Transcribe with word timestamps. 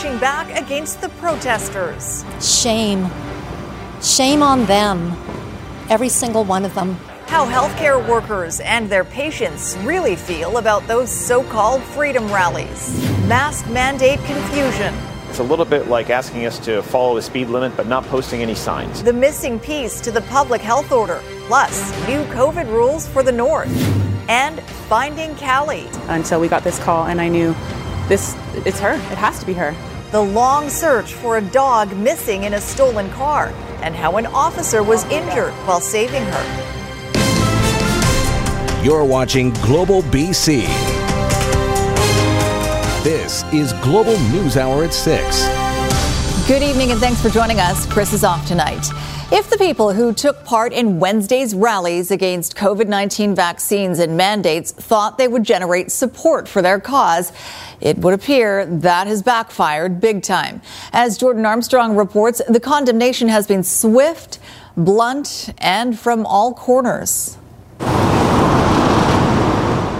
pushing 0.00 0.18
back 0.18 0.58
against 0.58 0.98
the 1.02 1.10
protesters. 1.20 2.24
Shame. 2.40 3.06
Shame 4.00 4.42
on 4.42 4.64
them. 4.64 5.12
Every 5.90 6.08
single 6.08 6.42
one 6.42 6.64
of 6.64 6.74
them. 6.74 6.94
How 7.26 7.44
healthcare 7.44 8.08
workers 8.08 8.60
and 8.60 8.88
their 8.88 9.04
patients 9.04 9.76
really 9.82 10.16
feel 10.16 10.56
about 10.56 10.86
those 10.86 11.10
so 11.10 11.44
called 11.44 11.82
freedom 11.82 12.32
rallies. 12.32 12.98
Mask 13.28 13.68
mandate 13.68 14.18
confusion. 14.20 14.94
It's 15.28 15.38
a 15.38 15.42
little 15.42 15.66
bit 15.66 15.88
like 15.88 16.08
asking 16.08 16.46
us 16.46 16.58
to 16.60 16.80
follow 16.80 17.14
the 17.14 17.20
speed 17.20 17.48
limit 17.48 17.76
but 17.76 17.86
not 17.86 18.02
posting 18.06 18.40
any 18.40 18.54
signs. 18.54 19.02
The 19.02 19.12
missing 19.12 19.60
piece 19.60 20.00
to 20.00 20.10
the 20.10 20.22
public 20.22 20.62
health 20.62 20.92
order, 20.92 21.20
plus 21.46 21.90
new 22.08 22.24
COVID 22.32 22.68
rules 22.68 23.06
for 23.06 23.22
the 23.22 23.32
North, 23.32 23.68
and 24.30 24.62
finding 24.88 25.36
Callie. 25.36 25.90
Until 26.08 26.40
we 26.40 26.48
got 26.48 26.64
this 26.64 26.78
call, 26.78 27.04
and 27.08 27.20
I 27.20 27.28
knew 27.28 27.54
this, 28.08 28.34
it's 28.64 28.80
her. 28.80 28.94
It 28.94 29.18
has 29.18 29.38
to 29.40 29.46
be 29.46 29.52
her. 29.52 29.76
The 30.10 30.20
long 30.20 30.68
search 30.68 31.14
for 31.14 31.38
a 31.38 31.40
dog 31.40 31.96
missing 31.96 32.42
in 32.42 32.54
a 32.54 32.60
stolen 32.60 33.08
car, 33.10 33.52
and 33.80 33.94
how 33.94 34.16
an 34.16 34.26
officer 34.26 34.82
was 34.82 35.04
injured 35.04 35.52
while 35.66 35.80
saving 35.80 36.24
her. 36.24 36.44
You're 38.82 39.04
watching 39.04 39.52
Global 39.62 40.02
BC. 40.02 40.62
This 43.04 43.44
is 43.52 43.72
Global 43.74 44.18
News 44.30 44.56
Hour 44.56 44.82
at 44.82 44.92
6. 44.92 45.48
Good 46.48 46.64
evening 46.64 46.90
and 46.90 46.98
thanks 46.98 47.22
for 47.22 47.28
joining 47.28 47.60
us. 47.60 47.86
Chris 47.86 48.12
is 48.12 48.24
off 48.24 48.44
tonight. 48.48 48.88
If 49.32 49.48
the 49.48 49.58
people 49.58 49.92
who 49.92 50.12
took 50.12 50.44
part 50.44 50.72
in 50.72 50.98
Wednesday's 50.98 51.54
rallies 51.54 52.10
against 52.10 52.56
COVID 52.56 52.88
19 52.88 53.36
vaccines 53.36 54.00
and 54.00 54.16
mandates 54.16 54.72
thought 54.72 55.18
they 55.18 55.28
would 55.28 55.44
generate 55.44 55.92
support 55.92 56.48
for 56.48 56.60
their 56.62 56.80
cause, 56.80 57.30
it 57.80 57.96
would 57.98 58.12
appear 58.12 58.66
that 58.66 59.06
has 59.06 59.22
backfired 59.22 60.00
big 60.00 60.24
time. 60.24 60.60
As 60.92 61.16
Jordan 61.16 61.46
Armstrong 61.46 61.94
reports, 61.94 62.42
the 62.48 62.58
condemnation 62.58 63.28
has 63.28 63.46
been 63.46 63.62
swift, 63.62 64.40
blunt, 64.76 65.54
and 65.58 65.96
from 65.96 66.26
all 66.26 66.52
corners. 66.52 67.38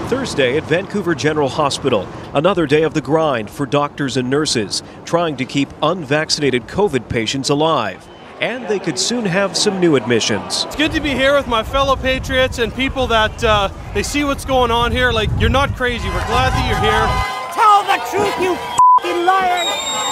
Thursday 0.09 0.57
at 0.57 0.65
Vancouver 0.65 1.15
General 1.15 1.47
Hospital, 1.47 2.05
another 2.33 2.65
day 2.65 2.83
of 2.83 2.93
the 2.93 2.99
grind 2.99 3.49
for 3.49 3.65
doctors 3.65 4.17
and 4.17 4.29
nurses 4.29 4.83
trying 5.05 5.37
to 5.37 5.45
keep 5.45 5.69
unvaccinated 5.81 6.63
COVID 6.63 7.07
patients 7.07 7.49
alive. 7.49 8.05
And 8.41 8.67
they 8.67 8.79
could 8.79 8.97
soon 8.97 9.23
have 9.25 9.55
some 9.55 9.79
new 9.79 9.95
admissions. 9.95 10.65
It's 10.65 10.75
good 10.75 10.91
to 10.93 10.99
be 10.99 11.11
here 11.11 11.35
with 11.35 11.45
my 11.45 11.61
fellow 11.61 11.95
patriots 11.95 12.57
and 12.57 12.73
people 12.73 13.05
that 13.05 13.43
uh, 13.43 13.69
they 13.93 14.01
see 14.01 14.23
what's 14.23 14.45
going 14.45 14.71
on 14.71 14.91
here. 14.91 15.11
Like, 15.11 15.29
you're 15.39 15.47
not 15.47 15.75
crazy. 15.75 16.07
We're 16.07 16.25
glad 16.25 16.49
that 16.49 16.65
you're 16.67 16.81
here. 16.81 17.05
Tell 17.53 17.83
the 17.83 17.99
truth, 18.09 18.35
you 18.41 18.53
f***ing 18.53 19.25
liar! 19.27 19.61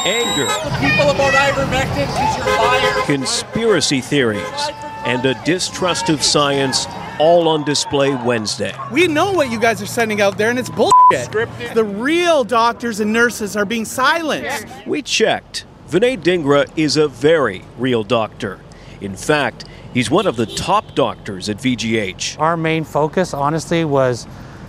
Anger. 0.05 0.45
The 0.45 0.77
people 0.79 1.09
about 1.09 1.33
ivermectin 1.33 2.05
because 2.05 2.37
you're 2.37 2.45
liars. 2.45 3.05
Conspiracy 3.07 3.99
theories 3.99 4.69
and 5.05 5.25
a 5.25 5.33
distrust 5.43 6.09
of 6.09 6.21
science 6.21 6.85
all 7.19 7.47
on 7.47 7.63
display 7.63 8.13
Wednesday. 8.13 8.75
We 8.91 9.07
know 9.07 9.31
what 9.31 9.49
you 9.49 9.59
guys 9.59 9.81
are 9.81 9.87
sending 9.87 10.21
out 10.21 10.37
there, 10.37 10.51
and 10.51 10.59
it's 10.59 10.69
bullshit. 10.69 11.31
Scripted. 11.31 11.73
The 11.73 11.83
real 11.83 12.43
doctors 12.43 12.99
and 12.99 13.11
nurses 13.11 13.55
are 13.55 13.65
being 13.65 13.85
silenced. 13.85 14.67
We 14.85 15.01
checked. 15.01 15.65
Vinay 15.89 16.21
Dhingra 16.21 16.71
is 16.77 16.97
a 16.97 17.07
very 17.07 17.63
real 17.79 18.03
doctor. 18.03 18.59
In 19.01 19.15
fact, 19.15 19.65
he's 19.91 20.11
one 20.11 20.27
of 20.27 20.35
the 20.35 20.45
top 20.45 20.93
doctors 20.93 21.49
at 21.49 21.57
VGH. 21.57 22.37
Our 22.39 22.55
main 22.55 22.83
focus, 22.83 23.33
honestly, 23.33 23.83
was 23.85 24.27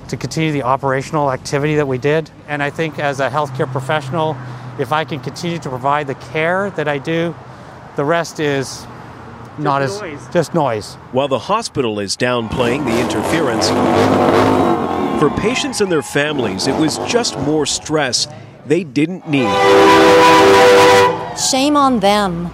to 0.09 0.17
continue 0.17 0.51
the 0.51 0.63
operational 0.63 1.31
activity 1.31 1.75
that 1.75 1.87
we 1.87 1.99
did. 1.99 2.31
And 2.49 2.63
I 2.63 2.71
think 2.71 2.99
as 2.99 3.21
a 3.21 3.29
healthcare 3.29 3.71
professional, 3.71 4.35
if 4.79 4.93
I 4.93 5.05
can 5.05 5.21
continue 5.21 5.59
to 5.59 5.69
provide 5.69 6.07
the 6.07 6.15
care 6.15 6.71
that 6.71 6.89
I 6.89 6.97
do, 6.97 7.35
the 7.97 8.05
rest 8.07 8.41
is 8.41 8.87
not 9.59 9.83
as 9.83 10.01
just 10.33 10.55
noise. 10.55 10.95
While 11.13 11.29
the 11.29 11.39
hospital 11.39 12.01
is 12.01 12.17
downplaying 12.17 12.87
the 12.87 12.99
interference, 12.99 13.69
for 15.21 15.29
patients 15.39 15.83
and 15.83 15.93
their 15.93 16.01
families, 16.01 16.67
it 16.67 16.77
was 16.77 16.97
just 17.01 17.39
more 17.41 17.67
stress 17.67 18.27
they 18.71 18.85
didn't 18.85 19.29
need. 19.29 19.51
Shame 21.37 21.77
on 21.77 21.99
them. 21.99 22.53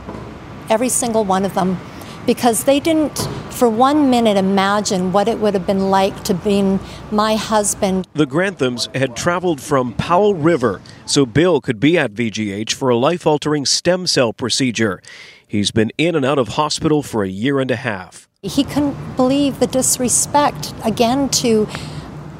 Every 0.71 0.89
single 0.89 1.25
one 1.25 1.45
of 1.45 1.53
them. 1.53 1.79
Because 2.25 2.65
they 2.65 2.81
didn't 2.81 3.19
for 3.51 3.69
one 3.69 4.09
minute 4.09 4.39
imagine 4.39 5.13
what 5.13 5.29
it 5.29 5.39
would 5.39 5.53
have 5.53 5.67
been 5.67 5.91
like 5.91 6.25
to 6.25 6.33
be 6.33 6.79
my 7.11 7.37
husband. 7.37 8.09
The 8.15 8.27
Granthams 8.27 8.95
had 8.97 9.15
traveled 9.15 9.61
from 9.61 9.93
Powell 9.93 10.35
River 10.35 10.81
so 11.05 11.27
Bill 11.27 11.61
could 11.61 11.79
be 11.79 11.99
at 11.99 12.15
VGH 12.15 12.73
for 12.73 12.89
a 12.89 12.97
life 12.97 13.27
altering 13.27 13.67
stem 13.67 14.07
cell 14.07 14.33
procedure. 14.33 15.03
He's 15.47 15.71
been 15.71 15.93
in 15.99 16.15
and 16.15 16.25
out 16.25 16.39
of 16.39 16.49
hospital 16.49 17.03
for 17.03 17.25
a 17.25 17.29
year 17.29 17.61
and 17.61 17.71
a 17.71 17.77
half. 17.77 18.27
He 18.43 18.65
couldn't 18.65 19.17
believe 19.17 19.61
the 19.61 19.67
disrespect 19.67 20.73
again 20.83 21.29
to 21.41 21.69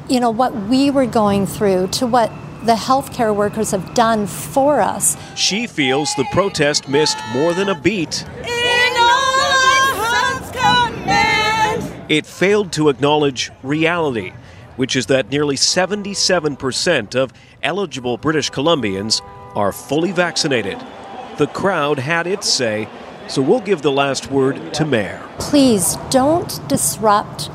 you 0.09 0.19
know 0.19 0.31
what 0.31 0.55
we 0.67 0.89
were 0.89 1.05
going 1.05 1.45
through, 1.45 1.89
to 1.89 2.07
what 2.07 2.31
the 2.67 2.73
healthcare 2.73 3.33
workers 3.33 3.71
have 3.71 3.93
done 3.93 4.27
for 4.27 4.81
us. 4.81 5.15
She 5.35 5.67
feels 5.67 6.13
the 6.15 6.25
protest 6.33 6.89
missed 6.89 7.17
more 7.33 7.53
than 7.53 7.69
a 7.69 7.75
beat. 7.79 8.25
It 12.09 12.25
failed 12.25 12.71
to 12.73 12.89
acknowledge 12.89 13.51
reality, 13.63 14.33
which 14.75 14.95
is 14.97 15.05
that 15.07 15.29
nearly 15.29 15.55
77% 15.55 17.15
of 17.15 17.33
eligible 17.63 18.17
British 18.17 18.51
Columbians 18.51 19.21
are 19.55 19.71
fully 19.71 20.11
vaccinated. 20.11 20.77
The 21.37 21.47
crowd 21.47 21.99
had 21.99 22.27
its 22.27 22.49
say, 22.49 22.89
so 23.29 23.41
we'll 23.41 23.61
give 23.61 23.81
the 23.81 23.91
last 23.91 24.29
word 24.29 24.73
to 24.73 24.85
Mayor. 24.85 25.25
Please 25.39 25.97
don't 26.09 26.59
disrupt 26.67 27.49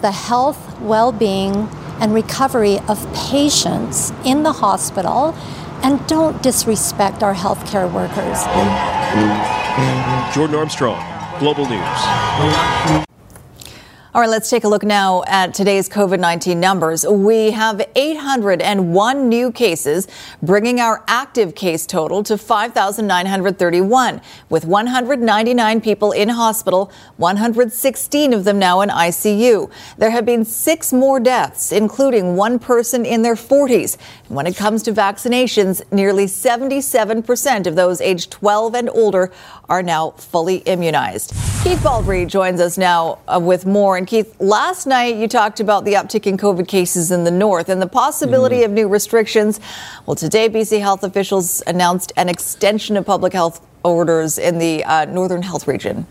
the 0.00 0.12
health, 0.12 0.80
well 0.80 1.10
being, 1.12 1.68
and 2.00 2.14
recovery 2.14 2.78
of 2.88 2.98
patients 3.14 4.12
in 4.24 4.42
the 4.42 4.52
hospital, 4.52 5.34
and 5.82 6.04
don't 6.06 6.42
disrespect 6.42 7.22
our 7.22 7.34
healthcare 7.34 7.90
workers. 7.92 8.44
Jordan 10.34 10.56
Armstrong, 10.56 11.02
Global 11.38 11.66
News. 11.68 13.07
All 14.14 14.22
right, 14.22 14.30
let's 14.30 14.48
take 14.48 14.64
a 14.64 14.68
look 14.68 14.84
now 14.84 15.22
at 15.26 15.52
today's 15.52 15.86
COVID 15.86 16.18
19 16.18 16.58
numbers. 16.58 17.06
We 17.06 17.50
have 17.50 17.86
801 17.94 19.28
new 19.28 19.52
cases, 19.52 20.08
bringing 20.42 20.80
our 20.80 21.04
active 21.06 21.54
case 21.54 21.84
total 21.84 22.22
to 22.22 22.38
5,931, 22.38 24.22
with 24.48 24.64
199 24.64 25.80
people 25.82 26.12
in 26.12 26.30
hospital, 26.30 26.90
116 27.18 28.32
of 28.32 28.44
them 28.44 28.58
now 28.58 28.80
in 28.80 28.88
ICU. 28.88 29.70
There 29.98 30.10
have 30.10 30.24
been 30.24 30.46
six 30.46 30.90
more 30.90 31.20
deaths, 31.20 31.70
including 31.70 32.34
one 32.34 32.58
person 32.58 33.04
in 33.04 33.20
their 33.20 33.34
40s. 33.34 33.98
And 34.28 34.36
when 34.36 34.46
it 34.46 34.56
comes 34.56 34.82
to 34.84 34.92
vaccinations, 34.92 35.82
nearly 35.92 36.24
77% 36.24 37.66
of 37.66 37.76
those 37.76 38.00
aged 38.00 38.30
12 38.30 38.74
and 38.74 38.88
older 38.88 39.30
are 39.68 39.82
now 39.82 40.12
fully 40.12 40.56
immunized. 40.58 41.34
Keith 41.62 41.80
Baldrey 41.80 42.26
joins 42.26 42.58
us 42.58 42.78
now 42.78 43.18
uh, 43.28 43.38
with 43.38 43.66
more. 43.66 43.97
And 43.98 44.06
Keith, 44.06 44.40
last 44.40 44.86
night 44.86 45.16
you 45.16 45.26
talked 45.26 45.58
about 45.58 45.84
the 45.84 45.94
uptick 45.94 46.28
in 46.28 46.36
COVID 46.36 46.68
cases 46.68 47.10
in 47.10 47.24
the 47.24 47.32
north 47.32 47.68
and 47.68 47.82
the 47.82 47.88
possibility 47.88 48.58
mm. 48.58 48.66
of 48.66 48.70
new 48.70 48.86
restrictions. 48.86 49.58
Well, 50.06 50.14
today 50.14 50.48
BC 50.48 50.78
health 50.78 51.02
officials 51.02 51.64
announced 51.66 52.12
an 52.16 52.28
extension 52.28 52.96
of 52.96 53.04
public 53.04 53.32
health 53.32 53.60
orders 53.82 54.38
in 54.38 54.60
the 54.60 54.84
uh, 54.84 55.06
northern 55.06 55.42
health 55.42 55.66
region. 55.66 56.06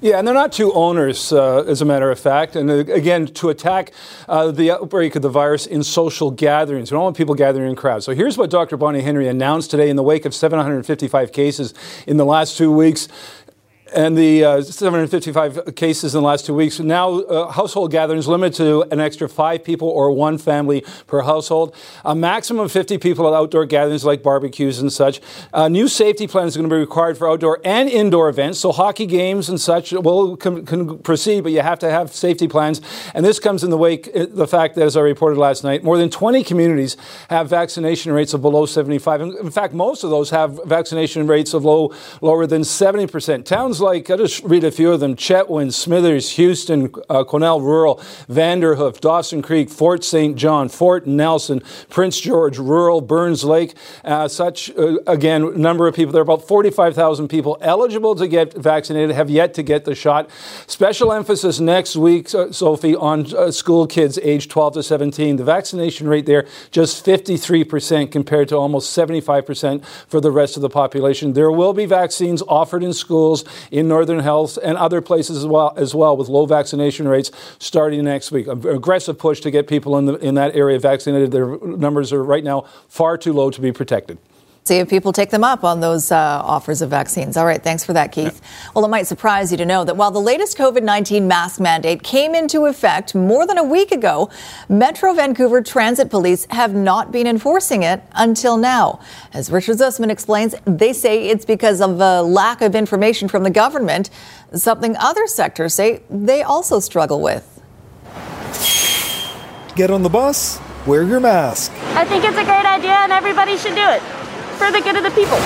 Yeah, 0.00 0.18
and 0.18 0.26
they're 0.26 0.32
not 0.32 0.50
two 0.50 0.72
owners, 0.72 1.30
uh, 1.30 1.62
as 1.64 1.82
a 1.82 1.84
matter 1.84 2.10
of 2.10 2.18
fact. 2.18 2.56
And 2.56 2.70
uh, 2.70 2.76
again, 2.90 3.26
to 3.26 3.50
attack 3.50 3.92
uh, 4.26 4.50
the 4.50 4.70
outbreak 4.70 5.14
of 5.14 5.20
the 5.20 5.28
virus 5.28 5.66
in 5.66 5.82
social 5.82 6.30
gatherings. 6.30 6.90
We 6.90 6.94
don't 6.94 7.04
want 7.04 7.18
people 7.18 7.34
gathering 7.34 7.68
in 7.68 7.76
crowds. 7.76 8.06
So 8.06 8.14
here's 8.14 8.38
what 8.38 8.48
Dr. 8.48 8.78
Bonnie 8.78 9.02
Henry 9.02 9.28
announced 9.28 9.70
today 9.70 9.90
in 9.90 9.96
the 9.96 10.02
wake 10.02 10.24
of 10.24 10.34
755 10.34 11.32
cases 11.32 11.74
in 12.06 12.16
the 12.16 12.24
last 12.24 12.56
two 12.56 12.72
weeks 12.72 13.08
and 13.92 14.16
the 14.16 14.44
uh, 14.44 14.62
755 14.62 15.74
cases 15.74 16.14
in 16.14 16.22
the 16.22 16.26
last 16.26 16.46
two 16.46 16.54
weeks. 16.54 16.78
Now, 16.78 17.20
uh, 17.20 17.50
household 17.50 17.90
gatherings 17.90 18.28
limited 18.28 18.56
to 18.56 18.82
an 18.92 19.00
extra 19.00 19.28
five 19.28 19.64
people 19.64 19.88
or 19.88 20.12
one 20.12 20.38
family 20.38 20.84
per 21.06 21.22
household. 21.22 21.74
A 22.04 22.14
maximum 22.14 22.64
of 22.64 22.72
50 22.72 22.98
people 22.98 23.26
at 23.26 23.34
outdoor 23.34 23.66
gatherings 23.66 24.04
like 24.04 24.22
barbecues 24.22 24.78
and 24.78 24.92
such. 24.92 25.20
Uh, 25.52 25.68
new 25.68 25.88
safety 25.88 26.26
plans 26.26 26.56
are 26.56 26.60
going 26.60 26.70
to 26.70 26.74
be 26.74 26.80
required 26.80 27.18
for 27.18 27.28
outdoor 27.28 27.60
and 27.64 27.88
indoor 27.88 28.28
events. 28.28 28.58
So, 28.60 28.72
hockey 28.72 29.06
games 29.06 29.48
and 29.48 29.60
such 29.60 29.92
will 29.92 30.36
can, 30.36 30.64
can 30.64 30.98
proceed, 30.98 31.42
but 31.42 31.52
you 31.52 31.60
have 31.60 31.78
to 31.80 31.90
have 31.90 32.12
safety 32.12 32.48
plans. 32.48 32.80
And 33.14 33.24
this 33.24 33.38
comes 33.38 33.64
in 33.64 33.70
the 33.70 33.78
wake 33.78 34.08
uh, 34.14 34.26
the 34.30 34.46
fact 34.46 34.76
that, 34.76 34.84
as 34.84 34.96
I 34.96 35.00
reported 35.00 35.38
last 35.38 35.64
night, 35.64 35.82
more 35.82 35.98
than 35.98 36.10
20 36.10 36.44
communities 36.44 36.96
have 37.28 37.48
vaccination 37.48 38.12
rates 38.12 38.34
of 38.34 38.42
below 38.42 38.66
75. 38.66 39.20
In 39.20 39.50
fact, 39.50 39.74
most 39.74 40.04
of 40.04 40.10
those 40.10 40.30
have 40.30 40.60
vaccination 40.64 41.26
rates 41.26 41.54
of 41.54 41.64
low 41.64 41.92
lower 42.20 42.46
than 42.46 42.62
70%. 42.62 43.44
Towns 43.44 43.79
like, 43.80 44.10
I'll 44.10 44.18
just 44.18 44.42
read 44.44 44.64
a 44.64 44.70
few 44.70 44.92
of 44.92 45.00
them 45.00 45.16
Chetwynd, 45.16 45.72
Smithers, 45.72 46.32
Houston, 46.32 46.92
uh, 47.08 47.24
Quesnel 47.24 47.60
Rural, 47.60 47.96
Vanderhoof, 48.28 49.00
Dawson 49.00 49.42
Creek, 49.42 49.70
Fort 49.70 50.04
St. 50.04 50.36
John, 50.36 50.68
Fort 50.68 51.06
Nelson, 51.06 51.62
Prince 51.88 52.20
George, 52.20 52.58
Rural, 52.58 53.00
Burns 53.00 53.44
Lake. 53.44 53.74
Uh, 54.04 54.28
such, 54.28 54.70
uh, 54.76 54.98
again, 55.06 55.60
number 55.60 55.86
of 55.86 55.94
people. 55.94 56.12
There 56.12 56.20
are 56.20 56.22
about 56.22 56.46
45,000 56.46 57.28
people 57.28 57.58
eligible 57.60 58.14
to 58.14 58.28
get 58.28 58.54
vaccinated, 58.54 59.14
have 59.14 59.30
yet 59.30 59.54
to 59.54 59.62
get 59.62 59.84
the 59.84 59.94
shot. 59.94 60.30
Special 60.66 61.12
emphasis 61.12 61.60
next 61.60 61.96
week, 61.96 62.28
Sophie, 62.28 62.96
on 62.96 63.34
uh, 63.34 63.50
school 63.50 63.86
kids 63.86 64.18
aged 64.22 64.50
12 64.50 64.74
to 64.74 64.82
17. 64.82 65.36
The 65.36 65.44
vaccination 65.44 66.08
rate 66.08 66.26
there, 66.26 66.46
just 66.70 67.04
53% 67.04 68.10
compared 68.12 68.48
to 68.48 68.56
almost 68.56 68.96
75% 68.96 69.84
for 70.08 70.20
the 70.20 70.30
rest 70.30 70.56
of 70.56 70.62
the 70.62 70.70
population. 70.70 71.32
There 71.32 71.50
will 71.50 71.72
be 71.72 71.86
vaccines 71.86 72.42
offered 72.48 72.82
in 72.82 72.92
schools, 72.92 73.44
in 73.70 73.88
Northern 73.88 74.20
Health, 74.20 74.58
and 74.62 74.76
other 74.76 75.00
places 75.00 75.38
as 75.38 75.46
well, 75.46 75.72
as 75.76 75.94
well 75.94 76.16
with 76.16 76.28
low 76.28 76.46
vaccination 76.46 77.08
rates 77.08 77.30
starting 77.58 78.04
next 78.04 78.30
week. 78.32 78.46
An 78.46 78.66
aggressive 78.66 79.18
push 79.18 79.40
to 79.40 79.50
get 79.50 79.66
people 79.66 79.96
in, 79.98 80.06
the, 80.06 80.14
in 80.16 80.34
that 80.34 80.54
area 80.54 80.78
vaccinated. 80.78 81.30
Their 81.30 81.58
numbers 81.58 82.12
are 82.12 82.22
right 82.22 82.44
now 82.44 82.62
far 82.88 83.16
too 83.16 83.32
low 83.32 83.50
to 83.50 83.60
be 83.60 83.72
protected. 83.72 84.18
See 84.64 84.76
if 84.76 84.90
people 84.90 85.12
take 85.12 85.30
them 85.30 85.42
up 85.42 85.64
on 85.64 85.80
those 85.80 86.12
uh, 86.12 86.16
offers 86.16 86.82
of 86.82 86.90
vaccines. 86.90 87.36
All 87.36 87.46
right, 87.46 87.62
thanks 87.62 87.82
for 87.82 87.94
that, 87.94 88.12
Keith. 88.12 88.40
Yeah. 88.42 88.70
Well, 88.74 88.84
it 88.84 88.88
might 88.88 89.06
surprise 89.06 89.50
you 89.50 89.56
to 89.56 89.64
know 89.64 89.84
that 89.84 89.96
while 89.96 90.10
the 90.10 90.20
latest 90.20 90.58
COVID 90.58 90.82
19 90.82 91.26
mask 91.26 91.60
mandate 91.60 92.02
came 92.02 92.34
into 92.34 92.66
effect 92.66 93.14
more 93.14 93.46
than 93.46 93.56
a 93.56 93.64
week 93.64 93.90
ago, 93.90 94.30
Metro 94.68 95.14
Vancouver 95.14 95.62
Transit 95.62 96.10
Police 96.10 96.46
have 96.50 96.74
not 96.74 97.10
been 97.10 97.26
enforcing 97.26 97.82
it 97.82 98.02
until 98.12 98.58
now. 98.58 99.00
As 99.32 99.50
Richard 99.50 99.78
Zussman 99.78 100.10
explains, 100.10 100.54
they 100.66 100.92
say 100.92 101.28
it's 101.28 101.46
because 101.46 101.80
of 101.80 101.98
a 102.00 102.22
lack 102.22 102.60
of 102.60 102.74
information 102.74 103.28
from 103.28 103.44
the 103.44 103.50
government, 103.50 104.10
something 104.52 104.94
other 104.98 105.26
sectors 105.26 105.72
say 105.72 106.02
they 106.10 106.42
also 106.42 106.80
struggle 106.80 107.22
with. 107.22 107.46
Get 109.74 109.90
on 109.90 110.02
the 110.02 110.10
bus, 110.10 110.60
wear 110.86 111.02
your 111.02 111.20
mask. 111.20 111.72
I 111.94 112.04
think 112.04 112.24
it's 112.24 112.36
a 112.36 112.44
great 112.44 112.66
idea 112.66 112.92
and 112.92 113.10
everybody 113.10 113.56
should 113.56 113.74
do 113.74 113.88
it 113.88 114.19
for 114.60 114.70
the 114.70 114.82
good 114.82 114.94
of 114.94 115.02
the 115.02 115.10
people. 115.12 115.38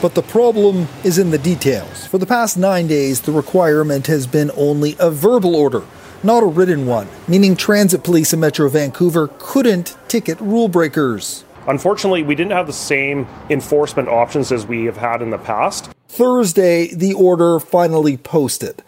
But 0.00 0.14
the 0.14 0.22
problem 0.22 0.88
is 1.04 1.18
in 1.18 1.30
the 1.30 1.36
details. 1.36 2.06
For 2.06 2.16
the 2.16 2.24
past 2.24 2.56
nine 2.56 2.86
days, 2.86 3.20
the 3.20 3.32
requirement 3.32 4.06
has 4.06 4.26
been 4.26 4.50
only 4.56 4.96
a 4.98 5.10
verbal 5.10 5.54
order, 5.54 5.82
not 6.22 6.42
a 6.42 6.46
written 6.46 6.86
one, 6.86 7.06
meaning 7.26 7.54
transit 7.54 8.04
police 8.04 8.32
in 8.32 8.40
Metro 8.40 8.66
Vancouver 8.70 9.28
couldn't 9.38 9.94
ticket 10.08 10.40
rule 10.40 10.68
breakers. 10.68 11.44
Unfortunately, 11.66 12.22
we 12.22 12.34
didn't 12.34 12.52
have 12.52 12.66
the 12.66 12.72
same 12.72 13.26
enforcement 13.50 14.08
options 14.08 14.50
as 14.52 14.64
we 14.64 14.86
have 14.86 14.96
had 14.96 15.20
in 15.20 15.28
the 15.28 15.38
past. 15.38 15.90
Thursday, 16.08 16.94
the 16.94 17.12
order 17.12 17.60
finally 17.60 18.16
posted, 18.16 18.82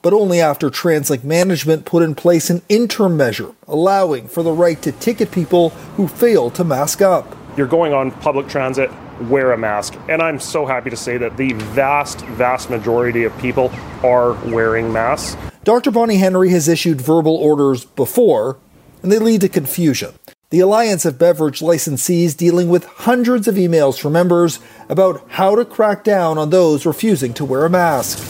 but 0.00 0.12
only 0.12 0.40
after 0.40 0.70
TransLink 0.70 1.24
management 1.24 1.86
put 1.86 2.04
in 2.04 2.14
place 2.14 2.50
an 2.50 2.62
interim 2.68 3.16
measure 3.16 3.52
allowing 3.66 4.28
for 4.28 4.44
the 4.44 4.52
right 4.52 4.80
to 4.82 4.92
ticket 4.92 5.32
people 5.32 5.70
who 5.96 6.06
fail 6.06 6.50
to 6.50 6.62
mask 6.62 7.02
up 7.02 7.34
you're 7.60 7.68
going 7.68 7.92
on 7.92 8.10
public 8.10 8.48
transit, 8.48 8.90
wear 9.28 9.52
a 9.52 9.58
mask. 9.58 9.94
And 10.08 10.22
I'm 10.22 10.40
so 10.40 10.64
happy 10.64 10.88
to 10.88 10.96
say 10.96 11.18
that 11.18 11.36
the 11.36 11.52
vast, 11.52 12.22
vast 12.22 12.70
majority 12.70 13.24
of 13.24 13.36
people 13.36 13.70
are 14.02 14.32
wearing 14.50 14.90
masks. 14.90 15.36
Dr. 15.62 15.90
Bonnie 15.90 16.16
Henry 16.16 16.48
has 16.48 16.68
issued 16.68 17.02
verbal 17.02 17.36
orders 17.36 17.84
before, 17.84 18.56
and 19.02 19.12
they 19.12 19.18
lead 19.18 19.42
to 19.42 19.48
confusion. 19.50 20.14
The 20.48 20.60
Alliance 20.60 21.04
of 21.04 21.18
Beverage 21.18 21.60
Licensees 21.60 22.34
dealing 22.34 22.70
with 22.70 22.86
hundreds 22.86 23.46
of 23.46 23.56
emails 23.56 24.00
from 24.00 24.14
members 24.14 24.58
about 24.88 25.22
how 25.28 25.54
to 25.54 25.66
crack 25.66 26.02
down 26.02 26.38
on 26.38 26.48
those 26.48 26.86
refusing 26.86 27.34
to 27.34 27.44
wear 27.44 27.66
a 27.66 27.70
mask 27.70 28.26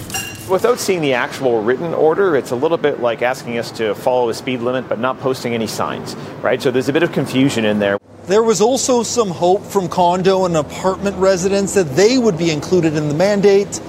without 0.50 0.80
seeing 0.80 1.00
the 1.00 1.14
actual 1.14 1.62
written 1.62 1.94
order, 1.94 2.34
it's 2.34 2.50
a 2.50 2.56
little 2.56 2.76
bit 2.76 2.98
like 2.98 3.22
asking 3.22 3.56
us 3.56 3.70
to 3.70 3.94
follow 3.94 4.28
a 4.30 4.34
speed 4.34 4.60
limit 4.60 4.88
but 4.88 4.98
not 4.98 5.20
posting 5.20 5.54
any 5.54 5.68
signs, 5.68 6.16
right? 6.42 6.60
So 6.60 6.72
there's 6.72 6.88
a 6.88 6.92
bit 6.92 7.04
of 7.04 7.12
confusion 7.12 7.64
in 7.64 7.78
there. 7.78 7.98
There 8.26 8.42
was 8.42 8.60
also 8.60 9.02
some 9.02 9.30
hope 9.30 9.62
from 9.62 9.88
condo 9.88 10.44
and 10.44 10.56
apartment 10.56 11.16
residents 11.16 11.74
that 11.74 11.96
they 11.96 12.18
would 12.18 12.36
be 12.36 12.50
included 12.50 12.94
in 12.94 13.08
the 13.08 13.14
mandate. 13.14 13.80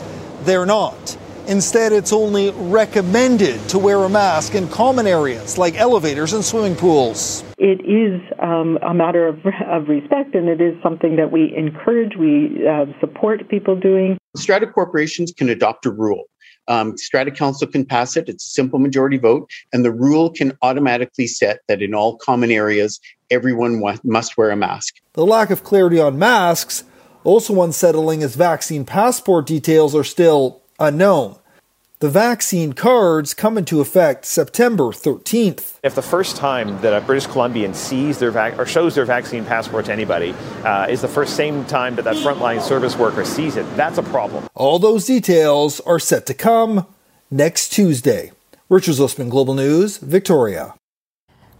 They're 0.44 0.66
not. 0.66 1.18
Instead, 1.48 1.92
it's 1.92 2.14
only 2.14 2.52
recommended 2.52 3.60
to 3.70 3.78
wear 3.78 3.98
a 3.98 4.10
mask 4.10 4.56
in 4.56 4.68
common 4.70 5.06
areas 5.06 5.58
like 5.58 5.76
elevators 5.76 6.34
and 6.34 6.46
swimming 6.46 6.76
pools. 6.76 7.44
It 7.58 7.82
is 7.86 8.22
um, 8.40 8.80
a 8.82 8.94
matter 8.94 9.28
of, 9.28 9.40
of, 9.68 9.90
respect, 9.90 10.34
and 10.34 10.48
it 10.48 10.62
is 10.62 10.82
something 10.82 11.18
that 11.18 11.32
we 11.32 11.54
encourage, 11.56 12.16
we 12.16 12.66
uh, 12.68 12.86
support 13.00 13.50
people 13.50 13.76
doing. 13.76 14.18
Strata 14.38 14.68
corporations 14.68 15.34
can 15.36 15.50
adopt 15.50 15.86
a 15.86 15.92
rule. 15.92 16.24
Um, 16.68 16.96
Strata 16.98 17.32
Council 17.32 17.68
can 17.68 17.86
pass 17.86 18.16
it. 18.16 18.30
It's 18.30 18.46
a 18.46 18.50
simple 18.50 18.80
majority 18.80 19.18
vote, 19.18 19.50
and 19.74 19.84
the 19.84 19.92
rule 19.92 20.30
can 20.32 20.58
automatically 20.62 21.28
set 21.28 21.60
that 21.68 21.82
in 21.82 21.94
all 21.94 22.18
common 22.18 22.52
areas 22.52 23.00
everyone 23.32 23.82
must 24.04 24.38
wear 24.38 24.52
a 24.52 24.56
mask. 24.56 24.98
The 25.14 25.26
lack 25.26 25.50
of 25.50 25.64
clarity 25.64 26.00
on 26.00 26.20
masks 26.20 26.84
also 27.24 27.62
unsettling 27.62 28.24
as 28.24 28.36
vaccine 28.36 28.86
passport 28.86 29.46
details 29.46 29.96
are 29.96 30.04
still 30.04 30.62
unknown. 30.80 31.38
The 32.00 32.10
vaccine 32.10 32.74
cards 32.74 33.36
come 33.36 33.60
into 33.60 33.80
effect 33.80 34.26
September 34.26 34.86
13th. 34.86 35.78
If 35.84 35.94
the 35.94 36.02
first 36.02 36.36
time 36.36 36.82
that 36.82 36.98
a 36.98 37.06
British 37.06 37.28
Columbian 37.28 37.76
sees 37.76 38.18
their 38.18 38.32
vac- 38.32 38.58
or 38.58 38.66
shows 38.66 38.96
their 38.96 39.06
vaccine 39.06 39.46
passport 39.46 39.86
to 39.86 39.94
anybody 39.94 40.34
uh, 40.64 40.88
is 40.90 41.02
the 41.02 41.08
first 41.08 41.36
same 41.36 41.64
time 41.66 41.96
that 41.98 42.06
that 42.06 42.16
frontline 42.16 42.60
service 42.60 42.98
worker 42.98 43.24
sees 43.24 43.56
it, 43.56 43.68
that's 43.76 44.00
a 44.00 44.04
problem. 44.04 44.48
All 44.56 44.80
those 44.80 45.06
details 45.06 45.80
are 45.82 46.00
set 46.00 46.26
to 46.26 46.34
come 46.34 46.88
next 47.30 47.70
Tuesday. 47.70 48.32
Richard 48.68 48.96
Zussman, 48.96 49.30
Global 49.30 49.54
News, 49.54 49.98
Victoria. 49.98 50.74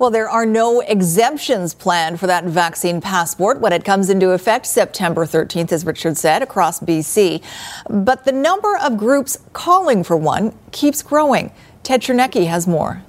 Well, 0.02 0.10
there 0.10 0.32
are 0.32 0.48
no 0.48 0.80
exemptions 0.80 1.76
planned 1.76 2.20
for 2.20 2.26
that 2.26 2.46
vaccine 2.46 3.02
passport 3.02 3.60
when 3.60 3.72
it 3.72 3.86
comes 3.86 4.10
into 4.10 4.32
effect 4.32 4.66
September 4.66 5.28
13th, 5.28 5.72
as 5.72 5.86
Richard 5.86 6.18
said, 6.18 6.42
across 6.42 6.80
BC. 6.80 7.44
But 7.88 8.26
the 8.26 8.32
number 8.32 8.76
of 8.78 8.98
groups 8.98 9.38
calling 9.54 10.04
for 10.04 10.18
one 10.18 10.58
keeps 10.72 11.04
growing. 11.04 11.52
Ted 11.84 12.02
Chernecki 12.02 12.48
has 12.48 12.66
more. 12.66 13.04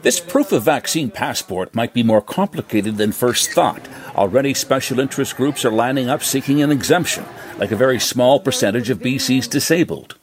This 0.00 0.20
proof 0.20 0.52
of 0.52 0.62
vaccine 0.62 1.10
passport 1.10 1.74
might 1.74 1.92
be 1.92 2.02
more 2.02 2.22
complicated 2.22 2.96
than 2.96 3.12
first 3.12 3.50
thought. 3.50 3.86
Already, 4.16 4.54
special 4.54 5.00
interest 5.00 5.36
groups 5.36 5.66
are 5.66 5.70
lining 5.70 6.08
up 6.08 6.22
seeking 6.22 6.62
an 6.62 6.72
exemption, 6.72 7.26
like 7.58 7.72
a 7.72 7.76
very 7.76 8.00
small 8.00 8.40
percentage 8.40 8.88
of 8.88 9.00
BC's 9.00 9.46
disabled 9.46 10.16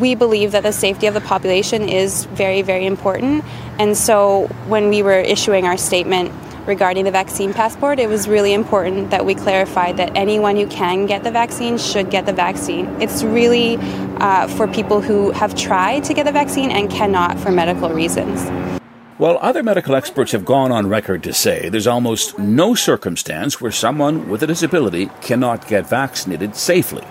we 0.00 0.14
believe 0.14 0.52
that 0.52 0.62
the 0.62 0.72
safety 0.72 1.06
of 1.06 1.14
the 1.14 1.20
population 1.20 1.88
is 1.88 2.24
very, 2.26 2.62
very 2.62 2.86
important. 2.86 3.44
And 3.78 3.96
so 3.96 4.46
when 4.66 4.88
we 4.88 5.02
were 5.02 5.18
issuing 5.18 5.66
our 5.66 5.76
statement 5.76 6.32
regarding 6.66 7.04
the 7.04 7.10
vaccine 7.10 7.52
passport, 7.52 7.98
it 7.98 8.08
was 8.08 8.28
really 8.28 8.52
important 8.52 9.10
that 9.10 9.24
we 9.24 9.34
clarified 9.34 9.96
that 9.96 10.16
anyone 10.16 10.56
who 10.56 10.66
can 10.66 11.06
get 11.06 11.24
the 11.24 11.30
vaccine 11.30 11.78
should 11.78 12.10
get 12.10 12.26
the 12.26 12.32
vaccine. 12.32 12.86
It's 13.00 13.22
really 13.22 13.76
uh, 14.18 14.46
for 14.48 14.68
people 14.68 15.00
who 15.00 15.30
have 15.32 15.54
tried 15.54 16.04
to 16.04 16.14
get 16.14 16.26
the 16.26 16.32
vaccine 16.32 16.70
and 16.70 16.90
cannot 16.90 17.38
for 17.38 17.50
medical 17.50 17.90
reasons. 17.90 18.48
Well, 19.18 19.38
other 19.42 19.62
medical 19.62 19.94
experts 19.94 20.32
have 20.32 20.46
gone 20.46 20.72
on 20.72 20.88
record 20.88 21.22
to 21.24 21.34
say 21.34 21.68
there's 21.68 21.86
almost 21.86 22.38
no 22.38 22.74
circumstance 22.74 23.60
where 23.60 23.72
someone 23.72 24.30
with 24.30 24.42
a 24.42 24.46
disability 24.46 25.10
cannot 25.20 25.68
get 25.68 25.86
vaccinated 25.86 26.56
safely. 26.56 27.04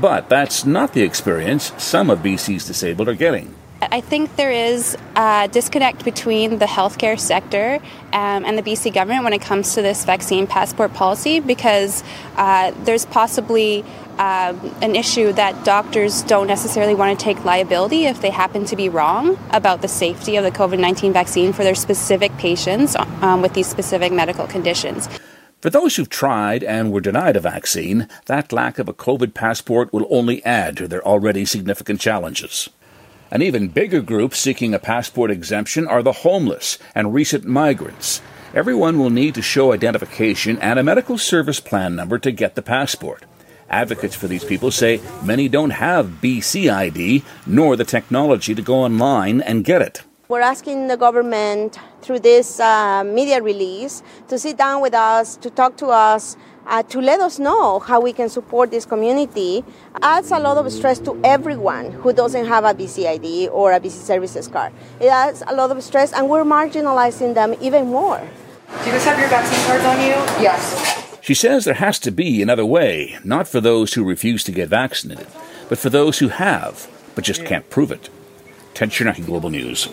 But 0.00 0.28
that's 0.28 0.64
not 0.64 0.92
the 0.92 1.02
experience 1.02 1.72
some 1.78 2.10
of 2.10 2.20
BC's 2.20 2.66
disabled 2.66 3.08
are 3.08 3.14
getting. 3.14 3.54
I 3.82 4.00
think 4.00 4.36
there 4.36 4.50
is 4.50 4.96
a 5.16 5.48
disconnect 5.52 6.04
between 6.04 6.58
the 6.58 6.64
healthcare 6.64 7.18
sector 7.20 7.78
um, 8.12 8.44
and 8.44 8.56
the 8.56 8.62
BC 8.62 8.92
government 8.92 9.24
when 9.24 9.34
it 9.34 9.42
comes 9.42 9.74
to 9.74 9.82
this 9.82 10.04
vaccine 10.04 10.46
passport 10.46 10.94
policy 10.94 11.40
because 11.40 12.02
uh, 12.36 12.72
there's 12.84 13.04
possibly 13.04 13.84
um, 14.18 14.74
an 14.80 14.96
issue 14.96 15.30
that 15.34 15.62
doctors 15.64 16.22
don't 16.22 16.46
necessarily 16.46 16.94
want 16.94 17.18
to 17.18 17.22
take 17.22 17.44
liability 17.44 18.06
if 18.06 18.22
they 18.22 18.30
happen 18.30 18.64
to 18.64 18.76
be 18.76 18.88
wrong 18.88 19.38
about 19.50 19.82
the 19.82 19.88
safety 19.88 20.36
of 20.36 20.44
the 20.44 20.50
COVID 20.50 20.78
19 20.78 21.12
vaccine 21.12 21.52
for 21.52 21.62
their 21.62 21.74
specific 21.74 22.34
patients 22.38 22.96
um, 23.20 23.42
with 23.42 23.52
these 23.52 23.66
specific 23.66 24.10
medical 24.10 24.46
conditions. 24.46 25.08
For 25.66 25.70
those 25.70 25.96
who've 25.96 26.08
tried 26.08 26.62
and 26.62 26.92
were 26.92 27.00
denied 27.00 27.34
a 27.34 27.40
vaccine, 27.40 28.06
that 28.26 28.52
lack 28.52 28.78
of 28.78 28.88
a 28.88 28.94
COVID 28.94 29.34
passport 29.34 29.92
will 29.92 30.06
only 30.10 30.40
add 30.44 30.76
to 30.76 30.86
their 30.86 31.04
already 31.04 31.44
significant 31.44 32.00
challenges. 32.00 32.70
An 33.32 33.42
even 33.42 33.66
bigger 33.66 34.00
group 34.00 34.32
seeking 34.32 34.74
a 34.74 34.78
passport 34.78 35.28
exemption 35.28 35.88
are 35.88 36.04
the 36.04 36.22
homeless 36.22 36.78
and 36.94 37.12
recent 37.12 37.46
migrants. 37.46 38.22
Everyone 38.54 38.96
will 38.96 39.10
need 39.10 39.34
to 39.34 39.42
show 39.42 39.72
identification 39.72 40.56
and 40.60 40.78
a 40.78 40.84
medical 40.84 41.18
service 41.18 41.58
plan 41.58 41.96
number 41.96 42.20
to 42.20 42.30
get 42.30 42.54
the 42.54 42.62
passport. 42.62 43.24
Advocates 43.68 44.14
for 44.14 44.28
these 44.28 44.44
people 44.44 44.70
say 44.70 45.00
many 45.24 45.48
don't 45.48 45.70
have 45.70 46.20
BC 46.22 46.72
ID 46.72 47.24
nor 47.44 47.74
the 47.74 47.84
technology 47.84 48.54
to 48.54 48.62
go 48.62 48.84
online 48.84 49.40
and 49.40 49.64
get 49.64 49.82
it. 49.82 50.04
We're 50.28 50.40
asking 50.40 50.88
the 50.88 50.96
government 50.96 51.78
through 52.02 52.18
this 52.18 52.58
uh, 52.58 53.04
media 53.04 53.40
release 53.40 54.02
to 54.26 54.38
sit 54.38 54.56
down 54.56 54.82
with 54.82 54.92
us, 54.92 55.36
to 55.36 55.50
talk 55.50 55.76
to 55.76 55.86
us 55.86 56.36
uh, 56.66 56.82
to 56.82 57.00
let 57.00 57.20
us 57.20 57.38
know 57.38 57.78
how 57.78 58.00
we 58.00 58.12
can 58.12 58.28
support 58.28 58.72
this 58.72 58.84
community 58.84 59.64
adds 60.02 60.32
a 60.32 60.38
lot 60.38 60.58
of 60.58 60.72
stress 60.72 60.98
to 60.98 61.16
everyone 61.22 61.92
who 61.92 62.12
doesn't 62.12 62.44
have 62.46 62.64
a 62.64 62.74
BCID 62.74 63.50
or 63.52 63.72
a 63.72 63.78
BC 63.78 64.02
services 64.02 64.48
card. 64.48 64.72
It 65.00 65.06
adds 65.06 65.44
a 65.46 65.54
lot 65.54 65.70
of 65.70 65.80
stress, 65.82 66.12
and 66.12 66.28
we're 66.28 66.42
marginalizing 66.42 67.34
them 67.34 67.54
even 67.60 67.86
more. 67.86 68.18
Do 68.18 68.86
you 68.86 68.92
guys 68.92 69.04
have 69.04 69.18
your 69.20 69.28
vaccine 69.28 69.64
cards 69.66 69.84
on 69.84 70.00
you? 70.00 70.42
Yes. 70.42 71.20
She 71.20 71.34
says 71.34 71.64
there 71.64 71.74
has 71.74 71.98
to 72.00 72.10
be 72.10 72.42
another 72.42 72.66
way, 72.66 73.16
not 73.22 73.48
for 73.48 73.60
those 73.60 73.94
who 73.94 74.04
refuse 74.04 74.44
to 74.44 74.52
get 74.52 74.68
vaccinated, 74.68 75.28
but 75.68 75.78
for 75.78 75.90
those 75.90 76.18
who 76.18 76.28
have, 76.28 76.90
but 77.14 77.24
just 77.24 77.44
can't 77.44 77.70
prove 77.70 77.92
it. 77.92 78.10
Ted 78.76 78.90
Chernecki, 78.90 79.24
Global 79.24 79.48
News. 79.48 79.88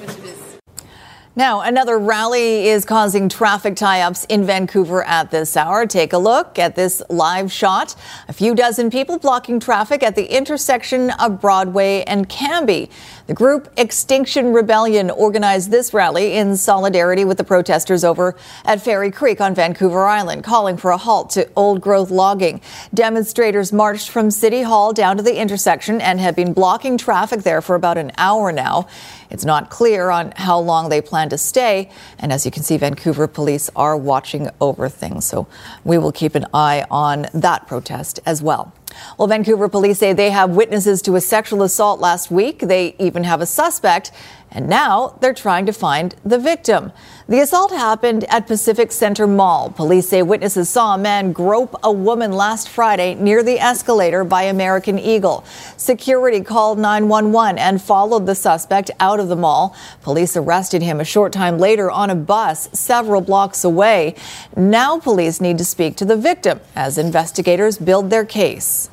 Now, 1.38 1.62
another 1.62 1.98
rally 1.98 2.68
is 2.68 2.84
causing 2.84 3.30
traffic 3.30 3.78
tie 3.78 4.02
ups 4.02 4.26
in 4.26 4.44
Vancouver 4.46 5.06
at 5.06 5.32
this 5.32 5.56
hour. 5.56 5.86
Take 5.86 6.12
a 6.12 6.18
look 6.18 6.60
at 6.60 6.76
this 6.76 7.02
live 7.10 7.50
shot. 7.50 7.96
A 8.28 8.34
few 8.34 8.54
dozen 8.54 8.92
people 8.92 9.18
blocking 9.18 9.62
traffic 9.62 10.04
at 10.04 10.16
the 10.16 10.26
intersection 10.26 11.12
of 11.12 11.40
Broadway 11.40 12.04
and 12.08 12.28
Cambie. 12.28 12.90
The 13.26 13.34
group 13.34 13.72
Extinction 13.78 14.52
Rebellion 14.52 15.10
organized 15.10 15.72
this 15.72 15.94
rally 15.94 16.34
in 16.34 16.58
solidarity 16.58 17.24
with 17.24 17.38
the 17.38 17.46
protesters 17.46 18.04
over 18.04 18.36
at 18.66 18.82
Fairy 18.82 19.12
Creek 19.12 19.40
on 19.40 19.56
Vancouver 19.56 20.06
Island, 20.06 20.44
calling 20.44 20.76
for 20.76 20.92
a 20.92 20.98
halt 20.98 21.30
to 21.32 21.50
old 21.56 21.80
growth 21.80 22.12
logging. 22.12 22.60
Demonstrators 22.94 23.72
marched 23.72 24.10
from 24.10 24.30
City 24.30 24.64
Hall 24.64 24.92
down 24.92 25.16
to 25.16 25.24
the 25.24 25.40
intersection 25.40 26.02
and 26.02 26.20
have 26.20 26.36
been 26.36 26.52
blocking 26.52 26.98
traffic 26.98 27.44
there 27.44 27.62
for 27.62 27.76
about 27.76 27.98
an 27.98 28.12
hour 28.18 28.52
now. 28.52 28.88
It's 29.30 29.46
not 29.46 29.70
clear 29.70 30.10
on 30.10 30.34
how 30.36 30.60
long 30.60 30.90
they 30.90 31.02
plan 31.02 31.30
to 31.30 31.38
stay. 31.38 31.90
And 32.20 32.34
as 32.34 32.46
you 32.46 32.52
can 32.52 32.64
see, 32.64 32.76
Vancouver 32.76 33.28
police 33.28 33.70
are 33.74 33.96
watching 33.96 34.50
over 34.60 34.90
things. 34.90 35.26
So 35.26 35.48
we 35.86 35.98
will 35.98 36.12
keep 36.12 36.36
an 36.36 36.46
eye 36.54 36.86
on 36.92 37.28
that 37.34 37.68
protest 37.68 38.20
as 38.26 38.44
well. 38.44 38.74
Well, 39.18 39.28
Vancouver 39.28 39.70
police 39.70 40.00
say 40.00 40.14
they 40.14 40.32
have 40.32 40.52
witnesses 40.52 41.02
to 41.04 41.16
a 41.16 41.22
sexual 41.22 41.64
assault 41.64 42.00
last 42.00 42.32
week. 42.32 42.60
They 42.60 42.96
even 43.00 43.24
have 43.24 43.42
a 43.42 43.46
suspect, 43.46 44.12
and 44.54 44.70
now 44.70 45.18
they're 45.20 45.34
trying 45.34 45.66
to 45.66 45.74
find 45.74 46.16
the 46.24 46.38
victim. 46.38 46.92
The 47.28 47.40
assault 47.40 47.72
happened 47.72 48.26
at 48.26 48.48
Pacific 48.48 48.92
Center 48.92 49.26
Mall. 49.26 49.72
Police 49.72 50.10
say 50.10 50.22
witnesses 50.22 50.70
saw 50.70 50.94
a 50.94 50.98
man 50.98 51.32
grope 51.32 51.76
a 51.84 51.92
woman 51.92 52.32
last 52.32 52.70
Friday 52.70 53.16
near 53.16 53.42
the 53.42 53.60
escalator 53.60 54.24
by 54.24 54.44
American 54.44 55.00
Eagle. 55.00 55.44
Security 55.76 56.42
called 56.42 56.78
911 56.78 57.58
and 57.58 57.82
followed 57.82 58.26
the 58.26 58.36
suspect 58.36 58.92
out 59.00 59.20
of 59.20 59.28
the 59.28 59.36
mall. 59.36 59.76
Police 60.04 60.38
arrested 60.38 60.84
him 60.84 61.00
a 61.00 61.06
short 61.06 61.34
time 61.34 61.58
later 61.58 61.90
on 61.90 62.10
a 62.10 62.16
bus 62.16 62.70
several 62.74 63.22
blocks 63.22 63.64
away. 63.64 64.16
Now 64.56 65.00
police 65.00 65.42
need 65.42 65.58
to 65.58 65.66
speak 65.66 65.96
to 65.98 66.06
the 66.06 66.18
victim 66.18 66.60
as 66.76 66.98
investigators 66.98 67.78
build 67.78 68.10
their 68.10 68.26
case 68.26 68.90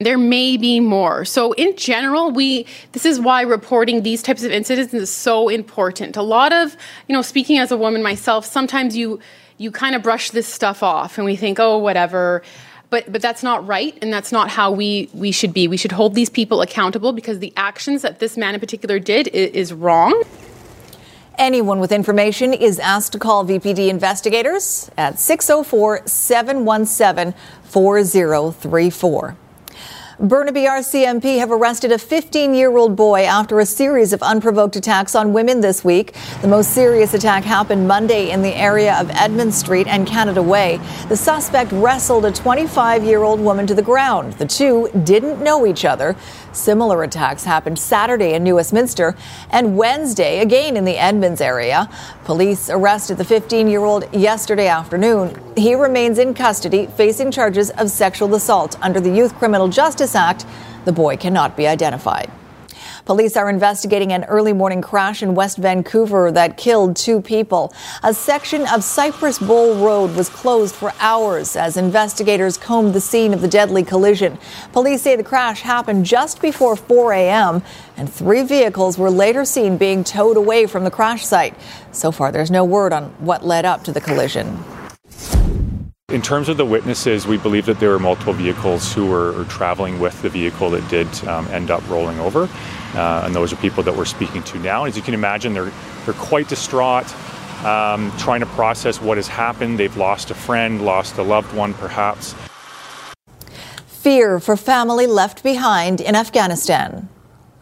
there 0.00 0.16
may 0.16 0.56
be 0.56 0.80
more. 0.80 1.26
So 1.26 1.52
in 1.52 1.76
general, 1.76 2.30
we 2.30 2.66
this 2.92 3.04
is 3.04 3.20
why 3.20 3.42
reporting 3.42 4.02
these 4.02 4.22
types 4.22 4.42
of 4.42 4.50
incidents 4.50 4.94
is 4.94 5.10
so 5.10 5.48
important. 5.48 6.16
A 6.16 6.22
lot 6.22 6.52
of, 6.52 6.74
you 7.06 7.14
know, 7.14 7.22
speaking 7.22 7.58
as 7.58 7.70
a 7.70 7.76
woman 7.76 8.02
myself, 8.02 8.46
sometimes 8.46 8.96
you 8.96 9.20
you 9.58 9.70
kind 9.70 9.94
of 9.94 10.02
brush 10.02 10.30
this 10.30 10.46
stuff 10.46 10.82
off 10.82 11.18
and 11.18 11.24
we 11.26 11.36
think, 11.36 11.60
"Oh, 11.60 11.76
whatever." 11.78 12.42
But 12.88 13.12
but 13.12 13.20
that's 13.20 13.42
not 13.42 13.64
right 13.66 13.96
and 14.02 14.12
that's 14.12 14.32
not 14.32 14.48
how 14.48 14.72
we 14.72 15.10
we 15.12 15.32
should 15.32 15.52
be. 15.52 15.68
We 15.68 15.76
should 15.76 15.92
hold 15.92 16.14
these 16.14 16.30
people 16.30 16.62
accountable 16.62 17.12
because 17.12 17.38
the 17.38 17.52
actions 17.56 18.00
that 18.02 18.20
this 18.20 18.38
man 18.38 18.54
in 18.54 18.60
particular 18.60 18.98
did 18.98 19.28
is, 19.28 19.50
is 19.50 19.72
wrong. 19.72 20.24
Anyone 21.36 21.78
with 21.78 21.92
information 21.92 22.52
is 22.52 22.78
asked 22.78 23.12
to 23.12 23.18
call 23.18 23.44
VPD 23.44 23.88
investigators 23.88 24.90
at 24.96 25.18
604 25.18 26.06
717 26.06 27.34
4034. 27.64 29.36
Burnaby 30.20 30.64
RCMP 30.64 31.38
have 31.38 31.50
arrested 31.50 31.92
a 31.92 31.98
15 31.98 32.54
year 32.54 32.76
old 32.76 32.94
boy 32.94 33.22
after 33.22 33.58
a 33.58 33.64
series 33.64 34.12
of 34.12 34.22
unprovoked 34.22 34.76
attacks 34.76 35.14
on 35.14 35.32
women 35.32 35.62
this 35.62 35.82
week. 35.82 36.14
The 36.42 36.48
most 36.48 36.74
serious 36.74 37.14
attack 37.14 37.42
happened 37.42 37.88
Monday 37.88 38.30
in 38.30 38.42
the 38.42 38.54
area 38.54 39.00
of 39.00 39.08
Edmund 39.12 39.54
Street 39.54 39.86
and 39.86 40.06
Canada 40.06 40.42
Way. 40.42 40.78
The 41.08 41.16
suspect 41.16 41.72
wrestled 41.72 42.26
a 42.26 42.32
25 42.32 43.02
year 43.02 43.22
old 43.22 43.40
woman 43.40 43.66
to 43.68 43.74
the 43.74 43.80
ground. 43.80 44.34
The 44.34 44.44
two 44.44 44.90
didn't 45.04 45.42
know 45.42 45.64
each 45.64 45.86
other. 45.86 46.14
Similar 46.52 47.02
attacks 47.02 47.44
happened 47.44 47.78
Saturday 47.78 48.34
in 48.34 48.44
New 48.44 48.56
Westminster 48.56 49.16
and 49.48 49.74
Wednesday 49.78 50.40
again 50.40 50.76
in 50.76 50.84
the 50.84 50.98
Edmonds 50.98 51.40
area. 51.40 51.88
Police 52.24 52.68
arrested 52.68 53.16
the 53.16 53.24
15 53.24 53.68
year 53.68 53.84
old 53.84 54.12
yesterday 54.14 54.68
afternoon. 54.68 55.40
He 55.56 55.74
remains 55.74 56.18
in 56.18 56.34
custody 56.34 56.88
facing 56.88 57.30
charges 57.30 57.70
of 57.70 57.90
sexual 57.90 58.34
assault 58.34 58.76
under 58.82 59.00
the 59.00 59.10
Youth 59.10 59.34
Criminal 59.36 59.68
Justice 59.68 60.09
Act. 60.14 60.46
The 60.84 60.92
boy 60.92 61.16
cannot 61.16 61.56
be 61.56 61.66
identified. 61.66 62.30
Police 63.04 63.36
are 63.36 63.50
investigating 63.50 64.12
an 64.12 64.24
early 64.24 64.52
morning 64.52 64.82
crash 64.82 65.22
in 65.22 65.34
West 65.34 65.58
Vancouver 65.58 66.30
that 66.32 66.56
killed 66.56 66.96
two 66.96 67.20
people. 67.20 67.74
A 68.02 68.14
section 68.14 68.66
of 68.68 68.84
Cypress 68.84 69.38
Bowl 69.38 69.84
Road 69.84 70.14
was 70.14 70.28
closed 70.28 70.74
for 70.74 70.92
hours 71.00 71.56
as 71.56 71.76
investigators 71.76 72.56
combed 72.56 72.94
the 72.94 73.00
scene 73.00 73.34
of 73.34 73.40
the 73.40 73.48
deadly 73.48 73.82
collision. 73.82 74.38
Police 74.72 75.02
say 75.02 75.16
the 75.16 75.24
crash 75.24 75.62
happened 75.62 76.06
just 76.06 76.40
before 76.40 76.76
4 76.76 77.12
a.m., 77.14 77.62
and 77.96 78.10
three 78.10 78.42
vehicles 78.42 78.96
were 78.96 79.10
later 79.10 79.44
seen 79.44 79.76
being 79.76 80.04
towed 80.04 80.36
away 80.36 80.66
from 80.66 80.84
the 80.84 80.90
crash 80.90 81.24
site. 81.24 81.54
So 81.92 82.12
far, 82.12 82.30
there's 82.30 82.50
no 82.50 82.64
word 82.64 82.92
on 82.92 83.06
what 83.18 83.44
led 83.44 83.64
up 83.64 83.84
to 83.84 83.92
the 83.92 84.00
collision. 84.00 84.62
In 86.10 86.22
terms 86.22 86.48
of 86.48 86.56
the 86.56 86.64
witnesses, 86.64 87.24
we 87.24 87.38
believe 87.38 87.66
that 87.66 87.78
there 87.78 87.90
were 87.90 88.00
multiple 88.00 88.32
vehicles 88.32 88.92
who 88.92 89.06
were 89.06 89.44
traveling 89.44 90.00
with 90.00 90.20
the 90.22 90.28
vehicle 90.28 90.68
that 90.70 90.88
did 90.88 91.06
um, 91.28 91.46
end 91.48 91.70
up 91.70 91.88
rolling 91.88 92.18
over. 92.18 92.48
Uh, 92.94 93.22
and 93.24 93.32
those 93.32 93.52
are 93.52 93.56
people 93.56 93.84
that 93.84 93.94
we're 93.94 94.04
speaking 94.04 94.42
to 94.42 94.58
now. 94.58 94.86
As 94.86 94.96
you 94.96 95.02
can 95.02 95.14
imagine, 95.14 95.54
they're, 95.54 95.70
they're 96.04 96.14
quite 96.14 96.48
distraught, 96.48 97.06
um, 97.64 98.10
trying 98.18 98.40
to 98.40 98.46
process 98.46 99.00
what 99.00 99.18
has 99.18 99.28
happened. 99.28 99.78
They've 99.78 99.96
lost 99.96 100.32
a 100.32 100.34
friend, 100.34 100.84
lost 100.84 101.16
a 101.16 101.22
loved 101.22 101.54
one, 101.54 101.74
perhaps. 101.74 102.34
Fear 103.86 104.40
for 104.40 104.56
family 104.56 105.06
left 105.06 105.44
behind 105.44 106.00
in 106.00 106.16
Afghanistan. 106.16 107.08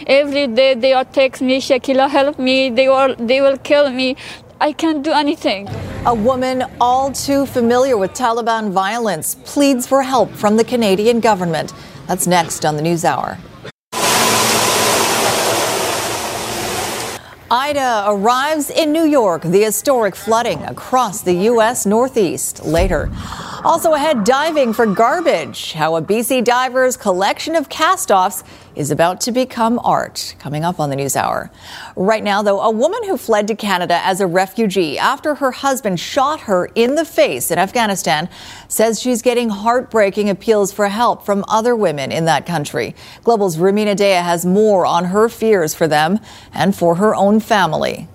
Every 0.07 0.47
day 0.47 0.73
they 0.73 0.95
are 0.95 1.05
text 1.05 1.43
me, 1.43 1.61
Shakila, 1.61 2.09
help 2.09 2.38
me. 2.38 2.71
They 2.71 2.88
will, 2.88 3.14
they 3.17 3.43
will 3.43 3.59
kill 3.59 3.90
me. 3.90 4.17
I 4.59 4.73
can't 4.73 5.02
do 5.02 5.12
anything. 5.12 5.69
A 6.09 6.15
woman 6.15 6.65
all 6.81 7.12
too 7.12 7.45
familiar 7.45 7.99
with 7.99 8.15
Taliban 8.15 8.71
violence 8.71 9.35
pleads 9.45 9.87
for 9.87 10.03
help 10.03 10.31
from 10.31 10.57
the 10.57 10.65
Canadian 10.65 11.21
government. 11.21 11.75
That's 12.07 12.27
next 12.27 12.65
on 12.65 12.77
the 12.77 12.81
News 12.81 13.05
Hour. 13.05 13.37
Ida 17.50 18.05
arrives 18.07 18.71
in 18.71 18.91
New 18.91 19.05
York, 19.05 19.43
the 19.43 19.62
historic 19.62 20.17
flooding 20.17 20.62
across 20.62 21.21
the 21.21 21.35
U.S. 21.53 21.85
Northeast. 21.85 22.65
Later. 22.65 23.11
Also 23.62 23.93
ahead, 23.93 24.25
diving 24.25 24.73
for 24.73 24.87
garbage. 24.87 25.73
How 25.73 25.97
a 25.97 26.03
BC 26.03 26.43
diver's 26.43 26.97
collection 26.97 27.55
of 27.55 27.69
cast 27.69 28.11
offs 28.11 28.45
is 28.79 28.93
about 28.93 29.21
to 29.23 29.33
become 29.33 29.81
art. 29.83 30.37
Coming 30.39 30.65
up 30.65 30.79
on 30.79 30.89
the 30.89 30.97
News 30.97 31.17
Hour. 31.17 31.51
Right 31.97 32.23
now, 32.23 32.43
though, 32.43 32.61
a 32.61 32.71
woman 32.71 33.03
who 33.05 33.17
fled 33.17 33.49
to 33.49 33.57
Canada 33.57 34.01
as 34.05 34.21
a 34.21 34.27
refugee 34.27 34.97
after 34.97 35.35
her 35.35 35.51
husband 35.51 35.99
shot 35.99 36.41
her 36.43 36.71
in 36.77 36.95
the 36.95 37.05
face 37.05 37.51
in 37.51 37.59
Afghanistan 37.59 38.29
says 38.69 39.01
she's 39.01 39.21
getting 39.21 39.49
heartbreaking 39.49 40.31
appeals 40.31 40.73
for 40.73 40.89
help 40.89 41.27
from 41.27 41.45
other 41.49 41.75
women 41.75 42.13
in 42.13 42.25
that 42.27 42.47
country. 42.47 42.95
Global's 43.25 43.57
Rumina 43.57 43.97
Daya 43.97 44.23
has 44.23 44.47
more 44.47 44.87
on 44.87 45.07
her 45.07 45.29
fears 45.29 45.75
for 45.75 45.89
them 45.89 46.21
and 46.55 46.75
for 46.75 46.95
her 46.95 47.17
own 47.17 47.41
family. 47.41 48.09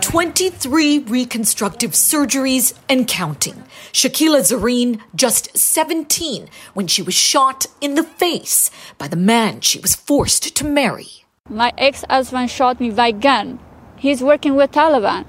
23 0.00 0.98
reconstructive 1.00 1.92
surgeries 1.92 2.74
and 2.88 3.06
counting. 3.06 3.64
Shakila 3.92 4.40
Zareen, 4.40 5.00
just 5.14 5.56
17, 5.56 6.48
when 6.74 6.86
she 6.86 7.02
was 7.02 7.14
shot 7.14 7.66
in 7.80 7.94
the 7.94 8.02
face 8.02 8.70
by 8.98 9.08
the 9.08 9.16
man 9.16 9.60
she 9.60 9.78
was 9.78 9.94
forced 9.94 10.56
to 10.56 10.64
marry. 10.64 11.24
My 11.48 11.72
ex 11.78 12.04
husband 12.10 12.50
shot 12.50 12.80
me 12.80 12.90
by 12.90 13.12
gun. 13.12 13.58
He's 13.96 14.22
working 14.22 14.56
with 14.56 14.72
Taliban, 14.72 15.24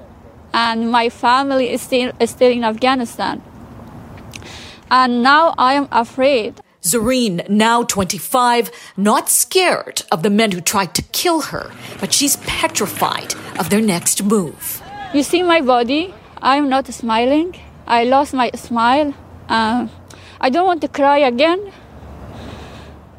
and 0.53 0.91
my 0.91 1.10
family 1.10 1.70
is 1.70 1.82
still, 1.82 2.12
is 2.20 2.32
still 2.32 2.51
in 2.51 2.63
Afghanistan. 2.63 3.41
And 4.89 5.24
now 5.24 5.53
I 5.58 5.74
am 5.74 5.88
afraid. 5.91 6.62
Zareen, 6.84 7.48
now 7.50 7.84
25, 7.84 8.70
not 8.98 9.30
scared 9.30 10.04
of 10.12 10.22
the 10.22 10.30
men 10.30 10.52
who 10.52 10.62
tried 10.62 10.94
to 10.96 11.02
kill 11.13 11.42
her, 11.42 11.72
but 12.00 12.13
she's 12.13 12.36
petrified 12.38 13.34
of 13.58 13.70
their 13.70 13.82
next 13.82 14.24
move. 14.24 14.82
You 15.13 15.24
see 15.24 15.44
my 15.44 15.62
body? 15.62 16.13
I'm 16.42 16.68
not 16.70 16.88
smiling. 16.88 17.56
I 17.88 18.04
lost 18.04 18.34
my 18.34 18.52
smile. 18.56 19.13
Uh, 19.48 19.88
I 20.42 20.50
don't 20.50 20.66
want 20.66 20.82
to 20.82 20.90
cry 20.90 21.20
again. 21.20 21.72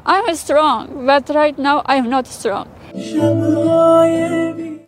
I'm 0.05 0.35
strong, 0.35 1.05
but 1.07 1.29
right 1.29 1.57
now 1.57 1.81
I'm 1.85 2.09
not 2.09 2.27
strong. 2.27 2.69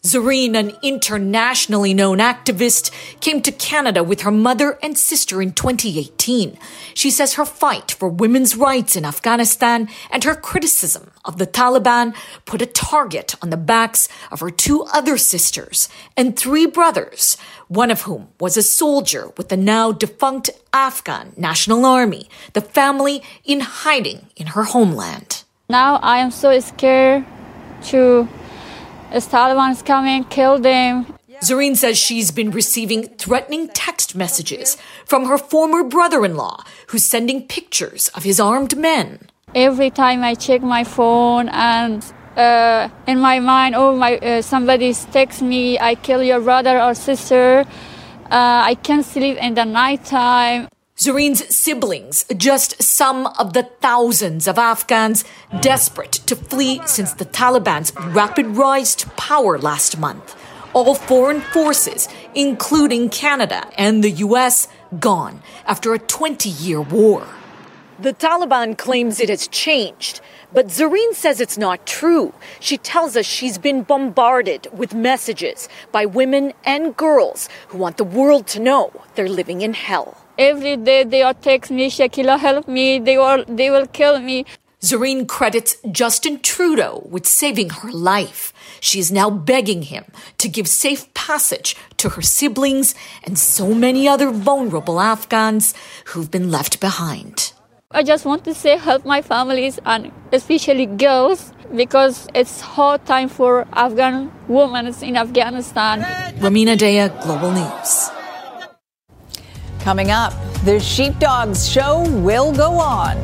Zareen, 0.04 0.56
an 0.56 0.74
internationally 0.82 1.94
known 1.94 2.20
activist, 2.20 2.92
came 3.20 3.42
to 3.42 3.52
Canada 3.52 4.04
with 4.04 4.22
her 4.22 4.32
mother 4.32 4.78
and 4.82 4.98
sister 4.98 5.42
in 5.42 5.54
2018. 5.54 6.58
She 6.94 7.12
says 7.12 7.34
her 7.34 7.46
fight 7.46 7.92
for 7.92 8.10
women's 8.10 8.56
rights 8.56 8.96
in 8.96 9.06
Afghanistan 9.06 9.90
and 10.12 10.24
her 10.24 10.36
criticism 10.36 11.12
of 11.26 11.38
the 11.38 11.48
Taliban 11.48 12.16
put 12.46 12.62
a 12.62 12.66
target 12.66 13.36
on 13.42 13.50
the 13.50 13.58
backs 13.58 14.08
of 14.32 14.40
her 14.40 14.50
two 14.50 14.84
other 14.94 15.18
sisters 15.18 15.90
and 16.16 16.38
three 16.38 16.66
brothers, 16.66 17.38
one 17.68 17.92
of 17.92 18.04
whom 18.04 18.30
was 18.40 18.58
a 18.58 18.64
soldier 18.64 19.32
with 19.38 19.50
the 19.50 19.58
now 19.58 19.92
defunct 19.92 20.50
Afghan 20.74 21.34
National 21.36 21.86
Army, 21.86 22.30
the 22.54 22.62
family 22.62 23.22
in 23.44 23.60
hiding 23.60 24.28
in 24.36 24.48
her 24.48 24.64
homeland. 24.64 25.44
Now 25.70 25.98
I 25.98 26.20
am 26.20 26.32
so 26.32 26.58
scared 26.60 27.26
to 27.86 28.28
the 29.12 29.20
Taliban's 29.20 29.82
coming, 29.82 30.24
kill 30.26 30.60
them. 30.60 31.06
Zareen 31.42 31.76
says 31.76 31.98
she's 31.98 32.32
been 32.32 32.52
receiving 32.52 33.04
threatening 33.18 33.70
text 33.70 34.16
messages 34.16 34.76
from 35.06 35.26
her 35.26 35.38
former 35.38 35.84
brother 35.84 36.26
in 36.26 36.36
law, 36.36 36.64
who's 36.88 37.04
sending 37.04 37.48
pictures 37.48 38.10
of 38.10 38.24
his 38.24 38.40
armed 38.40 38.76
men. 38.76 39.20
Every 39.54 39.92
time 39.92 40.24
I 40.24 40.34
check 40.34 40.62
my 40.62 40.84
phone 40.84 41.50
and 41.50 42.04
uh, 42.36 42.90
in 43.08 43.20
my 43.20 43.40
mind, 43.40 43.76
oh, 43.76 43.96
my 43.96 44.18
uh, 44.18 44.42
somebody 44.42 44.94
texts 44.94 45.42
me, 45.42 45.80
I 45.80 45.96
kill 45.96 46.24
your 46.24 46.42
brother 46.42 46.82
or 46.82 46.94
sister. 46.96 47.66
Uh, 48.26 48.62
I 48.66 48.76
can't 48.76 49.06
sleep 49.06 49.38
in 49.38 49.54
the 49.54 49.66
nighttime. 49.66 50.68
Zareen's 51.00 51.56
siblings, 51.56 52.26
just 52.36 52.82
some 52.82 53.28
of 53.38 53.54
the 53.54 53.70
thousands 53.82 54.48
of 54.48 54.58
Afghans 54.58 55.24
desperate 55.62 56.14
to 56.26 56.36
flee 56.36 56.82
since 56.88 57.14
the 57.14 57.26
Taliban's 57.26 57.94
rapid 58.16 58.48
rise 58.48 58.96
to 58.96 59.10
power 59.12 59.60
last 59.60 60.00
month. 60.00 60.36
All 60.74 60.96
foreign 60.96 61.42
forces, 61.42 62.10
including 62.34 63.10
Canada 63.10 63.70
and 63.78 64.04
the 64.04 64.10
US, 64.26 64.68
gone 65.00 65.44
after 65.68 65.94
a 65.94 66.00
20 66.00 66.50
year 66.50 66.82
war. 66.82 67.28
The 68.00 68.16
Taliban 68.16 68.76
claims 68.76 69.20
it 69.20 69.30
has 69.30 69.48
changed, 69.48 70.20
but 70.52 70.70
Zareen 70.70 71.14
says 71.14 71.40
it's 71.40 71.60
not 71.60 71.86
true. 71.86 72.34
She 72.60 72.80
tells 72.80 73.16
us 73.16 73.28
she's 73.28 73.60
been 73.60 73.84
bombarded 73.84 74.68
with 74.74 74.96
messages 74.96 75.70
by 75.92 76.08
women 76.08 76.54
and 76.66 76.98
girls 76.98 77.50
who 77.68 77.78
want 77.78 77.98
the 77.98 78.04
world 78.04 78.48
to 78.48 78.60
know 78.60 78.92
they're 79.14 79.30
living 79.30 79.62
in 79.62 79.76
hell. 79.76 80.18
Every 80.38 80.78
day 80.78 81.04
they 81.04 81.24
are 81.24 81.34
text 81.34 81.72
me, 81.72 81.90
Shakila, 81.90 82.40
help 82.40 82.68
me. 82.68 83.00
They 83.00 83.18
will, 83.18 83.44
they 83.48 83.72
will 83.72 83.88
kill 83.88 84.20
me. 84.20 84.46
Zareen 84.82 85.28
credits 85.28 85.78
Justin 85.92 86.40
Trudeau 86.40 87.02
with 87.10 87.26
saving 87.26 87.72
her 87.72 87.92
life. 87.92 88.54
She 88.80 89.00
is 89.00 89.12
now 89.12 89.32
begging 89.32 89.82
him 89.82 90.06
to 90.38 90.48
give 90.48 90.68
safe 90.68 91.12
passage 91.16 91.76
to 91.98 92.10
her 92.10 92.22
siblings 92.22 92.94
and 93.24 93.40
so 93.40 93.74
many 93.74 94.08
other 94.08 94.30
vulnerable 94.30 95.00
Afghans 95.02 95.74
who've 96.06 96.30
been 96.30 96.52
left 96.52 96.80
behind. 96.80 97.54
I 97.90 98.04
just 98.04 98.24
want 98.24 98.44
to 98.44 98.54
say 98.54 98.78
help 98.78 99.04
my 99.06 99.24
families 99.24 99.80
and 99.86 100.12
especially 100.32 100.86
girls 100.86 101.52
because 101.76 102.28
it's 102.36 102.62
hard 102.62 103.04
time 103.06 103.30
for 103.30 103.66
Afghan 103.74 104.32
women 104.48 104.94
in 105.02 105.18
Afghanistan. 105.18 106.02
Rumina 106.40 106.78
Daya, 106.78 107.10
Global 107.24 107.52
News. 107.52 108.17
Coming 109.88 110.12
up, 110.12 110.34
the 110.66 110.82
Sheepdogs 110.82 111.66
show 111.66 112.02
will 112.20 112.52
go 112.54 112.74
on. 112.74 113.16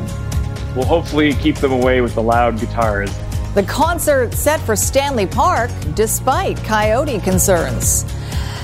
We'll 0.74 0.86
hopefully 0.86 1.34
keep 1.34 1.56
them 1.56 1.72
away 1.72 2.00
with 2.00 2.14
the 2.14 2.22
loud 2.22 2.58
guitars. 2.58 3.14
The 3.54 3.64
concert 3.64 4.32
set 4.32 4.60
for 4.60 4.74
Stanley 4.74 5.26
Park 5.26 5.70
despite 5.92 6.56
coyote 6.64 7.20
concerns. 7.20 8.06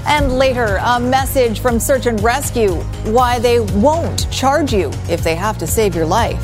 And 0.06 0.38
later, 0.38 0.78
a 0.82 0.98
message 0.98 1.60
from 1.60 1.78
Search 1.78 2.06
and 2.06 2.18
Rescue 2.22 2.76
why 3.12 3.38
they 3.38 3.60
won't 3.60 4.30
charge 4.32 4.72
you 4.72 4.90
if 5.10 5.22
they 5.22 5.34
have 5.34 5.58
to 5.58 5.66
save 5.66 5.94
your 5.94 6.06
life. 6.06 6.42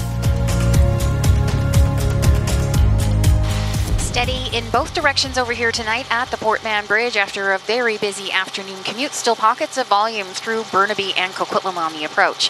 Steady 4.17 4.49
in 4.57 4.65
both 4.71 4.95
directions 4.95 5.37
over 5.37 5.53
here 5.53 5.71
tonight 5.71 6.07
at 6.11 6.31
the 6.31 6.39
Port 6.39 6.65
Mann 6.65 6.87
Bridge 6.87 7.19
after 7.19 7.53
a 7.53 7.59
very 7.59 7.99
busy 7.99 8.33
afternoon 8.33 8.83
commute. 8.83 9.13
Still 9.13 9.37
pockets 9.37 9.77
of 9.77 9.89
volume 9.89 10.29
through 10.29 10.65
Burnaby 10.73 11.13
and 11.19 11.35
Coquitlam 11.35 11.77
on 11.77 11.93
the 11.93 12.05
approach. 12.05 12.49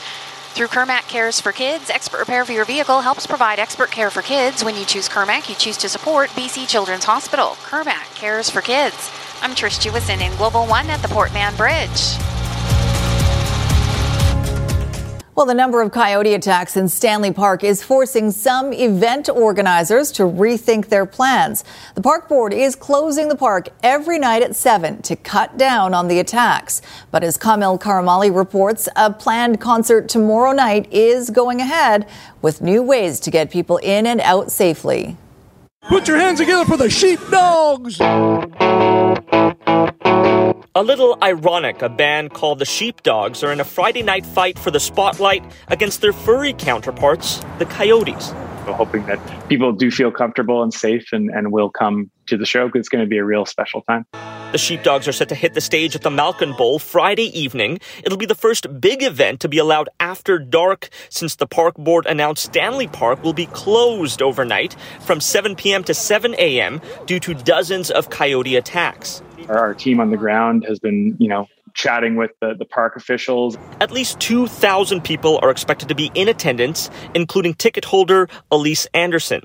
Through 0.54 0.68
Kirmac 0.68 1.08
Cares 1.08 1.40
for 1.40 1.50
Kids, 1.50 1.90
expert 1.90 2.20
repair 2.20 2.44
for 2.44 2.52
your 2.52 2.64
vehicle 2.64 3.00
helps 3.00 3.26
provide 3.26 3.58
expert 3.58 3.90
care 3.90 4.10
for 4.10 4.22
kids. 4.22 4.62
When 4.62 4.76
you 4.76 4.84
choose 4.84 5.08
Kirmac, 5.08 5.48
you 5.48 5.56
choose 5.56 5.76
to 5.78 5.88
support 5.88 6.30
BC 6.30 6.68
Children's 6.68 7.04
Hospital. 7.04 7.56
Kirmac 7.64 8.14
Cares 8.14 8.48
for 8.48 8.60
Kids. 8.60 9.10
I'm 9.42 9.56
Trish 9.56 9.84
Jewison 9.84 10.20
in 10.20 10.36
Global 10.36 10.66
One 10.66 10.88
at 10.88 11.02
the 11.02 11.08
Port 11.08 11.32
Mann 11.32 11.56
Bridge. 11.56 12.35
Well, 15.36 15.44
the 15.44 15.52
number 15.52 15.82
of 15.82 15.92
coyote 15.92 16.32
attacks 16.32 16.78
in 16.78 16.88
Stanley 16.88 17.30
Park 17.30 17.62
is 17.62 17.82
forcing 17.82 18.30
some 18.30 18.72
event 18.72 19.28
organizers 19.28 20.10
to 20.12 20.22
rethink 20.22 20.86
their 20.86 21.04
plans. 21.04 21.62
The 21.94 22.00
park 22.00 22.26
board 22.26 22.54
is 22.54 22.74
closing 22.74 23.28
the 23.28 23.36
park 23.36 23.68
every 23.82 24.18
night 24.18 24.42
at 24.42 24.56
7 24.56 25.02
to 25.02 25.14
cut 25.14 25.58
down 25.58 25.92
on 25.92 26.08
the 26.08 26.20
attacks. 26.20 26.80
But 27.10 27.22
as 27.22 27.36
Kamil 27.36 27.78
Karamali 27.78 28.34
reports, 28.34 28.88
a 28.96 29.12
planned 29.12 29.60
concert 29.60 30.08
tomorrow 30.08 30.52
night 30.52 30.90
is 30.90 31.28
going 31.28 31.60
ahead 31.60 32.08
with 32.40 32.62
new 32.62 32.82
ways 32.82 33.20
to 33.20 33.30
get 33.30 33.50
people 33.50 33.76
in 33.82 34.06
and 34.06 34.22
out 34.22 34.50
safely. 34.50 35.18
Put 35.86 36.08
your 36.08 36.16
hands 36.16 36.38
together 36.40 36.64
for 36.64 36.78
the 36.78 36.88
sheepdogs! 36.88 38.00
A 40.06 40.82
little 40.82 41.16
ironic, 41.22 41.82
a 41.82 41.88
band 41.88 42.32
called 42.34 42.58
the 42.58 42.64
Sheepdogs 42.64 43.42
are 43.42 43.50
in 43.50 43.60
a 43.60 43.64
Friday 43.64 44.02
night 44.02 44.26
fight 44.26 44.58
for 44.58 44.70
the 44.70 44.78
spotlight 44.78 45.42
against 45.68 46.00
their 46.00 46.12
furry 46.12 46.52
counterparts, 46.52 47.40
the 47.58 47.64
Coyotes. 47.64 48.32
We're 48.66 48.72
hoping 48.72 49.06
that 49.06 49.48
people 49.48 49.72
do 49.72 49.90
feel 49.90 50.10
comfortable 50.10 50.62
and 50.62 50.74
safe 50.74 51.12
and, 51.12 51.30
and 51.30 51.52
will 51.52 51.70
come 51.70 52.10
to 52.26 52.36
the 52.36 52.46
show 52.46 52.66
because 52.66 52.80
it's 52.80 52.88
going 52.88 53.04
to 53.04 53.08
be 53.08 53.18
a 53.18 53.24
real 53.24 53.46
special 53.46 53.82
time. 53.82 54.04
The 54.52 54.58
Sheepdogs 54.58 55.06
are 55.06 55.12
set 55.12 55.28
to 55.28 55.34
hit 55.34 55.54
the 55.54 55.60
stage 55.60 55.94
at 55.94 56.02
the 56.02 56.10
Malkin 56.10 56.52
Bowl 56.56 56.78
Friday 56.78 57.38
evening. 57.38 57.78
It'll 58.02 58.18
be 58.18 58.26
the 58.26 58.34
first 58.34 58.80
big 58.80 59.02
event 59.02 59.40
to 59.40 59.48
be 59.48 59.58
allowed 59.58 59.88
after 60.00 60.38
dark 60.38 60.88
since 61.10 61.36
the 61.36 61.46
park 61.46 61.76
board 61.76 62.06
announced 62.06 62.44
Stanley 62.44 62.86
Park 62.86 63.22
will 63.22 63.32
be 63.32 63.46
closed 63.46 64.22
overnight 64.22 64.74
from 65.00 65.20
7 65.20 65.56
p.m. 65.56 65.84
to 65.84 65.94
7 65.94 66.34
a.m. 66.38 66.80
due 67.06 67.20
to 67.20 67.34
dozens 67.34 67.90
of 67.90 68.10
coyote 68.10 68.56
attacks. 68.56 69.22
Our, 69.48 69.58
our 69.58 69.74
team 69.74 70.00
on 70.00 70.10
the 70.10 70.16
ground 70.16 70.64
has 70.66 70.78
been, 70.78 71.16
you 71.18 71.28
know, 71.28 71.48
chatting 71.76 72.16
with 72.16 72.32
the, 72.40 72.54
the 72.58 72.64
park 72.64 72.96
officials. 72.96 73.56
At 73.80 73.92
least 73.92 74.18
2,000 74.18 75.04
people 75.04 75.38
are 75.42 75.50
expected 75.50 75.88
to 75.88 75.94
be 75.94 76.10
in 76.14 76.28
attendance, 76.28 76.90
including 77.14 77.54
ticket 77.54 77.84
holder 77.84 78.28
Elise 78.50 78.86
Anderson. 78.94 79.42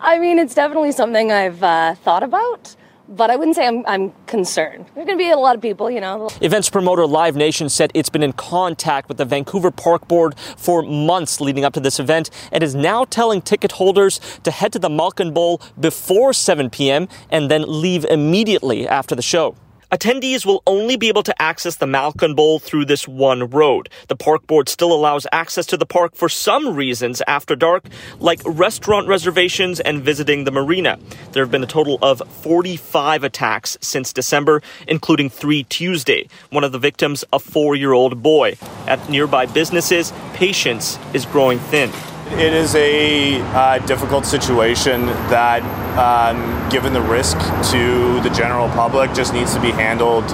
I 0.00 0.18
mean, 0.18 0.38
it's 0.38 0.54
definitely 0.54 0.92
something 0.92 1.32
I've 1.32 1.62
uh, 1.62 1.94
thought 1.94 2.22
about, 2.22 2.76
but 3.08 3.30
I 3.30 3.36
wouldn't 3.36 3.56
say 3.56 3.66
I'm, 3.66 3.84
I'm 3.86 4.12
concerned. 4.26 4.86
There's 4.94 5.06
going 5.06 5.18
to 5.18 5.24
be 5.24 5.30
a 5.30 5.36
lot 5.36 5.56
of 5.56 5.62
people, 5.62 5.90
you 5.90 6.00
know. 6.00 6.28
Events 6.40 6.68
promoter 6.68 7.06
Live 7.06 7.34
Nation 7.34 7.68
said 7.68 7.90
it's 7.94 8.10
been 8.10 8.22
in 8.22 8.32
contact 8.32 9.08
with 9.08 9.16
the 9.16 9.24
Vancouver 9.24 9.70
Park 9.70 10.06
Board 10.06 10.38
for 10.38 10.82
months 10.82 11.40
leading 11.40 11.64
up 11.64 11.72
to 11.74 11.80
this 11.80 11.98
event 11.98 12.30
and 12.52 12.62
is 12.62 12.74
now 12.74 13.04
telling 13.04 13.40
ticket 13.40 13.72
holders 13.72 14.20
to 14.44 14.50
head 14.50 14.72
to 14.72 14.78
the 14.78 14.90
Malkin 14.90 15.32
Bowl 15.32 15.60
before 15.80 16.32
7 16.32 16.70
p.m. 16.70 17.08
and 17.30 17.50
then 17.50 17.64
leave 17.66 18.04
immediately 18.04 18.86
after 18.86 19.14
the 19.14 19.22
show. 19.22 19.56
Attendees 19.90 20.44
will 20.44 20.62
only 20.66 20.98
be 20.98 21.08
able 21.08 21.22
to 21.22 21.42
access 21.42 21.76
the 21.76 21.86
Malkin 21.86 22.34
Bowl 22.34 22.58
through 22.58 22.84
this 22.84 23.08
one 23.08 23.48
road. 23.48 23.88
The 24.08 24.16
park 24.16 24.46
board 24.46 24.68
still 24.68 24.92
allows 24.92 25.26
access 25.32 25.64
to 25.66 25.78
the 25.78 25.86
park 25.86 26.14
for 26.14 26.28
some 26.28 26.74
reasons 26.74 27.22
after 27.26 27.56
dark, 27.56 27.86
like 28.18 28.40
restaurant 28.44 29.08
reservations 29.08 29.80
and 29.80 30.02
visiting 30.02 30.44
the 30.44 30.50
marina. 30.50 30.98
There 31.32 31.42
have 31.42 31.50
been 31.50 31.64
a 31.64 31.66
total 31.66 31.98
of 32.02 32.20
45 32.42 33.24
attacks 33.24 33.78
since 33.80 34.12
December, 34.12 34.60
including 34.86 35.30
three 35.30 35.64
Tuesday. 35.64 36.28
One 36.50 36.64
of 36.64 36.72
the 36.72 36.78
victims, 36.78 37.24
a 37.32 37.38
four 37.38 37.74
year 37.74 37.94
old 37.94 38.22
boy. 38.22 38.58
At 38.86 39.08
nearby 39.08 39.46
businesses, 39.46 40.12
patience 40.34 40.98
is 41.14 41.24
growing 41.24 41.58
thin. 41.58 41.90
It 42.32 42.52
is 42.52 42.74
a 42.74 43.40
uh, 43.40 43.78
difficult 43.86 44.26
situation 44.26 45.06
that, 45.06 45.62
um, 45.98 46.68
given 46.68 46.92
the 46.92 47.00
risk 47.00 47.38
to 47.72 48.20
the 48.20 48.30
general 48.30 48.68
public, 48.68 49.12
just 49.14 49.32
needs 49.32 49.54
to 49.54 49.60
be 49.60 49.70
handled 49.70 50.24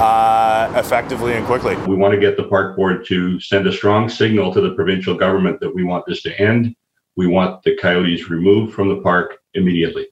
uh, 0.00 0.72
effectively 0.74 1.34
and 1.34 1.46
quickly. 1.46 1.76
We 1.86 1.96
want 1.96 2.14
to 2.14 2.18
get 2.18 2.36
the 2.36 2.44
park 2.44 2.76
board 2.76 3.04
to 3.06 3.38
send 3.40 3.66
a 3.66 3.72
strong 3.72 4.08
signal 4.08 4.52
to 4.54 4.60
the 4.60 4.74
provincial 4.74 5.14
government 5.14 5.60
that 5.60 5.72
we 5.72 5.84
want 5.84 6.06
this 6.06 6.22
to 6.22 6.40
end. 6.40 6.74
We 7.14 7.26
want 7.26 7.62
the 7.62 7.76
coyotes 7.76 8.30
removed 8.30 8.74
from 8.74 8.88
the 8.88 9.00
park 9.02 9.38
immediately. 9.52 10.06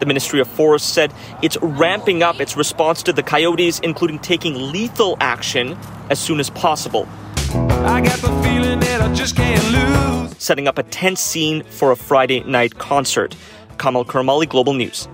The 0.00 0.06
Ministry 0.06 0.40
of 0.40 0.48
Forests 0.48 0.90
said 0.90 1.12
it's 1.42 1.58
ramping 1.60 2.22
up 2.22 2.40
its 2.40 2.56
response 2.56 3.02
to 3.02 3.12
the 3.12 3.22
coyotes, 3.22 3.80
including 3.80 4.18
taking 4.18 4.72
lethal 4.72 5.18
action 5.20 5.76
as 6.08 6.18
soon 6.18 6.40
as 6.40 6.48
possible. 6.48 7.06
I 7.52 8.00
got 8.00 8.18
the 8.20 8.28
feeling 8.42 8.80
that 8.80 9.00
I 9.02 9.12
just 9.12 9.36
can't 9.36 9.64
lose. 9.72 10.36
Setting 10.38 10.68
up 10.68 10.78
a 10.78 10.82
tense 10.84 11.20
scene 11.20 11.62
for 11.64 11.90
a 11.90 11.96
Friday 11.96 12.44
night 12.44 12.78
concert. 12.78 13.34
Kamil 13.78 14.04
Karamali, 14.04 14.48
Global 14.48 14.72
News. 14.72 15.08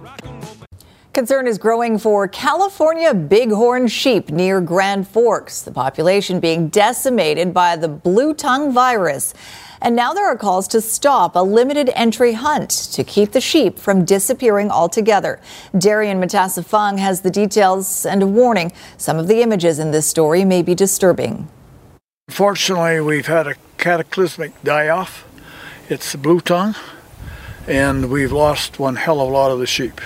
Concern 1.13 1.47
is 1.47 1.57
growing 1.57 1.99
for 1.99 2.29
California 2.29 3.15
bighorn 3.15 3.89
sheep 3.89 4.31
near 4.31 4.61
Grand 4.61 5.09
Forks, 5.09 5.63
the 5.63 5.71
population 5.71 6.41
being 6.41 6.69
decimated 6.69 7.55
by 7.55 7.75
the 7.75 7.89
blue 7.89 8.35
tongue 8.35 8.71
virus. 8.71 9.33
And 9.81 9.97
now 9.97 10.13
there 10.13 10.27
are 10.27 10.37
calls 10.37 10.69
to 10.69 10.81
stop 10.83 11.37
a 11.37 11.43
limited 11.43 11.91
entry 11.95 12.33
hunt 12.33 12.71
to 12.93 13.03
keep 13.03 13.33
the 13.33 13.41
sheep 13.41 13.79
from 13.79 14.05
disappearing 14.05 14.71
altogether. 14.71 15.41
Darian 15.79 16.21
Matassa-Fung 16.21 16.99
has 16.99 17.23
the 17.23 17.31
details 17.31 18.05
and 18.05 18.23
a 18.23 18.27
warning. 18.27 18.73
Some 18.99 19.19
of 19.19 19.27
the 19.27 19.41
images 19.41 19.79
in 19.79 19.93
this 19.93 20.07
story 20.07 20.45
may 20.45 20.61
be 20.61 20.75
disturbing. 20.75 21.49
Fortunately, 22.29 23.01
we've 23.01 23.29
had 23.29 23.47
a 23.47 23.55
cataclysmic 23.79 24.63
die 24.63 24.89
off. 24.89 25.27
It's 25.89 26.13
the 26.13 26.19
blue 26.19 26.41
tongue, 26.41 26.75
and 27.69 28.11
we've 28.11 28.33
lost 28.33 28.79
one 28.81 28.97
hell 28.97 29.21
of 29.21 29.29
a 29.29 29.33
lot 29.33 29.53
of 29.53 29.61
the 29.61 29.67
sheep. 29.67 30.01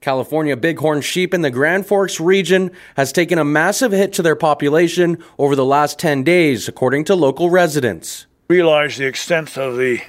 California 0.00 0.56
bighorn 0.56 1.00
sheep 1.00 1.34
in 1.34 1.42
the 1.42 1.50
Grand 1.50 1.84
Forks 1.84 2.20
region 2.20 2.70
has 2.96 3.12
taken 3.12 3.38
a 3.38 3.44
massive 3.44 3.90
hit 3.90 4.12
to 4.14 4.22
their 4.22 4.36
population 4.36 5.18
over 5.38 5.56
the 5.56 5.64
last 5.64 5.98
10 5.98 6.22
days, 6.22 6.68
according 6.68 7.04
to 7.04 7.16
local 7.16 7.50
residents. 7.50 8.26
Realize 8.48 8.96
the 8.96 9.06
extent 9.06 9.58
of 9.58 9.76
the 9.76 10.00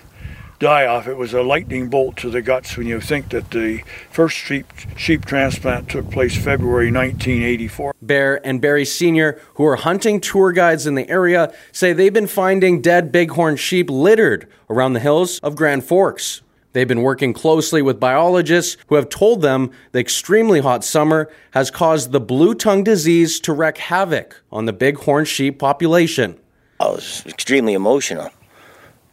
die 0.59 0.85
off. 0.85 1.07
It 1.07 1.17
was 1.17 1.33
a 1.33 1.41
lightning 1.41 1.89
bolt 1.89 2.17
to 2.17 2.29
the 2.29 2.41
guts 2.41 2.77
when 2.77 2.87
you 2.87 2.99
think 2.99 3.29
that 3.29 3.51
the 3.51 3.83
first 4.09 4.35
sheep, 4.35 4.65
sheep 4.95 5.25
transplant 5.25 5.89
took 5.89 6.09
place 6.11 6.35
February 6.35 6.91
1984. 6.91 7.95
Bear 8.01 8.45
and 8.45 8.61
Barry 8.61 8.85
Sr., 8.85 9.39
who 9.55 9.65
are 9.65 9.75
hunting 9.75 10.19
tour 10.19 10.51
guides 10.51 10.87
in 10.87 10.95
the 10.95 11.09
area, 11.09 11.53
say 11.71 11.93
they've 11.93 12.13
been 12.13 12.27
finding 12.27 12.81
dead 12.81 13.11
bighorn 13.11 13.55
sheep 13.55 13.89
littered 13.89 14.47
around 14.69 14.93
the 14.93 14.99
hills 14.99 15.39
of 15.39 15.55
Grand 15.55 15.83
Forks. 15.83 16.41
They've 16.73 16.87
been 16.87 17.01
working 17.01 17.33
closely 17.33 17.81
with 17.81 17.99
biologists 17.99 18.77
who 18.87 18.95
have 18.95 19.09
told 19.09 19.41
them 19.41 19.71
the 19.93 19.99
extremely 19.99 20.59
hot 20.59 20.83
summer 20.83 21.31
has 21.51 21.71
caused 21.71 22.11
the 22.11 22.19
blue 22.19 22.53
tongue 22.53 22.83
disease 22.83 23.39
to 23.41 23.53
wreak 23.53 23.77
havoc 23.77 24.43
on 24.51 24.65
the 24.65 24.73
bighorn 24.73 25.25
sheep 25.25 25.57
population. 25.57 26.37
I 26.79 26.89
was 26.89 27.23
extremely 27.25 27.73
emotional. 27.73 28.29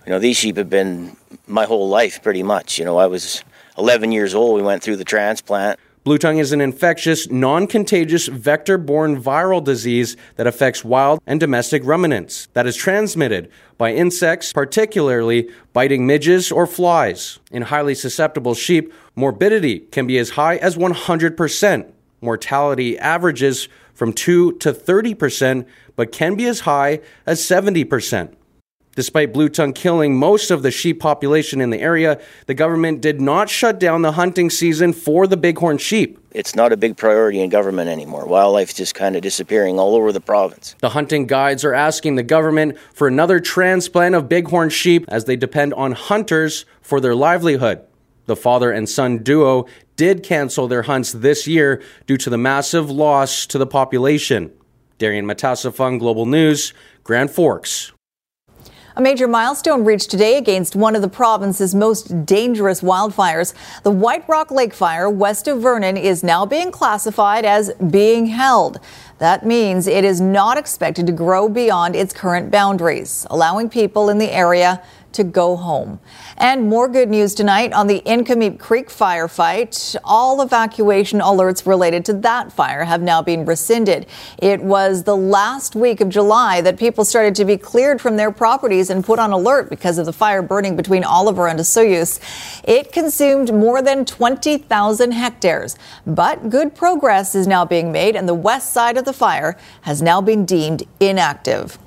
You 0.06 0.10
know, 0.10 0.18
these 0.18 0.36
sheep 0.36 0.56
have 0.58 0.68
been 0.68 1.16
my 1.46 1.64
whole 1.64 1.88
life 1.88 2.22
pretty 2.22 2.42
much. 2.42 2.78
You 2.78 2.84
know, 2.84 2.98
I 2.98 3.06
was 3.06 3.42
11 3.78 4.12
years 4.12 4.34
old. 4.34 4.56
We 4.56 4.62
went 4.62 4.82
through 4.82 4.96
the 4.96 5.04
transplant. 5.04 5.80
Blue 6.04 6.18
tongue 6.18 6.36
is 6.36 6.52
an 6.52 6.60
infectious, 6.60 7.30
non 7.30 7.66
contagious, 7.66 8.26
vector 8.26 8.76
borne 8.76 9.20
viral 9.20 9.64
disease 9.64 10.18
that 10.36 10.46
affects 10.46 10.84
wild 10.84 11.18
and 11.26 11.40
domestic 11.40 11.82
ruminants 11.82 12.48
that 12.52 12.66
is 12.66 12.76
transmitted 12.76 13.50
by 13.78 13.94
insects, 13.94 14.52
particularly 14.52 15.48
biting 15.72 16.06
midges 16.06 16.52
or 16.52 16.66
flies. 16.66 17.38
In 17.50 17.62
highly 17.62 17.94
susceptible 17.94 18.52
sheep, 18.52 18.92
morbidity 19.16 19.78
can 19.78 20.06
be 20.06 20.18
as 20.18 20.30
high 20.30 20.56
as 20.56 20.76
100%. 20.76 21.90
Mortality 22.20 22.98
averages 22.98 23.68
from 23.94 24.12
2 24.12 24.58
to 24.58 24.74
30%, 24.74 25.66
but 25.96 26.12
can 26.12 26.34
be 26.34 26.44
as 26.44 26.60
high 26.60 27.00
as 27.24 27.40
70%. 27.40 28.34
Despite 28.96 29.32
blue 29.32 29.48
tongue 29.48 29.72
killing 29.72 30.16
most 30.16 30.50
of 30.50 30.62
the 30.62 30.70
sheep 30.70 31.00
population 31.00 31.60
in 31.60 31.70
the 31.70 31.80
area, 31.80 32.20
the 32.46 32.54
government 32.54 33.00
did 33.00 33.20
not 33.20 33.50
shut 33.50 33.80
down 33.80 34.02
the 34.02 34.12
hunting 34.12 34.50
season 34.50 34.92
for 34.92 35.26
the 35.26 35.36
bighorn 35.36 35.78
sheep. 35.78 36.18
It's 36.30 36.54
not 36.54 36.72
a 36.72 36.76
big 36.76 36.96
priority 36.96 37.40
in 37.40 37.50
government 37.50 37.88
anymore. 37.88 38.26
Wildlife's 38.26 38.74
just 38.74 38.94
kind 38.94 39.16
of 39.16 39.22
disappearing 39.22 39.78
all 39.78 39.96
over 39.96 40.12
the 40.12 40.20
province. 40.20 40.76
The 40.80 40.90
hunting 40.90 41.26
guides 41.26 41.64
are 41.64 41.74
asking 41.74 42.14
the 42.14 42.22
government 42.22 42.78
for 42.92 43.08
another 43.08 43.40
transplant 43.40 44.14
of 44.14 44.28
bighorn 44.28 44.70
sheep 44.70 45.04
as 45.08 45.24
they 45.24 45.36
depend 45.36 45.74
on 45.74 45.92
hunters 45.92 46.64
for 46.80 47.00
their 47.00 47.14
livelihood. 47.14 47.80
The 48.26 48.36
father 48.36 48.70
and 48.70 48.88
son 48.88 49.18
duo 49.18 49.66
did 49.96 50.22
cancel 50.22 50.66
their 50.66 50.82
hunts 50.82 51.12
this 51.12 51.46
year 51.46 51.82
due 52.06 52.16
to 52.16 52.30
the 52.30 52.38
massive 52.38 52.90
loss 52.90 53.46
to 53.46 53.58
the 53.58 53.66
population. 53.66 54.52
Darian 54.98 55.26
Matassa-Fung, 55.26 55.98
Global 55.98 56.26
News, 56.26 56.72
Grand 57.02 57.30
Forks. 57.30 57.92
A 58.96 59.00
major 59.00 59.26
milestone 59.26 59.84
reached 59.84 60.08
today 60.08 60.38
against 60.38 60.76
one 60.76 60.94
of 60.94 61.02
the 61.02 61.08
province's 61.08 61.74
most 61.74 62.24
dangerous 62.24 62.80
wildfires. 62.80 63.52
The 63.82 63.90
White 63.90 64.28
Rock 64.28 64.52
Lake 64.52 64.72
Fire 64.72 65.10
west 65.10 65.48
of 65.48 65.60
Vernon 65.60 65.96
is 65.96 66.22
now 66.22 66.46
being 66.46 66.70
classified 66.70 67.44
as 67.44 67.72
being 67.90 68.26
held. 68.26 68.78
That 69.18 69.44
means 69.44 69.88
it 69.88 70.04
is 70.04 70.20
not 70.20 70.58
expected 70.58 71.08
to 71.08 71.12
grow 71.12 71.48
beyond 71.48 71.96
its 71.96 72.12
current 72.12 72.52
boundaries, 72.52 73.26
allowing 73.30 73.68
people 73.68 74.10
in 74.10 74.18
the 74.18 74.30
area 74.30 74.80
to 75.14 75.24
go 75.24 75.56
home. 75.56 75.98
And 76.36 76.68
more 76.68 76.88
good 76.88 77.08
news 77.08 77.34
tonight 77.34 77.72
on 77.72 77.86
the 77.86 78.02
Inkameep 78.04 78.58
Creek 78.58 78.88
firefight. 78.88 79.96
All 80.04 80.42
evacuation 80.42 81.20
alerts 81.20 81.66
related 81.66 82.04
to 82.06 82.12
that 82.14 82.52
fire 82.52 82.84
have 82.84 83.02
now 83.02 83.22
been 83.22 83.44
rescinded. 83.44 84.06
It 84.38 84.62
was 84.62 85.04
the 85.04 85.16
last 85.16 85.74
week 85.74 86.00
of 86.00 86.08
July 86.08 86.60
that 86.60 86.78
people 86.78 87.04
started 87.04 87.34
to 87.36 87.44
be 87.44 87.56
cleared 87.56 88.00
from 88.00 88.16
their 88.16 88.30
properties 88.30 88.90
and 88.90 89.04
put 89.04 89.18
on 89.18 89.32
alert 89.32 89.70
because 89.70 89.98
of 89.98 90.06
the 90.06 90.12
fire 90.12 90.42
burning 90.42 90.76
between 90.76 91.04
Oliver 91.04 91.48
and 91.48 91.58
Osoyoos. 91.58 92.20
It 92.64 92.92
consumed 92.92 93.54
more 93.54 93.82
than 93.82 94.04
20,000 94.04 95.12
hectares, 95.12 95.76
but 96.06 96.50
good 96.50 96.74
progress 96.74 97.34
is 97.34 97.46
now 97.46 97.64
being 97.64 97.92
made 97.92 98.16
and 98.16 98.28
the 98.28 98.34
west 98.34 98.72
side 98.72 98.96
of 98.96 99.04
the 99.04 99.12
fire 99.12 99.56
has 99.82 100.02
now 100.02 100.20
been 100.20 100.44
deemed 100.44 100.82
inactive. 101.00 101.78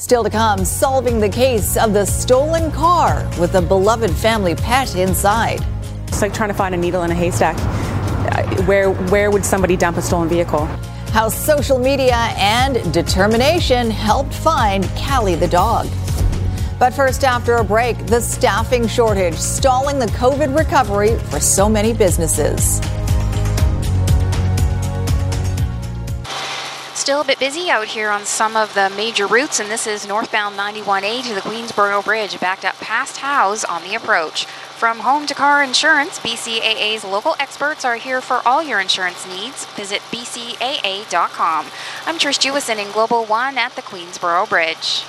Still 0.00 0.22
to 0.22 0.30
come, 0.30 0.64
solving 0.64 1.18
the 1.18 1.28
case 1.28 1.76
of 1.76 1.92
the 1.92 2.06
stolen 2.06 2.70
car 2.70 3.28
with 3.40 3.56
a 3.56 3.60
beloved 3.60 4.12
family 4.12 4.54
pet 4.54 4.94
inside. 4.94 5.58
It's 6.06 6.22
like 6.22 6.32
trying 6.32 6.50
to 6.50 6.54
find 6.54 6.72
a 6.72 6.78
needle 6.78 7.02
in 7.02 7.10
a 7.10 7.14
haystack. 7.16 7.56
Uh, 7.58 8.62
where 8.62 8.92
where 9.10 9.32
would 9.32 9.44
somebody 9.44 9.76
dump 9.76 9.96
a 9.96 10.02
stolen 10.02 10.28
vehicle? 10.28 10.66
How 11.10 11.28
social 11.28 11.80
media 11.80 12.14
and 12.36 12.94
determination 12.94 13.90
helped 13.90 14.32
find 14.32 14.88
Callie 14.96 15.34
the 15.34 15.48
dog. 15.48 15.88
But 16.78 16.94
first, 16.94 17.24
after 17.24 17.56
a 17.56 17.64
break, 17.64 18.06
the 18.06 18.20
staffing 18.20 18.86
shortage 18.86 19.34
stalling 19.34 19.98
the 19.98 20.06
COVID 20.06 20.56
recovery 20.56 21.18
for 21.28 21.40
so 21.40 21.68
many 21.68 21.92
businesses. 21.92 22.80
Still 27.08 27.22
a 27.22 27.24
bit 27.24 27.38
busy 27.38 27.70
out 27.70 27.86
here 27.86 28.10
on 28.10 28.26
some 28.26 28.54
of 28.54 28.74
the 28.74 28.90
major 28.90 29.26
routes, 29.26 29.60
and 29.60 29.70
this 29.70 29.86
is 29.86 30.06
northbound 30.06 30.58
91A 30.58 31.22
to 31.22 31.34
the 31.34 31.40
Queensborough 31.40 32.02
Bridge, 32.02 32.38
backed 32.38 32.66
up 32.66 32.78
past 32.80 33.16
Howes 33.16 33.64
on 33.64 33.82
the 33.82 33.94
approach. 33.94 34.44
From 34.44 34.98
home 34.98 35.26
to 35.26 35.32
car 35.32 35.62
insurance, 35.62 36.18
BCAA's 36.18 37.04
local 37.04 37.34
experts 37.40 37.82
are 37.82 37.96
here 37.96 38.20
for 38.20 38.46
all 38.46 38.62
your 38.62 38.78
insurance 38.78 39.26
needs. 39.26 39.64
Visit 39.74 40.02
bcaa.com. 40.12 41.66
I'm 42.04 42.18
Trish 42.18 42.38
Jewison 42.38 42.76
in 42.76 42.92
Global 42.92 43.24
One 43.24 43.56
at 43.56 43.74
the 43.74 43.80
Queensborough 43.80 44.46
Bridge. 44.46 45.02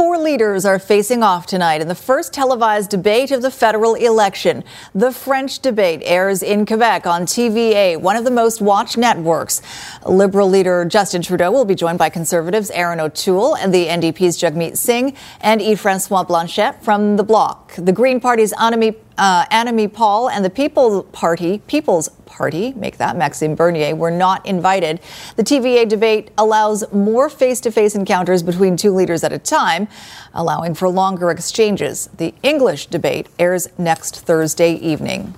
Four 0.00 0.16
leaders 0.16 0.64
are 0.64 0.78
facing 0.78 1.22
off 1.22 1.44
tonight 1.44 1.82
in 1.82 1.88
the 1.88 1.94
first 1.94 2.32
televised 2.32 2.88
debate 2.88 3.32
of 3.32 3.42
the 3.42 3.50
federal 3.50 3.96
election. 3.96 4.64
The 4.94 5.12
French 5.12 5.58
debate 5.58 6.00
airs 6.06 6.42
in 6.42 6.64
Quebec 6.64 7.06
on 7.06 7.26
TVA, 7.26 8.00
one 8.00 8.16
of 8.16 8.24
the 8.24 8.30
most 8.30 8.62
watched 8.62 8.96
networks. 8.96 9.60
Liberal 10.06 10.48
leader 10.48 10.86
Justin 10.86 11.20
Trudeau 11.20 11.50
will 11.52 11.66
be 11.66 11.74
joined 11.74 11.98
by 11.98 12.08
conservatives 12.08 12.70
Erin 12.70 12.98
O'Toole 12.98 13.56
and 13.56 13.74
the 13.74 13.88
NDP's 13.88 14.40
Jagmeet 14.40 14.78
Singh 14.78 15.14
and 15.42 15.60
Yves-Francois 15.60 16.24
Blanchet 16.24 16.82
from 16.82 17.18
the 17.18 17.22
Bloc. 17.22 17.74
The 17.76 17.92
Green 17.92 18.20
Party's 18.20 18.54
Annamie 18.54 18.96
uh, 19.20 19.44
Annamie 19.52 19.92
Paul 19.92 20.30
and 20.30 20.44
the 20.44 20.50
People's 20.50 21.04
Party, 21.12 21.58
People's 21.66 22.08
Party, 22.24 22.72
make 22.72 22.96
that 22.96 23.16
Maxime 23.16 23.54
Bernier, 23.54 23.94
were 23.94 24.10
not 24.10 24.44
invited. 24.46 24.98
The 25.36 25.44
TVA 25.44 25.86
debate 25.86 26.30
allows 26.38 26.90
more 26.92 27.28
face-to-face 27.28 27.94
encounters 27.94 28.42
between 28.42 28.76
two 28.76 28.94
leaders 28.94 29.22
at 29.22 29.32
a 29.32 29.38
time, 29.38 29.88
allowing 30.32 30.74
for 30.74 30.88
longer 30.88 31.30
exchanges. 31.30 32.08
The 32.16 32.34
English 32.42 32.86
debate 32.86 33.28
airs 33.38 33.68
next 33.78 34.20
Thursday 34.20 34.72
evening. 34.74 35.34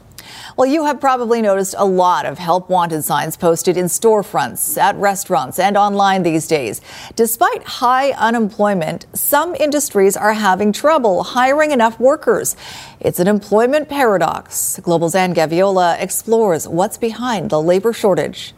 Well, 0.55 0.67
you 0.67 0.85
have 0.85 1.01
probably 1.01 1.41
noticed 1.41 1.75
a 1.79 1.85
lot 1.87 2.27
of 2.27 2.39
help 2.39 2.69
wanted 2.69 3.03
signs 3.05 3.39
posted 3.39 3.79
in 3.79 3.87
storefronts, 3.87 4.77
at 4.77 4.95
restaurants, 4.97 5.59
and 5.59 5.79
online 5.79 6.23
these 6.23 6.47
days. 6.47 6.83
Despite 7.17 7.63
high 7.65 8.11
unemployment, 8.11 9.07
some 9.15 9.55
industries 9.55 10.15
are 10.15 10.35
having 10.35 10.73
trouble 10.73 11.23
hiring 11.23 11.71
enough 11.71 11.99
workers. 11.99 12.55
It's 13.01 13.19
an 13.19 13.29
employment 13.29 13.89
paradox. 13.89 14.79
Global's 14.83 15.15
Anne 15.15 15.35
Gaviola 15.35 15.99
explores 15.99 16.69
what's 16.69 16.99
behind 16.99 17.49
the 17.49 17.63
labor 17.63 17.95
shortage. 17.95 18.53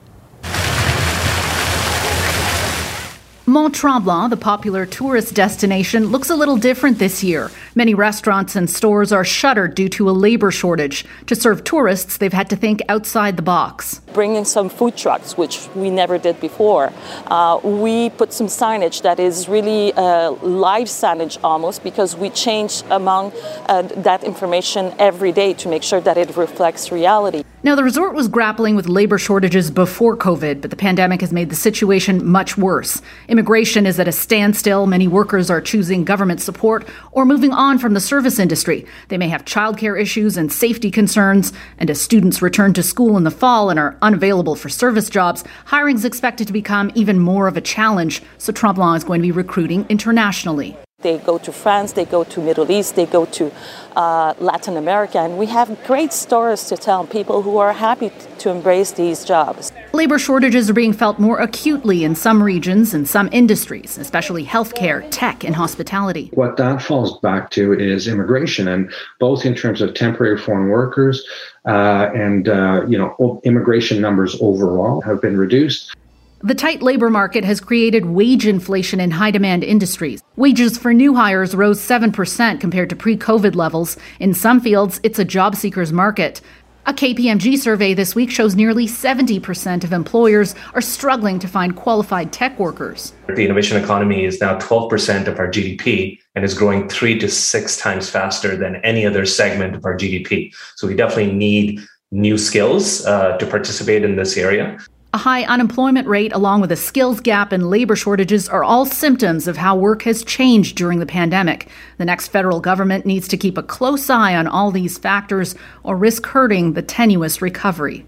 Mont 3.54 3.72
Tremblant, 3.72 4.30
the 4.30 4.36
popular 4.36 4.84
tourist 4.84 5.32
destination, 5.32 6.06
looks 6.06 6.28
a 6.28 6.34
little 6.34 6.56
different 6.56 6.98
this 6.98 7.22
year. 7.22 7.52
Many 7.76 7.94
restaurants 7.94 8.56
and 8.56 8.68
stores 8.68 9.12
are 9.12 9.24
shuttered 9.24 9.76
due 9.76 9.88
to 9.90 10.10
a 10.10 10.14
labor 10.26 10.50
shortage. 10.50 11.04
To 11.26 11.36
serve 11.36 11.62
tourists, 11.62 12.16
they've 12.16 12.32
had 12.32 12.50
to 12.50 12.56
think 12.56 12.82
outside 12.88 13.36
the 13.36 13.42
box. 13.42 14.00
Bringing 14.12 14.38
in 14.38 14.44
some 14.44 14.68
food 14.68 14.96
trucks, 14.96 15.38
which 15.38 15.68
we 15.76 15.88
never 15.88 16.18
did 16.18 16.40
before. 16.40 16.92
Uh, 17.28 17.60
we 17.62 18.10
put 18.10 18.32
some 18.32 18.48
signage 18.48 19.02
that 19.02 19.20
is 19.20 19.48
really 19.48 19.92
uh, 19.92 20.32
live 20.42 20.88
signage 20.88 21.38
almost 21.44 21.84
because 21.84 22.16
we 22.16 22.30
change 22.30 22.82
among 22.90 23.32
uh, 23.68 23.82
that 23.82 24.24
information 24.24 24.92
every 24.98 25.30
day 25.30 25.54
to 25.54 25.68
make 25.68 25.84
sure 25.84 26.00
that 26.00 26.16
it 26.18 26.36
reflects 26.36 26.90
reality. 26.90 27.44
Now, 27.64 27.74
the 27.74 27.82
resort 27.82 28.14
was 28.14 28.28
grappling 28.28 28.76
with 28.76 28.90
labor 28.90 29.16
shortages 29.16 29.70
before 29.70 30.18
COVID, 30.18 30.60
but 30.60 30.68
the 30.68 30.76
pandemic 30.76 31.22
has 31.22 31.32
made 31.32 31.48
the 31.48 31.56
situation 31.56 32.22
much 32.22 32.58
worse. 32.58 33.00
Immigration 33.26 33.86
is 33.86 33.98
at 33.98 34.06
a 34.06 34.12
standstill. 34.12 34.86
Many 34.86 35.08
workers 35.08 35.48
are 35.48 35.62
choosing 35.62 36.04
government 36.04 36.42
support 36.42 36.86
or 37.12 37.24
moving 37.24 37.52
on 37.52 37.78
from 37.78 37.94
the 37.94 38.02
service 38.02 38.38
industry. 38.38 38.84
They 39.08 39.16
may 39.16 39.28
have 39.28 39.46
childcare 39.46 39.98
issues 39.98 40.36
and 40.36 40.52
safety 40.52 40.90
concerns. 40.90 41.54
And 41.78 41.88
as 41.88 42.02
students 42.02 42.42
return 42.42 42.74
to 42.74 42.82
school 42.82 43.16
in 43.16 43.24
the 43.24 43.30
fall 43.30 43.70
and 43.70 43.78
are 43.78 43.96
unavailable 44.02 44.56
for 44.56 44.68
service 44.68 45.08
jobs, 45.08 45.42
hiring 45.64 45.96
is 45.96 46.04
expected 46.04 46.46
to 46.48 46.52
become 46.52 46.92
even 46.94 47.18
more 47.18 47.48
of 47.48 47.56
a 47.56 47.62
challenge. 47.62 48.22
So 48.36 48.52
Tremblant 48.52 48.98
is 48.98 49.04
going 49.04 49.22
to 49.22 49.26
be 49.26 49.32
recruiting 49.32 49.86
internationally. 49.88 50.76
They 51.04 51.18
go 51.18 51.36
to 51.36 51.52
France, 51.52 51.92
they 51.92 52.06
go 52.06 52.24
to 52.24 52.40
Middle 52.40 52.70
East, 52.70 52.96
they 52.96 53.04
go 53.04 53.26
to 53.26 53.52
uh, 53.94 54.32
Latin 54.38 54.78
America, 54.78 55.18
and 55.18 55.36
we 55.36 55.44
have 55.46 55.68
great 55.84 56.14
stories 56.14 56.64
to 56.64 56.78
tell 56.78 57.06
people 57.06 57.42
who 57.42 57.58
are 57.58 57.74
happy 57.74 58.10
to 58.38 58.48
embrace 58.48 58.92
these 58.92 59.22
jobs. 59.22 59.70
Labor 59.92 60.18
shortages 60.18 60.70
are 60.70 60.72
being 60.72 60.94
felt 60.94 61.18
more 61.18 61.40
acutely 61.40 62.04
in 62.04 62.14
some 62.14 62.42
regions 62.42 62.94
and 62.94 63.06
some 63.06 63.28
industries, 63.32 63.98
especially 63.98 64.46
healthcare, 64.46 65.06
tech, 65.10 65.44
and 65.44 65.54
hospitality. 65.54 66.30
What 66.32 66.56
that 66.56 66.80
falls 66.80 67.20
back 67.20 67.50
to 67.50 67.74
is 67.74 68.08
immigration, 68.08 68.66
and 68.66 68.90
both 69.20 69.44
in 69.44 69.54
terms 69.54 69.82
of 69.82 69.92
temporary 69.92 70.38
foreign 70.38 70.70
workers 70.70 71.22
uh, 71.66 72.10
and 72.14 72.48
uh, 72.48 72.86
you 72.88 72.96
know 72.96 73.42
immigration 73.44 74.00
numbers 74.00 74.40
overall 74.40 75.02
have 75.02 75.20
been 75.20 75.36
reduced. 75.36 75.94
The 76.44 76.54
tight 76.54 76.82
labor 76.82 77.08
market 77.08 77.42
has 77.42 77.58
created 77.58 78.04
wage 78.04 78.46
inflation 78.46 79.00
in 79.00 79.12
high 79.12 79.30
demand 79.30 79.64
industries. 79.64 80.22
Wages 80.36 80.76
for 80.76 80.92
new 80.92 81.14
hires 81.14 81.54
rose 81.54 81.80
7% 81.80 82.60
compared 82.60 82.90
to 82.90 82.96
pre 82.96 83.16
COVID 83.16 83.54
levels. 83.54 83.96
In 84.20 84.34
some 84.34 84.60
fields, 84.60 85.00
it's 85.02 85.18
a 85.18 85.24
job 85.24 85.56
seekers 85.56 85.90
market. 85.90 86.42
A 86.84 86.92
KPMG 86.92 87.56
survey 87.56 87.94
this 87.94 88.14
week 88.14 88.30
shows 88.30 88.54
nearly 88.54 88.86
70% 88.86 89.84
of 89.84 89.94
employers 89.94 90.54
are 90.74 90.82
struggling 90.82 91.38
to 91.38 91.48
find 91.48 91.76
qualified 91.76 92.30
tech 92.30 92.58
workers. 92.58 93.14
The 93.26 93.42
innovation 93.42 93.82
economy 93.82 94.26
is 94.26 94.38
now 94.38 94.58
12% 94.58 95.26
of 95.26 95.38
our 95.38 95.48
GDP 95.48 96.18
and 96.34 96.44
is 96.44 96.52
growing 96.52 96.90
three 96.90 97.18
to 97.20 97.28
six 97.30 97.78
times 97.78 98.10
faster 98.10 98.54
than 98.54 98.76
any 98.84 99.06
other 99.06 99.24
segment 99.24 99.76
of 99.76 99.86
our 99.86 99.96
GDP. 99.96 100.54
So 100.76 100.86
we 100.86 100.94
definitely 100.94 101.32
need 101.32 101.80
new 102.10 102.36
skills 102.36 103.06
uh, 103.06 103.38
to 103.38 103.46
participate 103.46 104.04
in 104.04 104.16
this 104.16 104.36
area. 104.36 104.78
A 105.14 105.16
high 105.16 105.44
unemployment 105.44 106.08
rate, 106.08 106.32
along 106.32 106.60
with 106.60 106.72
a 106.72 106.76
skills 106.76 107.20
gap 107.20 107.52
and 107.52 107.70
labor 107.70 107.94
shortages, 107.94 108.48
are 108.48 108.64
all 108.64 108.84
symptoms 108.84 109.46
of 109.46 109.56
how 109.56 109.76
work 109.76 110.02
has 110.02 110.24
changed 110.24 110.76
during 110.76 110.98
the 110.98 111.06
pandemic. 111.06 111.68
The 111.98 112.04
next 112.04 112.28
federal 112.28 112.58
government 112.58 113.06
needs 113.06 113.28
to 113.28 113.36
keep 113.36 113.56
a 113.56 113.62
close 113.62 114.10
eye 114.10 114.34
on 114.34 114.48
all 114.48 114.72
these 114.72 114.98
factors 114.98 115.54
or 115.84 115.96
risk 115.96 116.26
hurting 116.26 116.72
the 116.72 116.82
tenuous 116.82 117.40
recovery. 117.40 118.04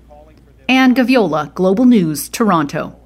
Anne 0.68 0.96
Gaviola, 0.96 1.54
Global 1.54 1.84
News, 1.84 2.28
Toronto. 2.28 2.96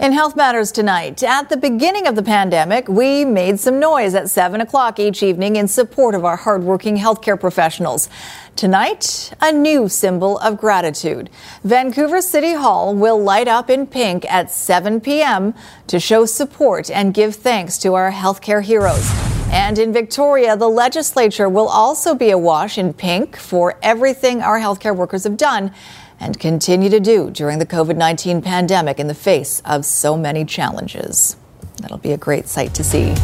In 0.00 0.12
Health 0.12 0.36
Matters 0.36 0.70
tonight, 0.70 1.24
at 1.24 1.48
the 1.48 1.56
beginning 1.56 2.06
of 2.06 2.14
the 2.14 2.22
pandemic, 2.22 2.86
we 2.86 3.24
made 3.24 3.58
some 3.58 3.80
noise 3.80 4.14
at 4.14 4.30
7 4.30 4.60
o'clock 4.60 5.00
each 5.00 5.24
evening 5.24 5.56
in 5.56 5.66
support 5.66 6.14
of 6.14 6.24
our 6.24 6.36
hardworking 6.36 6.98
healthcare 6.98 7.38
professionals. 7.38 8.08
Tonight, 8.54 9.32
a 9.40 9.50
new 9.50 9.88
symbol 9.88 10.38
of 10.38 10.56
gratitude. 10.56 11.30
Vancouver 11.64 12.22
City 12.22 12.52
Hall 12.52 12.94
will 12.94 13.20
light 13.20 13.48
up 13.48 13.68
in 13.68 13.88
pink 13.88 14.24
at 14.30 14.52
7 14.52 15.00
p.m. 15.00 15.52
to 15.88 15.98
show 15.98 16.26
support 16.26 16.92
and 16.92 17.12
give 17.12 17.34
thanks 17.34 17.76
to 17.78 17.94
our 17.94 18.12
healthcare 18.12 18.62
heroes. 18.62 19.10
And 19.50 19.80
in 19.80 19.92
Victoria, 19.92 20.56
the 20.56 20.68
legislature 20.68 21.48
will 21.48 21.68
also 21.68 22.14
be 22.14 22.30
awash 22.30 22.78
in 22.78 22.92
pink 22.92 23.36
for 23.36 23.76
everything 23.82 24.42
our 24.42 24.60
healthcare 24.60 24.94
workers 24.94 25.24
have 25.24 25.36
done 25.36 25.74
and 26.20 26.38
continue 26.38 26.90
to 26.90 27.00
do 27.00 27.30
during 27.30 27.58
the 27.58 27.66
COVID 27.66 27.96
19 27.96 28.42
pandemic 28.42 28.98
in 28.98 29.06
the 29.06 29.14
face 29.14 29.60
of 29.64 29.84
so 29.84 30.16
many 30.16 30.44
challenges. 30.44 31.36
That'll 31.80 31.98
be 31.98 32.12
a 32.12 32.16
great 32.16 32.48
sight 32.48 32.74
to 32.74 32.84
see. 32.84 33.14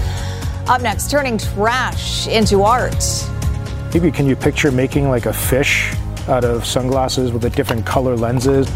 Up 0.66 0.80
next, 0.80 1.10
turning 1.10 1.36
trash 1.38 2.26
into 2.26 2.62
art. 2.62 3.04
Maybe 3.92 4.10
can 4.10 4.26
you 4.26 4.36
picture 4.36 4.70
making 4.70 5.08
like 5.08 5.26
a 5.26 5.32
fish 5.32 5.94
out 6.28 6.44
of 6.44 6.64
sunglasses 6.64 7.32
with 7.32 7.44
a 7.44 7.50
different 7.50 7.84
color 7.84 8.16
lenses? 8.16 8.68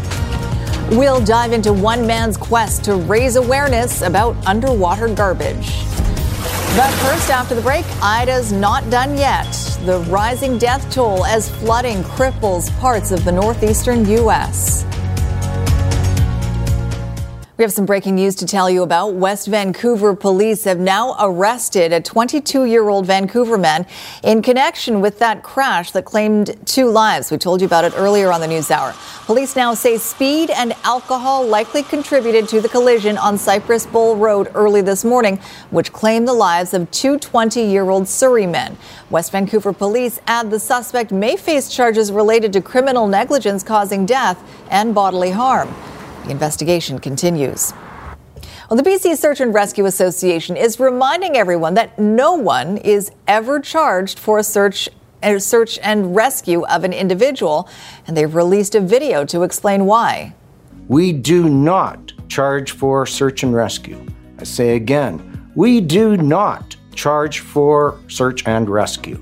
We'll 0.91 1.23
dive 1.23 1.51
into 1.51 1.71
one 1.71 2.05
man's 2.07 2.37
quest 2.37 2.83
to 2.85 2.95
raise 2.95 3.35
awareness 3.35 4.01
about 4.01 4.35
underwater 4.45 5.07
garbage. 5.07 5.69
But 6.75 6.91
first, 7.01 7.29
after 7.29 7.55
the 7.55 7.61
break, 7.61 7.85
Ida's 8.01 8.51
not 8.51 8.89
done 8.89 9.17
yet. 9.17 9.51
The 9.85 9.99
rising 10.09 10.57
death 10.57 10.89
toll 10.93 11.25
as 11.25 11.49
flooding 11.49 12.03
cripples 12.03 12.71
parts 12.79 13.11
of 13.11 13.25
the 13.25 13.31
northeastern 13.31 14.05
U.S. 14.07 14.85
We 17.59 17.63
have 17.63 17.73
some 17.73 17.85
breaking 17.85 18.15
news 18.15 18.35
to 18.35 18.45
tell 18.45 18.69
you 18.69 18.83
about. 18.83 19.15
West 19.15 19.47
Vancouver 19.47 20.15
police 20.15 20.63
have 20.63 20.79
now 20.79 21.17
arrested 21.19 21.91
a 21.91 21.99
22 21.99 22.63
year 22.63 22.87
old 22.87 23.05
Vancouver 23.05 23.57
man 23.57 23.85
in 24.23 24.41
connection 24.41 25.01
with 25.01 25.19
that 25.19 25.43
crash 25.43 25.91
that 25.91 26.05
claimed 26.05 26.55
two 26.65 26.89
lives. 26.89 27.31
We 27.31 27.37
told 27.37 27.59
you 27.59 27.67
about 27.67 27.83
it 27.83 27.91
earlier 27.97 28.31
on 28.31 28.39
the 28.39 28.47
news 28.47 28.71
hour. 28.71 28.95
Police 29.25 29.57
now 29.57 29.73
say 29.73 29.97
speed 29.97 30.51
and 30.51 30.71
alcohol 30.85 31.45
likely 31.45 31.83
contributed 31.83 32.47
to 32.47 32.61
the 32.61 32.69
collision 32.69 33.17
on 33.17 33.37
Cypress 33.37 33.85
Bowl 33.85 34.15
Road 34.15 34.49
early 34.55 34.81
this 34.81 35.03
morning, 35.03 35.37
which 35.69 35.91
claimed 35.91 36.29
the 36.29 36.33
lives 36.33 36.73
of 36.73 36.89
two 36.91 37.19
20 37.19 37.61
year 37.61 37.89
old 37.89 38.07
Surrey 38.07 38.47
men. 38.47 38.77
West 39.09 39.33
Vancouver 39.33 39.73
police 39.73 40.21
add 40.27 40.49
the 40.49 40.61
suspect 40.61 41.11
may 41.11 41.35
face 41.35 41.67
charges 41.67 42.09
related 42.09 42.53
to 42.53 42.61
criminal 42.61 43.05
negligence 43.05 43.63
causing 43.63 44.05
death 44.05 44.41
and 44.71 44.95
bodily 44.95 45.31
harm. 45.31 45.67
The 46.29 46.33
investigation 46.33 46.99
continues. 46.99 47.73
Well, 48.69 48.77
the 48.77 48.83
BC 48.83 49.17
Search 49.17 49.39
and 49.39 49.51
Rescue 49.51 49.85
Association 49.85 50.55
is 50.55 50.79
reminding 50.79 51.35
everyone 51.35 51.73
that 51.73 51.97
no 51.97 52.33
one 52.33 52.77
is 52.77 53.09
ever 53.27 53.59
charged 53.59 54.19
for 54.19 54.37
a 54.37 54.43
search 54.43 54.89
a 55.23 55.39
search 55.39 55.79
and 55.81 56.15
rescue 56.15 56.67
of 56.67 56.83
an 56.83 56.93
individual, 56.93 57.67
and 58.05 58.15
they've 58.15 58.35
released 58.35 58.75
a 58.75 58.79
video 58.79 59.25
to 59.25 59.41
explain 59.41 59.87
why. 59.87 60.35
We 60.87 61.13
do 61.13 61.49
not 61.49 62.13
charge 62.27 62.73
for 62.73 63.07
search 63.07 63.41
and 63.41 63.55
rescue. 63.55 64.05
I 64.37 64.43
say 64.43 64.75
again, 64.75 65.49
we 65.55 65.81
do 65.81 66.15
not 66.15 66.75
charge 66.93 67.39
for 67.39 67.99
search 68.07 68.45
and 68.45 68.69
rescue. 68.69 69.19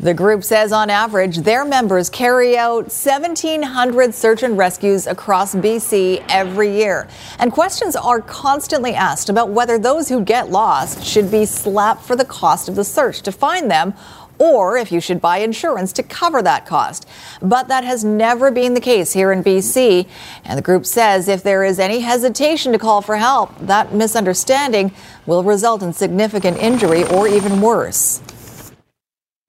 The 0.00 0.14
group 0.14 0.44
says 0.44 0.70
on 0.70 0.90
average, 0.90 1.38
their 1.38 1.64
members 1.64 2.08
carry 2.08 2.56
out 2.56 2.84
1,700 2.84 4.14
search 4.14 4.44
and 4.44 4.56
rescues 4.56 5.08
across 5.08 5.56
BC 5.56 6.24
every 6.28 6.76
year. 6.76 7.08
And 7.40 7.50
questions 7.50 7.96
are 7.96 8.20
constantly 8.20 8.94
asked 8.94 9.28
about 9.28 9.50
whether 9.50 9.76
those 9.76 10.08
who 10.08 10.22
get 10.22 10.50
lost 10.50 11.04
should 11.04 11.32
be 11.32 11.44
slapped 11.44 12.04
for 12.04 12.14
the 12.14 12.24
cost 12.24 12.68
of 12.68 12.76
the 12.76 12.84
search 12.84 13.22
to 13.22 13.32
find 13.32 13.68
them 13.68 13.92
or 14.38 14.76
if 14.76 14.92
you 14.92 15.00
should 15.00 15.20
buy 15.20 15.38
insurance 15.38 15.92
to 15.94 16.04
cover 16.04 16.42
that 16.42 16.64
cost. 16.64 17.08
But 17.42 17.66
that 17.66 17.82
has 17.82 18.04
never 18.04 18.52
been 18.52 18.74
the 18.74 18.80
case 18.80 19.12
here 19.12 19.32
in 19.32 19.42
BC. 19.42 20.06
And 20.44 20.56
the 20.56 20.62
group 20.62 20.86
says 20.86 21.26
if 21.26 21.42
there 21.42 21.64
is 21.64 21.80
any 21.80 21.98
hesitation 22.00 22.70
to 22.70 22.78
call 22.78 23.02
for 23.02 23.16
help, 23.16 23.58
that 23.58 23.92
misunderstanding 23.92 24.92
will 25.26 25.42
result 25.42 25.82
in 25.82 25.92
significant 25.92 26.56
injury 26.58 27.02
or 27.02 27.26
even 27.26 27.60
worse. 27.60 28.22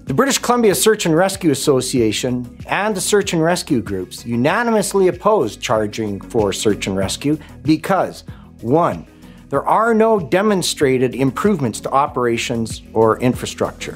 The 0.10 0.16
British 0.16 0.40
Columbia 0.40 0.74
Search 0.74 1.06
and 1.06 1.16
Rescue 1.16 1.52
Association 1.52 2.58
and 2.66 2.96
the 2.96 3.00
search 3.00 3.34
and 3.34 3.44
rescue 3.44 3.80
groups 3.80 4.26
unanimously 4.26 5.08
oppose 5.08 5.56
charging 5.56 6.20
for 6.20 6.52
search 6.52 6.88
and 6.88 6.98
rescue 6.98 7.38
because, 7.62 8.24
one, 8.62 9.06
there 9.50 9.64
are 9.68 9.94
no 9.94 10.20
demonstrated 10.20 11.14
improvements 11.14 11.80
to 11.82 11.92
operations 11.92 12.82
or 12.92 13.20
infrastructure. 13.20 13.96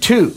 Two, 0.00 0.34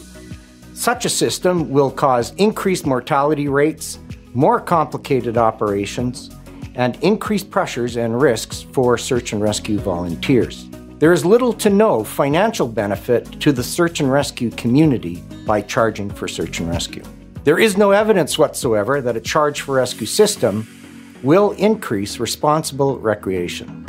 such 0.75 1.06
a 1.06 1.10
system 1.10 1.71
will 1.71 1.89
cause 1.89 2.36
increased 2.36 2.86
mortality 2.86 3.47
rates, 3.47 3.97
more 4.36 4.62
complicated 4.62 5.36
operations, 5.36 6.30
and 6.75 6.95
increased 7.03 7.49
pressures 7.49 7.97
and 7.97 8.21
risks 8.21 8.62
for 8.71 8.99
search 8.99 9.34
and 9.34 9.41
rescue 9.41 9.80
volunteers. 9.80 10.67
There 10.99 11.13
is 11.13 11.23
little 11.23 11.53
to 11.53 11.69
no 11.69 12.03
financial 12.03 12.67
benefit 12.67 13.39
to 13.41 13.51
the 13.51 13.62
search 13.62 13.99
and 13.99 14.12
rescue 14.12 14.49
community 14.49 15.21
by 15.45 15.62
charging 15.62 16.10
for 16.10 16.27
search 16.27 16.60
and 16.60 16.67
rescue. 16.67 17.03
There 17.43 17.60
is 17.60 17.77
no 17.77 17.91
evidence 17.91 18.39
whatsoever 18.39 18.99
that 19.01 19.15
a 19.15 19.21
charge 19.21 19.62
for 19.62 19.75
rescue 19.75 20.07
system 20.07 20.67
will 21.21 21.51
increase 21.51 22.19
responsible 22.19 22.97
recreation. 22.97 23.86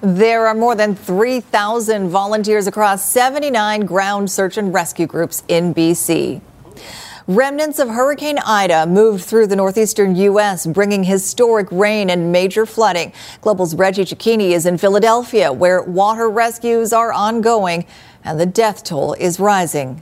There 0.00 0.46
are 0.46 0.54
more 0.54 0.74
than 0.74 0.94
3,000 0.94 2.08
volunteers 2.08 2.66
across 2.66 3.06
79 3.10 3.84
ground 3.84 4.30
search 4.30 4.56
and 4.56 4.72
rescue 4.72 5.06
groups 5.06 5.42
in 5.48 5.74
BC. 5.74 6.40
Remnants 7.28 7.80
of 7.80 7.88
Hurricane 7.88 8.38
Ida 8.38 8.86
moved 8.86 9.24
through 9.24 9.48
the 9.48 9.56
northeastern 9.56 10.14
U.S., 10.14 10.64
bringing 10.64 11.02
historic 11.02 11.66
rain 11.72 12.08
and 12.08 12.30
major 12.30 12.64
flooding. 12.64 13.12
Global's 13.40 13.74
Reggie 13.74 14.04
Cecchini 14.04 14.52
is 14.52 14.64
in 14.64 14.78
Philadelphia, 14.78 15.52
where 15.52 15.82
water 15.82 16.30
rescues 16.30 16.92
are 16.92 17.12
ongoing 17.12 17.84
and 18.22 18.38
the 18.38 18.46
death 18.46 18.84
toll 18.84 19.14
is 19.14 19.40
rising. 19.40 20.00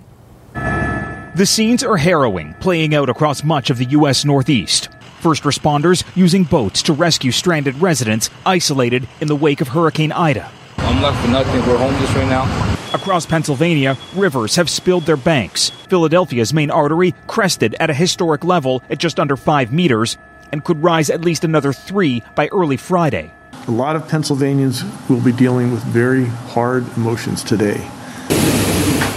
The 0.53 1.47
scenes 1.47 1.83
are 1.83 1.97
harrowing, 1.97 2.53
playing 2.61 2.95
out 2.95 3.09
across 3.09 3.43
much 3.43 3.71
of 3.71 3.79
the 3.79 3.87
U.S. 3.87 4.27
Northeast. 4.27 4.91
First 5.21 5.45
responders 5.45 6.05
using 6.15 6.45
boats 6.45 6.83
to 6.83 6.93
rescue 6.93 7.31
stranded 7.31 7.77
residents 7.77 8.29
isolated 8.45 9.09
in 9.23 9.29
the 9.29 9.37
wake 9.37 9.63
of 9.63 9.69
Hurricane 9.69 10.13
Ida. 10.13 10.51
I'm 10.77 11.01
left 11.01 11.23
with 11.23 11.31
nothing. 11.31 11.67
We're 11.67 11.79
homeless 11.79 12.11
right 12.11 12.29
now. 12.29 12.74
Across 12.95 13.27
Pennsylvania, 13.27 13.99
rivers 14.15 14.55
have 14.55 14.71
spilled 14.71 15.05
their 15.05 15.17
banks. 15.17 15.71
Philadelphia's 15.89 16.55
main 16.55 16.71
artery 16.71 17.13
crested 17.27 17.75
at 17.81 17.91
a 17.91 17.95
historic 17.95 18.45
level 18.45 18.85
at 18.89 18.99
just 18.99 19.19
under 19.19 19.37
5 19.37 19.73
meters 19.73 20.17
and 20.53 20.63
could 20.63 20.81
rise 20.81 21.11
at 21.11 21.21
least 21.21 21.43
another 21.43 21.73
3 21.73 22.23
by 22.37 22.47
early 22.53 22.77
Friday. 22.77 23.33
A 23.67 23.71
lot 23.73 23.97
of 23.97 24.09
Pennsylvanians 24.09 24.85
will 25.09 25.21
be 25.21 25.33
dealing 25.33 25.73
with 25.73 25.83
very 25.83 26.27
hard 26.27 26.87
emotions 26.97 27.43
today. 27.43 27.85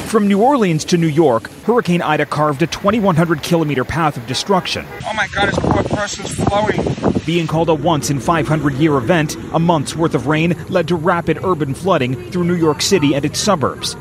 From 0.08 0.30
New 0.30 0.42
Orleans 0.42 0.86
to 0.86 0.98
New 0.98 1.08
York, 1.08 1.52
Hurricane 1.66 2.02
Ida 2.02 2.26
carved 2.26 2.62
a 2.62 2.68
2,100 2.68 3.44
kilometer 3.44 3.84
path 3.84 4.16
of 4.16 4.26
destruction. 4.26 4.86
Oh 5.06 5.14
my 5.14 5.28
God, 5.28 5.50
this 5.50 5.60
poor 5.60 5.84
person's 5.84 6.34
flowing. 6.34 6.82
Being 7.26 7.46
called 7.46 7.68
a 7.68 7.74
once 7.74 8.10
in 8.10 8.22
500 8.22 8.76
year 8.76 8.96
event, 8.96 9.36
a 9.52 9.60
month's 9.60 9.98
worth 9.98 10.16
of 10.16 10.28
rain 10.28 10.56
led 10.70 10.88
to 10.88 10.96
rapid 10.96 11.44
urban 11.44 11.74
flooding 11.74 12.32
through 12.32 12.46
New 12.46 12.56
York 12.56 12.82
City 12.82 13.16
and 13.16 13.26
its 13.26 13.38
suburbs, 13.38 13.96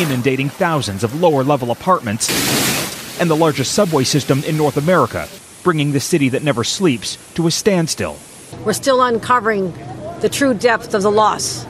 inundating 0.00 0.48
thousands 0.48 1.04
of 1.04 1.20
lower 1.20 1.44
level 1.44 1.70
apartments 1.70 2.30
and 3.20 3.28
the 3.28 3.36
largest 3.36 3.72
subway 3.72 4.04
system 4.04 4.42
in 4.44 4.56
North 4.56 4.78
America, 4.78 5.28
bringing 5.62 5.92
the 5.92 6.00
city 6.00 6.30
that 6.30 6.42
never 6.42 6.64
sleeps 6.64 7.18
to 7.34 7.46
a 7.46 7.50
standstill. 7.50 8.16
We're 8.64 8.72
still 8.72 9.02
uncovering 9.02 9.74
the 10.20 10.30
true 10.30 10.54
depth 10.54 10.94
of 10.94 11.02
the 11.02 11.10
loss. 11.10 11.66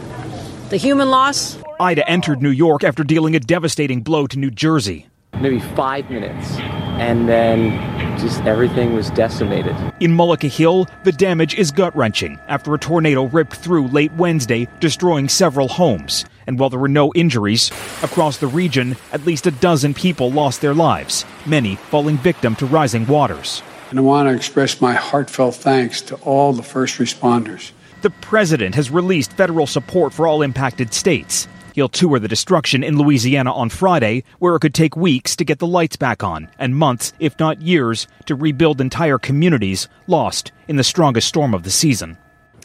The 0.70 0.77
human 0.77 1.11
loss, 1.11 1.59
Ida 1.81 2.09
entered 2.09 2.43
New 2.43 2.51
York 2.51 2.85
after 2.85 3.03
dealing 3.03 3.35
a 3.35 3.41
devastating 3.41 4.01
blow 4.01 4.27
to 4.29 4.39
New 4.39 4.51
Jersey. 4.51 5.07
Maybe 5.41 5.59
five 5.59 6.09
minutes, 6.11 6.53
and 6.99 7.29
then 7.29 8.19
just 8.19 8.41
everything 8.43 8.95
was 8.95 9.11
decimated. 9.11 9.75
In 9.99 10.17
Mullica 10.17 10.49
Hill, 10.49 10.87
the 11.03 11.11
damage 11.11 11.57
is 11.57 11.73
gut 11.73 11.95
wrenching 11.97 12.39
after 12.47 12.73
a 12.73 12.79
tornado 12.79 13.25
ripped 13.25 13.57
through 13.57 13.89
late 13.89 14.13
Wednesday, 14.13 14.69
destroying 14.79 15.29
several 15.29 15.67
homes. 15.67 16.25
And 16.47 16.59
while 16.59 16.71
there 16.71 16.79
were 16.79 16.89
no 16.89 17.13
injuries, 17.15 17.71
across 18.03 18.39
the 18.39 18.47
region, 18.47 18.97
at 19.13 19.27
least 19.27 19.47
a 19.47 19.51
dozen 19.51 19.95
people 19.95 20.31
lost 20.31 20.61
their 20.61 20.75
lives, 20.75 21.25
many 21.47 21.75
falling 21.75 22.19
victim 22.19 22.55
to 22.57 22.67
rising 22.67 23.07
waters. 23.07 23.63
And 23.91 23.99
I 23.99 24.03
want 24.03 24.29
to 24.29 24.35
express 24.35 24.81
my 24.81 24.95
heartfelt 24.95 25.57
thanks 25.57 26.01
to 26.03 26.15
all 26.17 26.53
the 26.53 26.63
first 26.63 26.99
responders. 26.99 27.73
The 28.03 28.11
president 28.11 28.75
has 28.77 28.91
released 28.91 29.33
federal 29.33 29.67
support 29.67 30.13
for 30.13 30.27
all 30.29 30.43
impacted 30.43 30.93
states. 30.93 31.49
He'll 31.75 31.89
tour 31.89 32.21
the 32.21 32.29
destruction 32.29 32.85
in 32.85 32.97
Louisiana 32.97 33.53
on 33.53 33.69
Friday, 33.69 34.23
where 34.39 34.55
it 34.55 34.61
could 34.61 34.75
take 34.75 34.97
weeks 34.97 35.35
to 35.35 35.45
get 35.45 35.59
the 35.59 35.67
lights 35.67 35.97
back 35.97 36.23
on, 36.23 36.49
and 36.57 36.77
months, 36.77 37.13
if 37.19 37.37
not 37.41 37.61
years, 37.61 38.07
to 38.27 38.37
rebuild 38.37 38.81
entire 38.81 39.19
communities 39.19 39.89
lost 40.07 40.53
in 40.69 40.77
the 40.77 40.85
strongest 40.85 41.27
storm 41.27 41.53
of 41.53 41.65
the 41.65 41.73
season. 41.73 42.17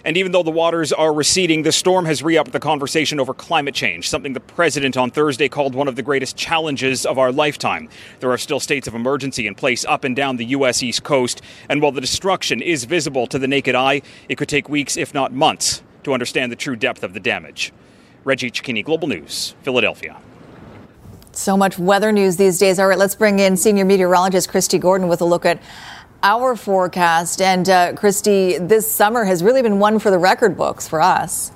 And 0.05 0.15
even 0.15 0.31
though 0.31 0.43
the 0.43 0.51
waters 0.51 0.93
are 0.93 1.11
receding, 1.11 1.63
the 1.63 1.71
storm 1.71 2.05
has 2.05 2.21
re 2.21 2.37
upped 2.37 2.51
the 2.51 2.59
conversation 2.59 3.19
over 3.19 3.33
climate 3.33 3.73
change, 3.73 4.07
something 4.07 4.33
the 4.33 4.39
president 4.39 4.95
on 4.95 5.09
Thursday 5.09 5.49
called 5.49 5.73
one 5.73 5.87
of 5.87 5.95
the 5.95 6.03
greatest 6.03 6.37
challenges 6.37 7.03
of 7.03 7.17
our 7.17 7.31
lifetime. 7.31 7.89
There 8.19 8.31
are 8.31 8.37
still 8.37 8.59
states 8.59 8.87
of 8.87 8.93
emergency 8.93 9.47
in 9.47 9.55
place 9.55 9.85
up 9.85 10.03
and 10.03 10.15
down 10.15 10.37
the 10.37 10.45
U.S. 10.45 10.83
East 10.83 11.01
Coast, 11.01 11.41
and 11.67 11.81
while 11.81 11.91
the 11.91 11.99
destruction 11.99 12.61
is 12.61 12.83
visible 12.83 13.25
to 13.25 13.39
the 13.39 13.47
naked 13.47 13.73
eye, 13.73 14.03
it 14.29 14.37
could 14.37 14.49
take 14.49 14.69
weeks, 14.69 14.97
if 14.97 15.15
not 15.15 15.33
months, 15.33 15.81
to 16.03 16.13
understand 16.13 16.51
the 16.51 16.55
true 16.55 16.75
depth 16.75 17.03
of 17.03 17.15
the 17.15 17.19
damage. 17.19 17.73
Reggie 18.23 18.51
Cecchini, 18.51 18.83
Global 18.83 19.07
News, 19.07 19.55
Philadelphia. 19.63 20.19
So 21.31 21.55
much 21.55 21.79
weather 21.79 22.11
news 22.11 22.37
these 22.37 22.57
days. 22.57 22.79
All 22.79 22.87
right, 22.87 22.97
let's 22.97 23.15
bring 23.15 23.39
in 23.39 23.55
senior 23.55 23.85
meteorologist 23.85 24.49
Christy 24.49 24.77
Gordon 24.77 25.07
with 25.07 25.21
a 25.21 25.25
look 25.25 25.45
at 25.45 25.61
our 26.21 26.55
forecast. 26.55 27.41
And 27.41 27.69
uh, 27.69 27.93
Christy, 27.93 28.57
this 28.57 28.91
summer 28.91 29.23
has 29.23 29.43
really 29.43 29.61
been 29.61 29.79
one 29.79 29.99
for 29.99 30.11
the 30.11 30.17
record 30.17 30.57
books 30.57 30.87
for 30.87 31.01
us. 31.01 31.51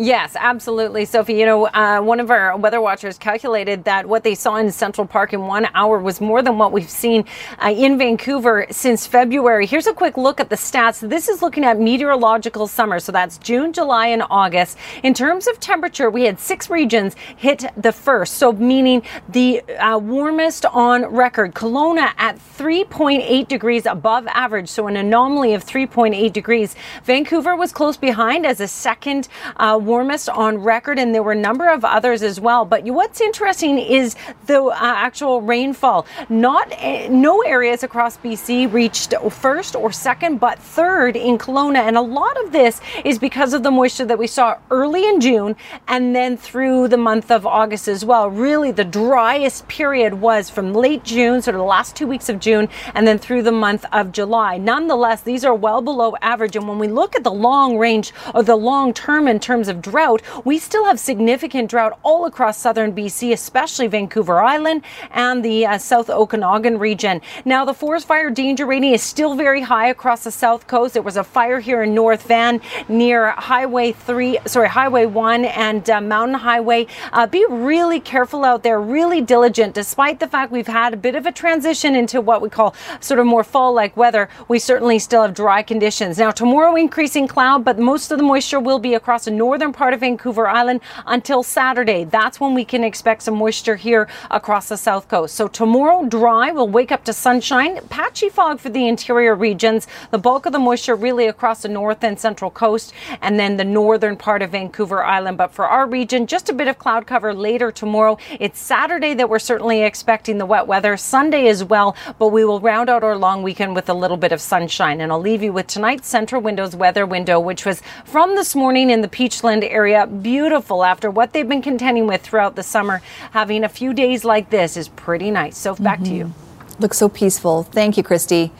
Yes, 0.00 0.36
absolutely, 0.38 1.04
Sophie. 1.06 1.34
You 1.34 1.44
know, 1.44 1.66
uh, 1.66 2.00
one 2.00 2.20
of 2.20 2.30
our 2.30 2.56
weather 2.56 2.80
watchers 2.80 3.18
calculated 3.18 3.82
that 3.82 4.06
what 4.06 4.22
they 4.22 4.36
saw 4.36 4.54
in 4.54 4.70
Central 4.70 5.04
Park 5.04 5.32
in 5.32 5.40
one 5.40 5.66
hour 5.74 5.98
was 5.98 6.20
more 6.20 6.40
than 6.40 6.56
what 6.56 6.70
we've 6.70 6.88
seen 6.88 7.24
uh, 7.60 7.74
in 7.76 7.98
Vancouver 7.98 8.66
since 8.70 9.08
February. 9.08 9.66
Here's 9.66 9.88
a 9.88 9.92
quick 9.92 10.16
look 10.16 10.38
at 10.38 10.50
the 10.50 10.56
stats. 10.56 11.00
This 11.08 11.28
is 11.28 11.42
looking 11.42 11.64
at 11.64 11.80
meteorological 11.80 12.68
summer, 12.68 13.00
so 13.00 13.10
that's 13.10 13.38
June, 13.38 13.72
July, 13.72 14.06
and 14.06 14.22
August. 14.30 14.78
In 15.02 15.14
terms 15.14 15.48
of 15.48 15.58
temperature, 15.58 16.10
we 16.10 16.22
had 16.22 16.38
six 16.38 16.70
regions 16.70 17.16
hit 17.36 17.64
the 17.76 17.90
first, 17.90 18.34
so 18.34 18.52
meaning 18.52 19.02
the 19.28 19.62
uh, 19.80 19.98
warmest 19.98 20.64
on 20.66 21.06
record. 21.06 21.54
Kelowna 21.56 22.12
at 22.18 22.38
3.8 22.38 23.48
degrees 23.48 23.84
above 23.84 24.28
average, 24.28 24.68
so 24.68 24.86
an 24.86 24.96
anomaly 24.96 25.54
of 25.54 25.64
3.8 25.64 26.32
degrees. 26.32 26.76
Vancouver 27.02 27.56
was 27.56 27.72
close 27.72 27.96
behind 27.96 28.46
as 28.46 28.60
a 28.60 28.68
second 28.68 29.26
uh, 29.56 29.76
warmest 29.88 30.28
on 30.28 30.58
record, 30.58 30.98
and 30.98 31.14
there 31.14 31.22
were 31.22 31.32
a 31.32 31.46
number 31.48 31.68
of 31.68 31.84
others 31.84 32.22
as 32.22 32.38
well. 32.38 32.64
But 32.64 32.84
what's 32.84 33.20
interesting 33.20 33.78
is 33.78 34.14
the 34.46 34.62
uh, 34.62 34.76
actual 34.80 35.40
rainfall. 35.40 36.06
Not 36.28 36.70
uh, 36.80 37.08
no 37.08 37.42
areas 37.42 37.82
across 37.82 38.18
BC 38.18 38.72
reached 38.72 39.14
first 39.30 39.74
or 39.74 39.90
second, 39.90 40.38
but 40.38 40.58
third 40.58 41.16
in 41.16 41.38
Kelowna, 41.38 41.78
and 41.78 41.96
a 41.96 42.02
lot 42.02 42.36
of 42.44 42.52
this 42.52 42.80
is 43.04 43.18
because 43.18 43.54
of 43.54 43.62
the 43.62 43.70
moisture 43.70 44.04
that 44.04 44.18
we 44.18 44.26
saw 44.26 44.58
early 44.70 45.08
in 45.08 45.20
June 45.20 45.56
and 45.88 46.14
then 46.14 46.36
through 46.36 46.88
the 46.88 46.96
month 46.96 47.30
of 47.30 47.46
August 47.46 47.88
as 47.88 48.04
well. 48.04 48.28
Really, 48.30 48.70
the 48.70 48.84
driest 48.84 49.66
period 49.68 50.14
was 50.14 50.50
from 50.50 50.74
late 50.74 51.02
June, 51.04 51.40
sort 51.40 51.54
of 51.54 51.60
the 51.60 51.64
last 51.64 51.96
two 51.96 52.06
weeks 52.06 52.28
of 52.28 52.38
June, 52.38 52.68
and 52.94 53.06
then 53.06 53.18
through 53.18 53.42
the 53.42 53.52
month 53.52 53.86
of 53.92 54.12
July. 54.12 54.58
Nonetheless, 54.58 55.22
these 55.22 55.44
are 55.44 55.54
well 55.54 55.80
below 55.80 56.14
average, 56.20 56.56
and 56.56 56.68
when 56.68 56.78
we 56.78 56.88
look 56.88 57.16
at 57.16 57.24
the 57.24 57.32
long 57.32 57.78
range 57.78 58.12
or 58.34 58.42
the 58.42 58.56
long 58.56 58.92
term 58.92 59.26
in 59.26 59.40
terms 59.40 59.68
of 59.68 59.77
drought, 59.80 60.22
we 60.44 60.58
still 60.58 60.84
have 60.84 60.98
significant 61.00 61.70
drought 61.70 61.98
all 62.02 62.26
across 62.26 62.58
southern 62.58 62.92
BC, 62.92 63.32
especially 63.32 63.86
Vancouver 63.86 64.40
Island 64.40 64.82
and 65.10 65.44
the 65.44 65.66
uh, 65.66 65.78
South 65.78 66.10
Okanagan 66.10 66.78
region. 66.78 67.20
Now, 67.44 67.64
the 67.64 67.74
forest 67.74 68.06
fire 68.06 68.30
danger 68.30 68.66
rating 68.66 68.92
is 68.92 69.02
still 69.02 69.34
very 69.34 69.62
high 69.62 69.88
across 69.88 70.24
the 70.24 70.30
south 70.30 70.66
coast. 70.66 70.94
There 70.94 71.02
was 71.02 71.16
a 71.16 71.24
fire 71.24 71.60
here 71.60 71.82
in 71.82 71.94
North 71.94 72.24
Van 72.24 72.60
near 72.88 73.30
Highway 73.30 73.92
3, 73.92 74.38
sorry, 74.46 74.68
Highway 74.68 75.06
1 75.06 75.44
and 75.44 75.88
uh, 75.88 76.00
Mountain 76.00 76.38
Highway. 76.38 76.86
Uh, 77.12 77.26
be 77.26 77.44
really 77.48 78.00
careful 78.00 78.44
out 78.44 78.62
there, 78.62 78.80
really 78.80 79.20
diligent. 79.20 79.74
Despite 79.74 80.20
the 80.20 80.26
fact 80.26 80.52
we've 80.52 80.66
had 80.66 80.94
a 80.94 80.96
bit 80.96 81.14
of 81.14 81.26
a 81.26 81.32
transition 81.32 81.94
into 81.94 82.20
what 82.20 82.42
we 82.42 82.48
call 82.48 82.74
sort 83.00 83.20
of 83.20 83.26
more 83.26 83.44
fall 83.44 83.72
like 83.72 83.96
weather, 83.96 84.28
we 84.48 84.58
certainly 84.58 84.98
still 84.98 85.22
have 85.22 85.34
dry 85.34 85.62
conditions. 85.62 86.18
Now, 86.18 86.30
tomorrow, 86.30 86.74
increasing 86.76 87.28
cloud, 87.28 87.64
but 87.64 87.78
most 87.78 88.10
of 88.10 88.18
the 88.18 88.24
moisture 88.24 88.60
will 88.60 88.78
be 88.78 88.94
across 88.94 89.24
the 89.24 89.30
northern 89.58 89.72
part 89.72 89.92
of 89.92 89.98
Vancouver 89.98 90.46
Island 90.46 90.80
until 91.04 91.42
Saturday. 91.42 92.04
That's 92.04 92.38
when 92.38 92.54
we 92.54 92.64
can 92.64 92.84
expect 92.84 93.22
some 93.22 93.34
moisture 93.34 93.74
here 93.74 94.08
across 94.30 94.68
the 94.68 94.76
south 94.76 95.08
coast. 95.08 95.34
So 95.34 95.48
tomorrow, 95.48 96.06
dry. 96.06 96.52
We'll 96.52 96.68
wake 96.68 96.92
up 96.92 97.02
to 97.06 97.12
sunshine. 97.12 97.80
Patchy 97.88 98.28
fog 98.28 98.60
for 98.60 98.68
the 98.68 98.86
interior 98.86 99.34
regions. 99.34 99.88
The 100.12 100.18
bulk 100.18 100.46
of 100.46 100.52
the 100.52 100.60
moisture 100.60 100.94
really 100.94 101.26
across 101.26 101.62
the 101.62 101.68
north 101.68 102.04
and 102.04 102.20
central 102.20 102.52
coast, 102.52 102.92
and 103.20 103.36
then 103.36 103.56
the 103.56 103.64
northern 103.64 104.16
part 104.16 104.42
of 104.42 104.50
Vancouver 104.50 105.02
Island. 105.02 105.36
But 105.38 105.50
for 105.50 105.66
our 105.66 105.88
region, 105.88 106.28
just 106.28 106.48
a 106.48 106.52
bit 106.52 106.68
of 106.68 106.78
cloud 106.78 107.08
cover 107.08 107.34
later 107.34 107.72
tomorrow. 107.72 108.16
It's 108.38 108.60
Saturday 108.60 109.14
that 109.14 109.28
we're 109.28 109.40
certainly 109.40 109.82
expecting 109.82 110.38
the 110.38 110.46
wet 110.46 110.68
weather. 110.68 110.96
Sunday 110.96 111.48
as 111.48 111.64
well, 111.64 111.96
but 112.20 112.28
we 112.28 112.44
will 112.44 112.60
round 112.60 112.88
out 112.88 113.02
our 113.02 113.16
long 113.16 113.42
weekend 113.42 113.74
with 113.74 113.88
a 113.88 113.94
little 113.94 114.16
bit 114.16 114.30
of 114.30 114.40
sunshine. 114.40 115.00
And 115.00 115.10
I'll 115.10 115.18
leave 115.18 115.42
you 115.42 115.52
with 115.52 115.66
tonight's 115.66 116.06
Central 116.06 116.40
Windows 116.40 116.76
weather 116.76 117.04
window, 117.04 117.40
which 117.40 117.66
was 117.66 117.82
from 118.04 118.36
this 118.36 118.54
morning 118.54 118.90
in 118.90 119.00
the 119.00 119.08
Peachland 119.08 119.47
area. 119.48 120.06
Beautiful 120.06 120.84
after 120.84 121.10
what 121.10 121.32
they've 121.32 121.48
been 121.48 121.62
contending 121.62 122.06
with 122.06 122.22
throughout 122.22 122.56
the 122.56 122.62
summer. 122.62 123.00
Having 123.32 123.64
a 123.64 123.68
few 123.68 123.92
days 123.92 124.24
like 124.24 124.50
this 124.50 124.76
is 124.76 124.88
pretty 124.88 125.30
nice. 125.30 125.56
So 125.56 125.74
back 125.74 126.02
to 126.04 126.12
you. 126.12 126.24
Mm-hmm. 126.26 126.82
Looks 126.82 126.98
so 126.98 127.08
peaceful. 127.08 127.64
Thank 127.64 127.96
you, 127.96 128.02
Christy. 128.02 128.52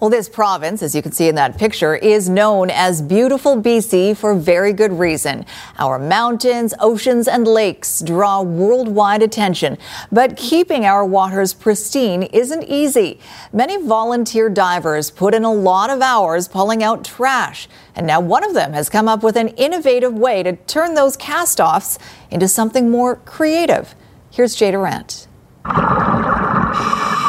Well, 0.00 0.10
this 0.10 0.28
province, 0.28 0.80
as 0.84 0.94
you 0.94 1.02
can 1.02 1.10
see 1.10 1.26
in 1.26 1.34
that 1.34 1.58
picture, 1.58 1.96
is 1.96 2.28
known 2.28 2.70
as 2.70 3.02
beautiful 3.02 3.60
BC 3.60 4.16
for 4.16 4.32
very 4.32 4.72
good 4.72 4.92
reason. 4.92 5.44
Our 5.76 5.98
mountains, 5.98 6.72
oceans, 6.78 7.26
and 7.26 7.48
lakes 7.48 8.00
draw 8.00 8.42
worldwide 8.42 9.24
attention. 9.24 9.76
But 10.12 10.36
keeping 10.36 10.84
our 10.84 11.04
waters 11.04 11.52
pristine 11.52 12.22
isn't 12.22 12.62
easy. 12.62 13.18
Many 13.52 13.82
volunteer 13.82 14.48
divers 14.48 15.10
put 15.10 15.34
in 15.34 15.42
a 15.42 15.52
lot 15.52 15.90
of 15.90 16.00
hours 16.00 16.46
pulling 16.46 16.84
out 16.84 17.04
trash. 17.04 17.68
And 17.96 18.06
now 18.06 18.20
one 18.20 18.44
of 18.44 18.54
them 18.54 18.74
has 18.74 18.88
come 18.88 19.08
up 19.08 19.24
with 19.24 19.34
an 19.34 19.48
innovative 19.48 20.14
way 20.14 20.44
to 20.44 20.54
turn 20.54 20.94
those 20.94 21.16
cast 21.16 21.60
offs 21.60 21.98
into 22.30 22.46
something 22.46 22.88
more 22.88 23.16
creative. 23.16 23.96
Here's 24.30 24.54
Jay 24.54 24.70
Durant. 24.70 25.26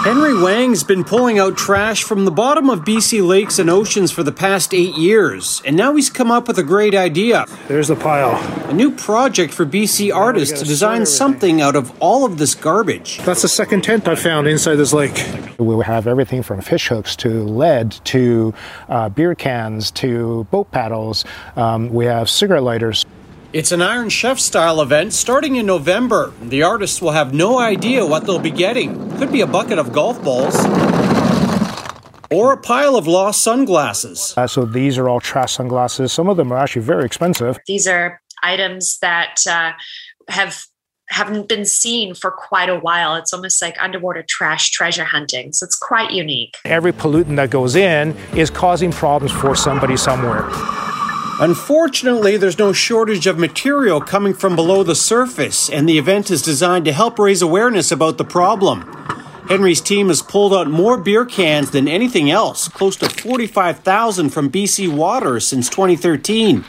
Henry 0.10 0.34
Wang's 0.34 0.84
been 0.84 1.04
pulling 1.04 1.38
out 1.38 1.56
trash 1.56 2.02
from 2.04 2.26
the 2.26 2.32
bottom 2.32 2.68
of 2.72 2.80
BC 2.80 3.24
lakes 3.24 3.60
and 3.60 3.70
oceans 3.70 4.12
for 4.12 4.24
the 4.24 4.32
past 4.32 4.74
eight 4.74 4.96
years, 4.96 5.62
and 5.68 5.78
now 5.78 5.96
he's 5.96 6.10
come 6.10 6.32
up 6.32 6.48
with 6.48 6.58
a 6.58 6.64
great 6.64 6.96
idea. 6.96 7.46
There's 7.68 7.90
the 7.90 7.96
pile. 7.96 8.36
A 8.68 8.74
new 8.74 8.90
project 8.90 9.54
for 9.54 9.68
BC 9.68 10.12
artists 10.12 10.58
to 10.62 10.66
design 10.66 11.06
something 11.06 11.62
out 11.62 11.76
of 11.76 11.96
all 12.02 12.26
of 12.26 12.40
this 12.40 12.56
garbage. 12.56 13.20
That's 13.20 13.44
the 13.44 13.48
second 13.48 13.84
tent 13.84 14.08
I 14.08 14.16
found 14.16 14.48
inside 14.48 14.78
this 14.78 14.94
lake. 14.94 15.24
We 15.60 15.86
have 15.86 16.08
everything 16.08 16.42
from 16.42 16.62
fish 16.62 16.88
hooks 16.88 17.16
to 17.18 17.44
lead 17.44 17.92
to 18.06 18.56
uh, 18.88 19.10
beer 19.10 19.36
cans 19.36 19.92
to 19.92 20.46
boat 20.46 20.72
paddles. 20.72 21.24
Um, 21.56 21.94
we 21.94 22.06
have 22.06 22.32
cigarette 22.32 22.64
lighters. 22.64 23.06
It's 23.52 23.72
an 23.72 23.82
Iron 23.82 24.10
Chef 24.10 24.38
style 24.38 24.80
event 24.80 25.12
starting 25.12 25.56
in 25.56 25.66
November. 25.66 26.32
The 26.40 26.62
artists 26.62 27.02
will 27.02 27.14
have 27.14 27.34
no 27.34 27.58
idea 27.58 28.06
what 28.06 28.28
they'll 28.28 28.38
be 28.38 28.52
getting. 28.52 29.18
Could 29.18 29.32
be 29.32 29.42
a 29.42 29.48
bucket 29.48 29.80
of 29.80 29.92
golf 29.92 30.24
balls 30.24 30.56
or 32.30 32.54
a 32.54 32.58
pile 32.58 32.96
of 32.96 33.08
lost 33.08 33.42
sunglasses. 33.42 34.36
Uh, 34.38 34.46
so 34.46 34.66
these 34.66 35.00
are 35.00 35.10
all 35.10 35.20
trash 35.20 35.54
sunglasses. 35.54 36.14
Some 36.14 36.30
of 36.30 36.38
them 36.38 36.52
are 36.52 36.60
actually 36.60 36.84
very 36.84 37.06
expensive. 37.06 37.58
These 37.66 37.88
are 37.88 38.22
items 38.44 39.00
that 39.00 39.38
uh, 39.50 39.72
have 40.28 40.66
haven't 41.10 41.50
been 41.50 41.66
seen 41.66 42.14
for 42.14 42.30
quite 42.30 42.70
a 42.70 42.78
while. 42.78 43.16
It's 43.16 43.34
almost 43.34 43.64
like 43.64 43.76
underwater 43.82 44.24
trash 44.30 44.70
treasure 44.70 45.06
hunting. 45.06 45.54
So 45.54 45.64
it's 45.64 45.76
quite 45.76 46.12
unique. 46.12 46.56
Every 46.66 46.94
pollutant 46.94 47.38
that 47.38 47.50
goes 47.50 47.76
in 47.76 48.16
is 48.36 48.52
causing 48.52 48.92
problems 48.92 49.32
for 49.32 49.56
somebody 49.56 49.98
somewhere. 49.98 50.48
Unfortunately, 51.40 52.36
there's 52.36 52.60
no 52.60 52.74
shortage 52.74 53.26
of 53.26 53.40
material 53.40 54.02
coming 54.02 54.34
from 54.34 54.58
below 54.58 54.84
the 54.84 54.94
surface, 54.94 55.70
and 55.70 55.88
the 55.88 55.98
event 55.98 56.30
is 56.30 56.42
designed 56.42 56.84
to 56.84 56.92
help 56.92 57.18
raise 57.18 57.42
awareness 57.42 57.94
about 57.94 58.18
the 58.18 58.26
problem. 58.26 58.82
Henry's 59.48 59.80
team 59.80 60.10
has 60.10 60.22
pulled 60.22 60.54
out 60.54 60.70
more 60.70 60.98
beer 60.98 61.24
cans 61.24 61.72
than 61.72 61.88
anything 61.88 62.30
else, 62.30 62.68
close 62.68 62.98
to 62.98 63.08
45,000 63.08 64.32
from 64.32 64.52
BC 64.52 64.94
Water 64.94 65.40
since 65.40 65.70
2013. 65.70 66.66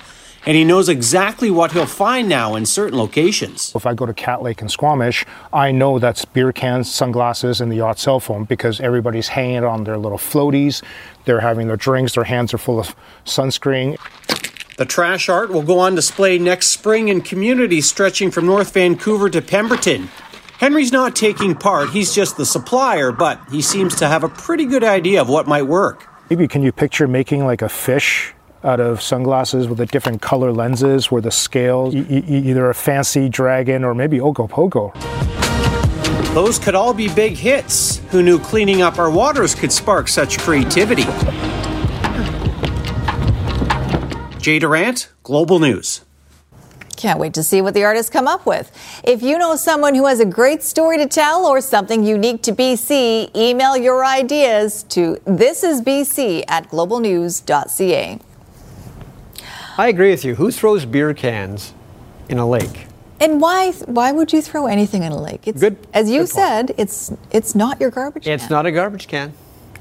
And 0.47 0.57
he 0.57 0.64
knows 0.64 0.89
exactly 0.89 1.51
what 1.51 1.73
he'll 1.73 1.85
find 1.85 2.29
now 2.29 2.55
in 2.55 2.64
certain 2.64 2.97
locations. 2.97 3.73
If 3.75 3.87
I 3.87 3.95
go 3.95 4.07
to 4.07 4.14
Cat 4.14 4.41
Lake 4.41 4.61
and 4.61 4.71
Squamish, 4.71 5.27
I 5.53 5.73
know 5.73 5.99
that's 5.99 6.25
beer 6.25 6.53
cans, 6.53 6.91
sunglasses, 6.91 7.61
and 7.61 7.73
the 7.73 7.77
yacht 7.77 7.99
cell 7.99 8.21
phone 8.21 8.45
because 8.45 8.81
everybody's 8.81 9.29
hanging 9.29 9.64
on 9.64 9.83
their 9.83 9.99
little 9.99 10.16
floaties. 10.16 10.81
They're 11.25 11.41
having 11.41 11.66
their 11.66 11.77
drinks, 11.77 12.14
their 12.14 12.25
hands 12.25 12.55
are 12.55 12.59
full 12.59 12.79
of 12.79 12.95
sunscreen. 13.27 13.99
The 14.81 14.87
trash 14.87 15.28
art 15.28 15.51
will 15.51 15.62
go 15.62 15.78
on 15.81 15.95
display 15.95 16.39
next 16.39 16.68
spring 16.68 17.09
in 17.09 17.20
communities 17.20 17.87
stretching 17.87 18.31
from 18.31 18.47
North 18.47 18.72
Vancouver 18.72 19.28
to 19.28 19.43
Pemberton. 19.43 20.09
Henry's 20.57 20.91
not 20.91 21.14
taking 21.14 21.55
part, 21.55 21.91
he's 21.91 22.14
just 22.14 22.39
the 22.39 22.47
supplier, 22.47 23.12
but 23.12 23.39
he 23.51 23.61
seems 23.61 23.95
to 23.97 24.09
have 24.09 24.24
a 24.24 24.31
pretty 24.31 24.64
good 24.64 24.83
idea 24.83 25.20
of 25.20 25.28
what 25.28 25.47
might 25.47 25.64
work. 25.64 26.07
Maybe 26.31 26.49
can 26.49 26.62
you 26.62 26.72
picture 26.72 27.07
making 27.07 27.45
like 27.45 27.61
a 27.61 27.68
fish 27.68 28.33
out 28.64 28.81
of 28.81 29.03
sunglasses 29.03 29.68
with 29.68 29.76
the 29.76 29.85
different 29.85 30.22
color 30.22 30.51
lenses 30.51 31.11
where 31.11 31.20
the 31.20 31.31
scale, 31.31 31.91
e- 31.93 31.99
e- 32.09 32.49
either 32.49 32.70
a 32.70 32.74
fancy 32.74 33.28
dragon 33.28 33.85
or 33.85 33.95
maybe 33.95 34.18
Ogopogo. 34.18 34.95
Those 36.33 36.59
could 36.59 36.74
all 36.74 36.95
be 36.95 37.12
big 37.12 37.35
hits. 37.35 37.99
Who 38.12 38.22
knew 38.22 38.39
cleaning 38.39 38.81
up 38.81 38.99
our 38.99 39.11
waters 39.11 39.55
could 39.55 39.72
spark 39.72 40.09
such 40.09 40.39
creativity? 40.39 41.05
Jay 44.41 44.59
Durant, 44.59 45.09
Global 45.22 45.59
News. 45.59 46.01
Can't 46.97 47.18
wait 47.18 47.32
to 47.34 47.43
see 47.43 47.62
what 47.62 47.74
the 47.74 47.84
artists 47.84 48.11
come 48.11 48.26
up 48.28 48.45
with. 48.47 48.70
If 49.05 49.22
you 49.22 49.38
know 49.38 49.57
someone 49.57 49.95
who 49.95 50.07
has 50.07 50.20
a 50.20 50.24
great 50.26 50.62
story 50.62 50.99
to 50.99 51.07
tell 51.07 51.47
or 51.47 51.61
something 51.61 52.05
unique 52.05 52.43
to 52.43 52.53
BC, 52.53 53.34
email 53.34 53.76
your 53.76 54.05
ideas 54.05 54.82
to 54.84 55.16
thisisbc 55.26 56.45
at 56.49 56.68
globalnews.ca. 56.70 58.18
I 59.78 59.88
agree 59.88 60.11
with 60.11 60.24
you. 60.24 60.34
Who 60.34 60.51
throws 60.51 60.84
beer 60.84 61.14
cans 61.14 61.72
in 62.28 62.38
a 62.38 62.47
lake? 62.49 62.86
And 63.18 63.41
why 63.41 63.72
why 63.86 64.12
would 64.12 64.32
you 64.32 64.41
throw 64.43 64.66
anything 64.66 65.03
in 65.03 65.12
a 65.12 65.20
lake? 65.20 65.47
It's 65.47 65.61
Good- 65.61 65.76
as 65.93 66.11
you 66.11 66.20
good 66.22 66.30
point. 66.30 66.47
said, 66.68 66.74
it's 66.78 67.12
it's 67.30 67.55
not 67.55 67.80
your 67.80 67.91
garbage. 67.91 68.22
It's 68.22 68.26
can. 68.26 68.34
It's 68.41 68.51
not 68.51 68.66
a 68.66 68.72
garbage 68.72 69.09
can. 69.09 69.32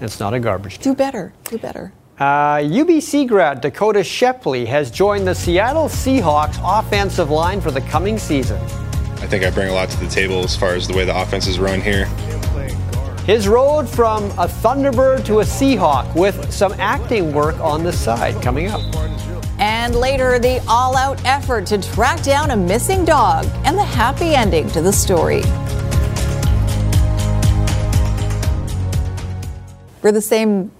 It's 0.01 0.19
not 0.19 0.33
a 0.33 0.39
garbage 0.39 0.79
can. 0.79 0.91
Do 0.91 0.95
better. 0.95 1.33
Do 1.45 1.57
better. 1.57 1.91
Uh, 2.19 2.57
UBC 2.57 3.25
grad 3.29 3.61
Dakota 3.61 4.03
Shepley 4.03 4.65
has 4.65 4.91
joined 4.91 5.25
the 5.25 5.33
Seattle 5.33 5.85
Seahawks 5.85 6.59
offensive 6.61 7.29
line 7.29 7.61
for 7.61 7.71
the 7.71 7.79
coming 7.79 8.17
season. 8.17 8.61
I 8.61 9.27
think 9.27 9.45
I 9.45 9.49
bring 9.49 9.69
a 9.69 9.73
lot 9.73 9.89
to 9.91 9.97
the 10.01 10.07
table 10.07 10.43
as 10.43 10.53
far 10.53 10.73
as 10.75 10.85
the 10.85 10.93
way 10.93 11.05
the 11.05 11.17
offense 11.17 11.47
is 11.47 11.59
run 11.59 11.79
here. 11.79 12.07
His 13.25 13.47
road 13.47 13.87
from 13.87 14.25
a 14.31 14.49
Thunderbird 14.49 15.23
to 15.27 15.39
a 15.39 15.43
Seahawk 15.45 16.13
with 16.13 16.51
some 16.51 16.73
acting 16.73 17.31
work 17.31 17.57
on 17.61 17.83
the 17.83 17.93
side 17.93 18.41
coming 18.41 18.67
up. 18.67 18.81
And 19.57 19.95
later, 19.95 20.39
the 20.39 20.61
all 20.67 20.97
out 20.97 21.23
effort 21.23 21.67
to 21.67 21.81
track 21.81 22.21
down 22.21 22.51
a 22.51 22.57
missing 22.57 23.05
dog 23.05 23.45
and 23.63 23.77
the 23.77 23.83
happy 23.83 24.35
ending 24.35 24.69
to 24.71 24.81
the 24.81 24.91
story. 24.91 25.41
We're 30.01 30.11
the 30.11 30.21
same 30.21 30.71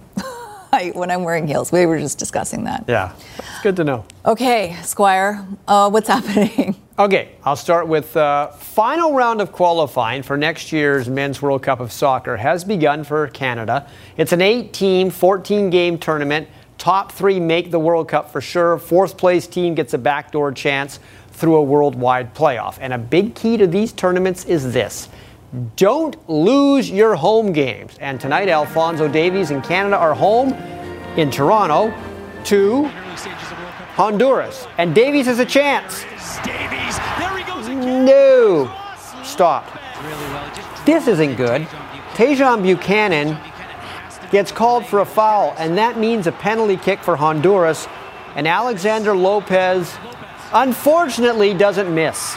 height 0.80 0.96
when 0.96 1.10
I'm 1.10 1.24
wearing 1.24 1.46
heels. 1.46 1.72
We 1.72 1.86
were 1.86 1.98
just 1.98 2.18
discussing 2.18 2.64
that. 2.64 2.84
Yeah, 2.88 3.12
it's 3.38 3.60
good 3.62 3.76
to 3.76 3.84
know. 3.84 4.04
Okay, 4.24 4.76
Squire, 4.82 5.46
uh, 5.68 5.90
what's 5.90 6.08
happening? 6.16 6.74
Okay, 6.98 7.32
I'll 7.44 7.56
start 7.56 7.86
with 7.86 8.16
uh, 8.16 8.48
final 8.48 9.14
round 9.14 9.40
of 9.40 9.52
qualifying 9.52 10.22
for 10.22 10.36
next 10.36 10.72
year's 10.72 11.08
Men's 11.08 11.40
World 11.40 11.62
Cup 11.62 11.80
of 11.80 11.92
Soccer 11.92 12.36
has 12.36 12.64
begun 12.64 13.04
for 13.04 13.28
Canada. 13.28 13.88
It's 14.16 14.32
an 14.32 14.42
eight-team, 14.42 15.10
14-game 15.10 15.98
tournament. 15.98 16.48
Top 16.78 17.12
three 17.12 17.40
make 17.40 17.70
the 17.70 17.78
World 17.78 18.08
Cup 18.08 18.30
for 18.30 18.40
sure. 18.40 18.78
Fourth 18.78 19.16
place 19.16 19.46
team 19.46 19.74
gets 19.74 19.94
a 19.94 19.98
backdoor 19.98 20.52
chance 20.52 20.98
through 21.32 21.56
a 21.56 21.62
worldwide 21.62 22.34
playoff. 22.34 22.78
And 22.80 22.92
a 22.92 22.98
big 22.98 23.34
key 23.34 23.56
to 23.58 23.66
these 23.66 23.92
tournaments 23.92 24.44
is 24.44 24.72
this. 24.72 25.08
Don't 25.74 26.16
lose 26.28 26.88
your 26.90 27.16
home 27.16 27.52
games. 27.52 27.96
And 28.00 28.20
tonight, 28.20 28.48
Alfonso 28.48 29.08
Davies 29.08 29.50
and 29.50 29.64
Canada 29.64 29.96
are 29.96 30.14
home 30.14 30.52
in 31.16 31.30
Toronto 31.30 31.92
to 32.44 32.84
Honduras. 33.94 34.68
And 34.78 34.94
Davies 34.94 35.26
has 35.26 35.40
a 35.40 35.44
chance. 35.44 36.04
Davies, 36.44 36.98
there 37.18 37.36
he 37.36 37.42
goes. 37.42 37.68
No. 37.68 38.72
Stop. 39.24 39.66
This 40.86 41.08
isn't 41.08 41.34
good. 41.34 41.62
Tajon 42.14 42.62
Buchanan 42.62 43.36
gets 44.30 44.52
called 44.52 44.86
for 44.86 45.00
a 45.00 45.04
foul, 45.04 45.54
and 45.58 45.76
that 45.76 45.98
means 45.98 46.28
a 46.28 46.32
penalty 46.32 46.76
kick 46.76 47.00
for 47.00 47.16
Honduras. 47.16 47.88
And 48.36 48.46
Alexander 48.46 49.16
Lopez, 49.16 49.92
unfortunately, 50.52 51.54
doesn't 51.54 51.92
miss. 51.92 52.36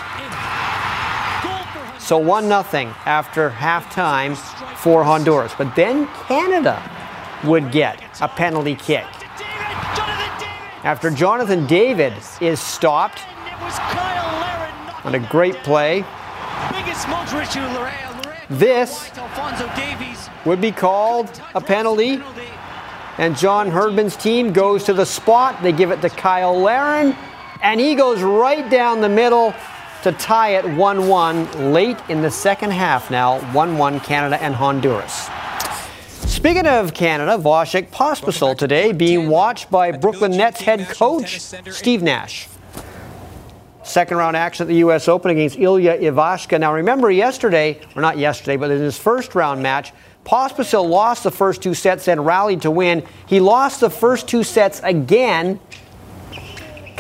So 2.03 2.17
1 2.17 2.49
0 2.49 2.63
after 3.05 3.49
halftime 3.49 4.35
for 4.75 5.05
Honduras. 5.05 5.53
But 5.57 5.73
then 5.73 6.05
Canada 6.27 6.83
would 7.45 7.71
get 7.71 8.03
a 8.19 8.27
penalty 8.27 8.75
kick. 8.75 9.05
After 10.83 11.09
Jonathan 11.09 11.65
David 11.65 12.11
is 12.41 12.59
stopped 12.59 13.21
on 15.05 15.15
a 15.15 15.19
great 15.29 15.55
play, 15.63 16.03
this 18.49 19.09
would 20.45 20.59
be 20.59 20.73
called 20.73 21.41
a 21.55 21.61
penalty. 21.61 22.21
And 23.17 23.37
John 23.37 23.71
Herdman's 23.71 24.17
team 24.17 24.51
goes 24.51 24.83
to 24.83 24.93
the 24.93 25.05
spot. 25.05 25.63
They 25.63 25.71
give 25.71 25.91
it 25.91 26.01
to 26.01 26.09
Kyle 26.09 26.59
Larin, 26.59 27.15
and 27.61 27.79
he 27.79 27.95
goes 27.95 28.21
right 28.21 28.69
down 28.69 28.99
the 28.99 29.07
middle 29.07 29.53
to 30.03 30.11
tie 30.11 30.49
it 30.57 30.65
1 30.65 31.07
1 31.07 31.73
late 31.73 31.97
in 32.09 32.21
the 32.21 32.29
second 32.29 32.71
half 32.71 33.09
now 33.09 33.39
1 33.53 33.77
1 33.77 33.99
Canada 34.01 34.41
and 34.43 34.53
Honduras. 34.53 35.29
Speaking 36.29 36.67
of 36.67 36.93
Canada, 36.93 37.37
Vasek 37.37 37.89
Pospisil 37.89 38.57
today 38.57 38.91
being 38.91 39.29
watched 39.29 39.71
by 39.71 39.93
Brooklyn 39.93 40.31
Nets 40.31 40.59
head 40.59 40.89
coach 40.89 41.39
Steve 41.39 42.03
Nash. 42.03 42.49
Second 43.83 44.17
round 44.17 44.35
action 44.35 44.65
at 44.65 44.67
the 44.67 44.77
U.S. 44.77 45.07
Open 45.07 45.31
against 45.31 45.57
Ilya 45.57 45.99
Ivashka. 45.99 46.59
Now 46.59 46.73
remember 46.73 47.09
yesterday, 47.09 47.79
or 47.95 48.01
not 48.01 48.17
yesterday, 48.17 48.57
but 48.57 48.71
in 48.71 48.79
his 48.81 48.97
first 48.97 49.35
round 49.35 49.63
match, 49.63 49.93
Pospisil 50.25 50.87
lost 50.87 51.23
the 51.23 51.31
first 51.31 51.61
two 51.61 51.73
sets 51.73 52.07
and 52.07 52.25
rallied 52.25 52.61
to 52.61 52.71
win. 52.71 53.05
He 53.25 53.39
lost 53.39 53.81
the 53.81 53.89
first 53.89 54.27
two 54.27 54.43
sets 54.43 54.81
again, 54.83 55.59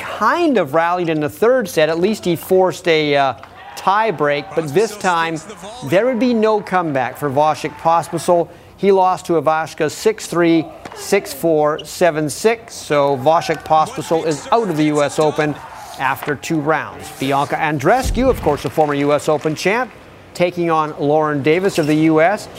kind 0.03 0.57
of 0.57 0.73
rallied 0.73 1.09
in 1.09 1.19
the 1.19 1.29
third 1.29 1.67
set. 1.67 1.89
At 1.89 1.99
least 1.99 2.25
he 2.25 2.35
forced 2.35 2.87
a 2.87 3.15
uh, 3.15 3.33
tie 3.75 4.11
break, 4.11 4.45
but 4.55 4.67
this 4.73 4.97
time 4.97 5.37
there 5.85 6.05
would 6.05 6.19
be 6.19 6.33
no 6.33 6.61
comeback 6.61 7.17
for 7.17 7.29
Vasek 7.29 7.71
Pospisil. 7.77 8.49
He 8.77 8.91
lost 8.91 9.25
to 9.27 9.33
Ivashka 9.33 9.87
6-3, 9.87 10.71
6-4, 10.91 11.81
7-6. 11.81 12.69
So 12.69 13.17
Vasek 13.17 13.63
Pospisil 13.63 14.25
is 14.25 14.47
out 14.51 14.69
of 14.69 14.77
the 14.77 14.85
U.S. 14.85 15.19
Open 15.19 15.55
after 15.99 16.35
two 16.35 16.59
rounds. 16.59 17.09
Bianca 17.19 17.55
Andreescu, 17.55 18.29
of 18.29 18.41
course, 18.41 18.65
a 18.65 18.69
former 18.69 18.93
U.S. 18.95 19.29
Open 19.29 19.55
champ, 19.55 19.91
taking 20.33 20.69
on 20.69 20.99
Lauren 20.99 21.41
Davis 21.41 21.77
of 21.77 21.87
the 21.87 21.95
U.S. 22.11 22.49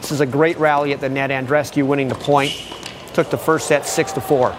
This 0.00 0.10
is 0.10 0.20
a 0.20 0.26
great 0.26 0.56
rally 0.58 0.92
at 0.92 1.00
the 1.00 1.08
net. 1.08 1.30
Andreescu 1.30 1.86
winning 1.86 2.08
the 2.08 2.14
point. 2.14 2.52
Took 3.14 3.30
the 3.30 3.38
first 3.38 3.68
set 3.68 3.86
six 3.86 4.12
to 4.12 4.20
four. 4.20 4.54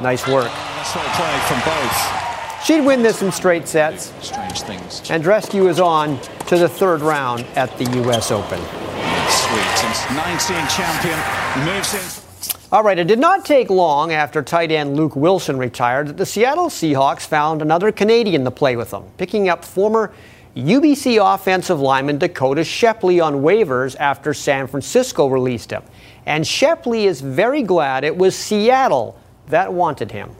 Nice 0.00 0.26
work. 0.26 0.50
Well 0.50 1.40
from 1.48 1.60
both. 1.64 2.26
She'd 2.64 2.80
win 2.80 3.02
this 3.02 3.22
in 3.22 3.30
straight 3.32 3.66
sets. 3.68 4.12
Strange 4.20 4.62
things. 4.62 5.00
Andreescu 5.02 5.68
is 5.68 5.80
on 5.80 6.20
to 6.48 6.58
the 6.58 6.68
third 6.68 7.00
round 7.00 7.46
at 7.54 7.76
the 7.78 7.84
U.S. 8.02 8.30
Open. 8.30 8.58
Sweet. 9.28 9.84
And 9.84 10.16
19 10.16 10.68
champion 10.68 11.18
moves 11.64 11.94
in. 11.94 12.22
All 12.72 12.82
right, 12.82 12.98
it 12.98 13.06
did 13.06 13.20
not 13.20 13.44
take 13.44 13.70
long 13.70 14.12
after 14.12 14.42
tight 14.42 14.72
end 14.72 14.96
Luke 14.96 15.14
Wilson 15.14 15.56
retired 15.56 16.08
that 16.08 16.16
the 16.16 16.26
Seattle 16.26 16.68
Seahawks 16.68 17.26
found 17.26 17.62
another 17.62 17.92
Canadian 17.92 18.44
to 18.44 18.50
play 18.50 18.76
with 18.76 18.90
them, 18.90 19.04
picking 19.16 19.48
up 19.48 19.64
former 19.64 20.12
UBC 20.56 21.18
offensive 21.22 21.80
lineman 21.80 22.18
Dakota 22.18 22.64
Shepley 22.64 23.20
on 23.20 23.36
waivers 23.36 23.94
after 24.00 24.34
San 24.34 24.66
Francisco 24.66 25.28
released 25.28 25.70
him. 25.70 25.82
And 26.26 26.44
Shepley 26.44 27.06
is 27.06 27.20
very 27.20 27.62
glad 27.62 28.02
it 28.02 28.16
was 28.16 28.36
Seattle 28.36 29.18
that 29.48 29.72
wanted 29.72 30.10
him. 30.10 30.30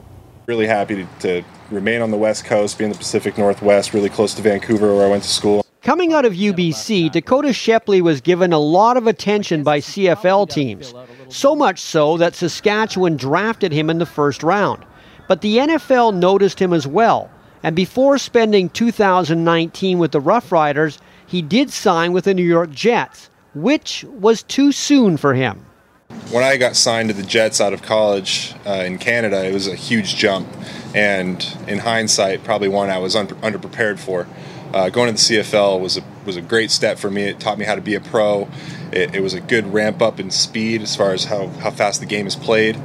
Really 0.47 0.67
happy 0.67 0.95
to, 0.95 1.07
to 1.19 1.43
remain 1.71 2.01
on 2.01 2.11
the 2.11 2.17
West 2.17 2.45
Coast, 2.45 2.77
be 2.77 2.85
in 2.85 2.91
the 2.91 2.97
Pacific 2.97 3.37
Northwest, 3.37 3.93
really 3.93 4.09
close 4.09 4.33
to 4.35 4.41
Vancouver 4.41 4.95
where 4.95 5.05
I 5.05 5.09
went 5.09 5.23
to 5.23 5.29
school. 5.29 5.65
Coming 5.81 6.13
out 6.13 6.25
of 6.25 6.33
UBC, 6.33 7.11
Dakota 7.11 7.53
Shepley 7.53 8.01
was 8.01 8.19
given 8.19 8.51
a 8.51 8.59
lot 8.59 8.97
of 8.97 9.07
attention 9.07 9.63
by 9.63 9.79
CFL 9.79 10.49
teams. 10.49 10.93
So 11.29 11.55
much 11.55 11.79
so 11.79 12.17
that 12.17 12.35
Saskatchewan 12.35 13.15
drafted 13.15 13.71
him 13.71 13.89
in 13.89 13.97
the 13.97 14.05
first 14.05 14.43
round. 14.43 14.83
But 15.27 15.41
the 15.41 15.57
NFL 15.57 16.15
noticed 16.15 16.59
him 16.61 16.73
as 16.73 16.87
well. 16.87 17.29
And 17.63 17.75
before 17.75 18.17
spending 18.17 18.69
2019 18.69 19.97
with 19.97 20.11
the 20.11 20.21
Roughriders, 20.21 20.99
he 21.25 21.41
did 21.41 21.71
sign 21.71 22.13
with 22.13 22.25
the 22.25 22.33
New 22.33 22.43
York 22.43 22.71
Jets, 22.71 23.29
which 23.53 24.05
was 24.19 24.43
too 24.43 24.71
soon 24.71 25.17
for 25.17 25.33
him. 25.33 25.65
When 26.31 26.43
I 26.43 26.57
got 26.57 26.75
signed 26.75 27.07
to 27.07 27.15
the 27.15 27.23
Jets 27.23 27.61
out 27.61 27.71
of 27.71 27.81
college 27.81 28.53
uh, 28.65 28.83
in 28.85 28.97
Canada, 28.97 29.45
it 29.45 29.53
was 29.53 29.67
a 29.67 29.75
huge 29.75 30.17
jump. 30.17 30.45
And 30.93 31.45
in 31.69 31.79
hindsight, 31.79 32.43
probably 32.43 32.67
one 32.67 32.89
I 32.89 32.97
was 32.97 33.15
un- 33.15 33.27
underprepared 33.27 33.97
for. 33.97 34.27
Uh, 34.73 34.89
going 34.89 35.07
to 35.07 35.13
the 35.13 35.37
CFL 35.37 35.79
was 35.79 35.97
a, 35.97 36.03
was 36.25 36.35
a 36.35 36.41
great 36.41 36.69
step 36.69 36.97
for 36.97 37.09
me. 37.09 37.23
It 37.23 37.39
taught 37.39 37.57
me 37.57 37.63
how 37.63 37.75
to 37.75 37.81
be 37.81 37.95
a 37.95 38.01
pro. 38.01 38.49
It, 38.91 39.15
it 39.15 39.21
was 39.21 39.33
a 39.33 39.39
good 39.39 39.73
ramp 39.73 40.01
up 40.01 40.19
in 40.19 40.29
speed 40.29 40.81
as 40.81 40.97
far 40.97 41.13
as 41.13 41.23
how, 41.23 41.47
how 41.47 41.71
fast 41.71 42.01
the 42.01 42.05
game 42.05 42.27
is 42.27 42.35
played. 42.35 42.75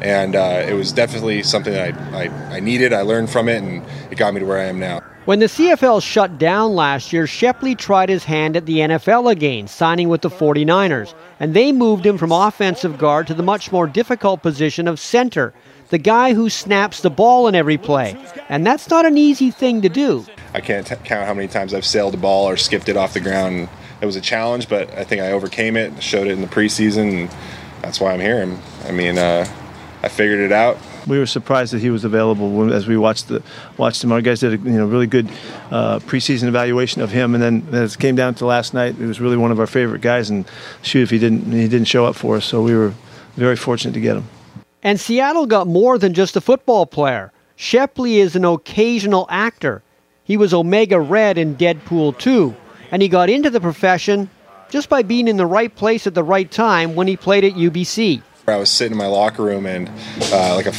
And 0.00 0.36
uh, 0.36 0.64
it 0.68 0.74
was 0.74 0.92
definitely 0.92 1.42
something 1.42 1.72
that 1.72 1.94
I, 1.94 2.26
I, 2.26 2.56
I 2.56 2.60
needed. 2.60 2.92
I 2.92 3.02
learned 3.02 3.28
from 3.28 3.48
it, 3.48 3.60
and 3.60 3.84
it 4.12 4.18
got 4.18 4.34
me 4.34 4.40
to 4.40 4.46
where 4.46 4.58
I 4.58 4.64
am 4.64 4.78
now. 4.78 5.02
When 5.24 5.38
the 5.38 5.46
CFL 5.46 6.02
shut 6.02 6.36
down 6.36 6.74
last 6.74 7.10
year, 7.10 7.26
Shepley 7.26 7.74
tried 7.74 8.10
his 8.10 8.24
hand 8.24 8.58
at 8.58 8.66
the 8.66 8.80
NFL 8.80 9.32
again, 9.32 9.66
signing 9.68 10.10
with 10.10 10.20
the 10.20 10.28
49ers. 10.28 11.14
And 11.40 11.54
they 11.54 11.72
moved 11.72 12.04
him 12.04 12.18
from 12.18 12.30
offensive 12.30 12.98
guard 12.98 13.26
to 13.28 13.34
the 13.34 13.42
much 13.42 13.72
more 13.72 13.86
difficult 13.86 14.42
position 14.42 14.86
of 14.86 15.00
center, 15.00 15.54
the 15.88 15.96
guy 15.96 16.34
who 16.34 16.50
snaps 16.50 17.00
the 17.00 17.08
ball 17.08 17.48
in 17.48 17.54
every 17.54 17.78
play. 17.78 18.22
And 18.50 18.66
that's 18.66 18.90
not 18.90 19.06
an 19.06 19.16
easy 19.16 19.50
thing 19.50 19.80
to 19.80 19.88
do. 19.88 20.26
I 20.52 20.60
can't 20.60 20.86
t- 20.86 20.94
count 21.04 21.26
how 21.26 21.32
many 21.32 21.48
times 21.48 21.72
I've 21.72 21.86
sailed 21.86 22.12
a 22.12 22.18
ball 22.18 22.46
or 22.46 22.58
skipped 22.58 22.90
it 22.90 22.98
off 22.98 23.14
the 23.14 23.20
ground. 23.20 23.70
It 24.02 24.06
was 24.06 24.16
a 24.16 24.20
challenge, 24.20 24.68
but 24.68 24.90
I 24.92 25.04
think 25.04 25.22
I 25.22 25.32
overcame 25.32 25.78
it, 25.78 25.90
and 25.90 26.02
showed 26.02 26.26
it 26.26 26.32
in 26.32 26.42
the 26.42 26.48
preseason, 26.48 27.20
and 27.20 27.36
that's 27.80 27.98
why 27.98 28.12
I'm 28.12 28.20
here. 28.20 28.46
I 28.84 28.92
mean, 28.92 29.16
uh, 29.16 29.46
I 30.02 30.08
figured 30.08 30.40
it 30.40 30.52
out. 30.52 30.76
We 31.06 31.18
were 31.18 31.26
surprised 31.26 31.72
that 31.72 31.80
he 31.80 31.90
was 31.90 32.04
available 32.04 32.72
as 32.72 32.86
we 32.86 32.96
watched 32.96 33.28
the 33.28 33.42
watched 33.76 34.02
him. 34.02 34.12
Our 34.12 34.22
guys 34.22 34.40
did 34.40 34.54
a 34.54 34.56
you 34.56 34.78
know 34.78 34.86
really 34.86 35.06
good 35.06 35.28
uh, 35.70 35.98
preseason 36.00 36.48
evaluation 36.48 37.02
of 37.02 37.10
him, 37.10 37.34
and 37.34 37.42
then 37.42 37.66
as 37.72 37.94
it 37.94 38.00
came 38.00 38.16
down 38.16 38.34
to 38.36 38.46
last 38.46 38.74
night, 38.74 38.98
it 38.98 39.06
was 39.06 39.20
really 39.20 39.36
one 39.36 39.50
of 39.50 39.60
our 39.60 39.66
favorite 39.66 40.00
guys. 40.00 40.30
And 40.30 40.46
shoot, 40.82 41.02
if 41.02 41.10
he 41.10 41.18
didn't 41.18 41.52
he 41.52 41.68
didn't 41.68 41.88
show 41.88 42.06
up 42.06 42.16
for 42.16 42.36
us, 42.36 42.44
so 42.44 42.62
we 42.62 42.74
were 42.74 42.94
very 43.36 43.56
fortunate 43.56 43.92
to 43.92 44.00
get 44.00 44.16
him. 44.16 44.24
And 44.82 45.00
Seattle 45.00 45.46
got 45.46 45.66
more 45.66 45.98
than 45.98 46.14
just 46.14 46.36
a 46.36 46.40
football 46.40 46.86
player. 46.86 47.32
Shepley 47.56 48.18
is 48.18 48.36
an 48.36 48.44
occasional 48.44 49.26
actor. 49.30 49.82
He 50.24 50.36
was 50.36 50.52
Omega 50.54 50.98
Red 50.98 51.38
in 51.38 51.56
Deadpool 51.56 52.18
2, 52.18 52.54
and 52.90 53.02
he 53.02 53.08
got 53.08 53.30
into 53.30 53.50
the 53.50 53.60
profession 53.60 54.28
just 54.70 54.88
by 54.88 55.02
being 55.02 55.28
in 55.28 55.36
the 55.36 55.46
right 55.46 55.74
place 55.74 56.06
at 56.06 56.14
the 56.14 56.24
right 56.24 56.50
time 56.50 56.94
when 56.94 57.06
he 57.06 57.16
played 57.16 57.44
at 57.44 57.52
UBC. 57.52 58.22
I 58.46 58.56
was 58.56 58.68
sitting 58.68 58.92
in 58.92 58.98
my 58.98 59.06
locker 59.06 59.42
room, 59.42 59.64
and 59.64 59.90
uh, 60.32 60.54
like 60.54 60.66
a, 60.66 60.74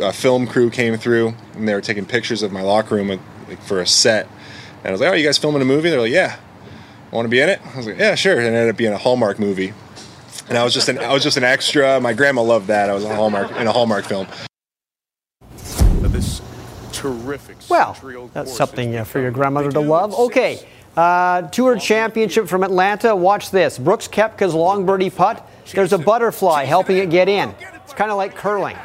a, 0.00 0.12
film 0.12 0.46
crew 0.46 0.68
came 0.68 0.96
through, 0.98 1.34
and 1.54 1.66
they 1.66 1.72
were 1.72 1.80
taking 1.80 2.04
pictures 2.04 2.42
of 2.42 2.52
my 2.52 2.60
locker 2.60 2.96
room 2.96 3.08
like, 3.08 3.62
for 3.62 3.80
a 3.80 3.86
set. 3.86 4.28
And 4.78 4.88
I 4.88 4.90
was 4.90 5.00
like, 5.00 5.10
"Oh, 5.10 5.14
you 5.14 5.24
guys 5.24 5.38
filming 5.38 5.62
a 5.62 5.64
movie?" 5.64 5.88
They're 5.88 6.00
like, 6.00 6.12
"Yeah." 6.12 6.36
Want 7.10 7.24
to 7.24 7.30
be 7.30 7.40
in 7.40 7.48
it? 7.48 7.60
I 7.64 7.76
was 7.78 7.86
like, 7.86 7.98
"Yeah, 7.98 8.14
sure." 8.14 8.36
And 8.36 8.42
it 8.42 8.48
ended 8.48 8.68
up 8.68 8.76
being 8.76 8.92
a 8.92 8.98
Hallmark 8.98 9.38
movie, 9.38 9.72
and 10.48 10.58
I 10.58 10.64
was 10.64 10.74
just 10.74 10.90
an 10.90 10.98
I 10.98 11.14
was 11.14 11.22
just 11.22 11.38
an 11.38 11.44
extra. 11.44 11.98
My 12.00 12.12
grandma 12.12 12.42
loved 12.42 12.66
that. 12.66 12.90
I 12.90 12.92
was 12.92 13.04
a 13.04 13.14
Hallmark 13.14 13.50
in 13.52 13.66
a 13.66 13.72
Hallmark 13.72 14.04
film. 14.04 14.26
This 16.02 16.42
terrific. 16.92 17.56
Well, 17.70 17.96
that's 18.34 18.54
something 18.54 18.96
uh, 18.96 19.04
for 19.04 19.20
your 19.20 19.30
grandmother 19.30 19.70
to 19.72 19.80
love. 19.80 20.14
Okay. 20.14 20.66
Uh, 20.98 21.42
Tour 21.42 21.78
Championship 21.78 22.48
from 22.48 22.64
Atlanta. 22.64 23.14
Watch 23.14 23.52
this. 23.52 23.78
Brooks 23.78 24.08
Koepka's 24.08 24.52
long 24.52 24.84
birdie 24.84 25.10
putt. 25.10 25.48
There's 25.72 25.92
a 25.92 25.98
butterfly 25.98 26.64
helping 26.64 26.96
it 26.96 27.08
get 27.08 27.28
in. 27.28 27.54
It's 27.84 27.92
kind 27.92 28.10
of 28.10 28.16
like 28.16 28.34
curling. 28.34 28.76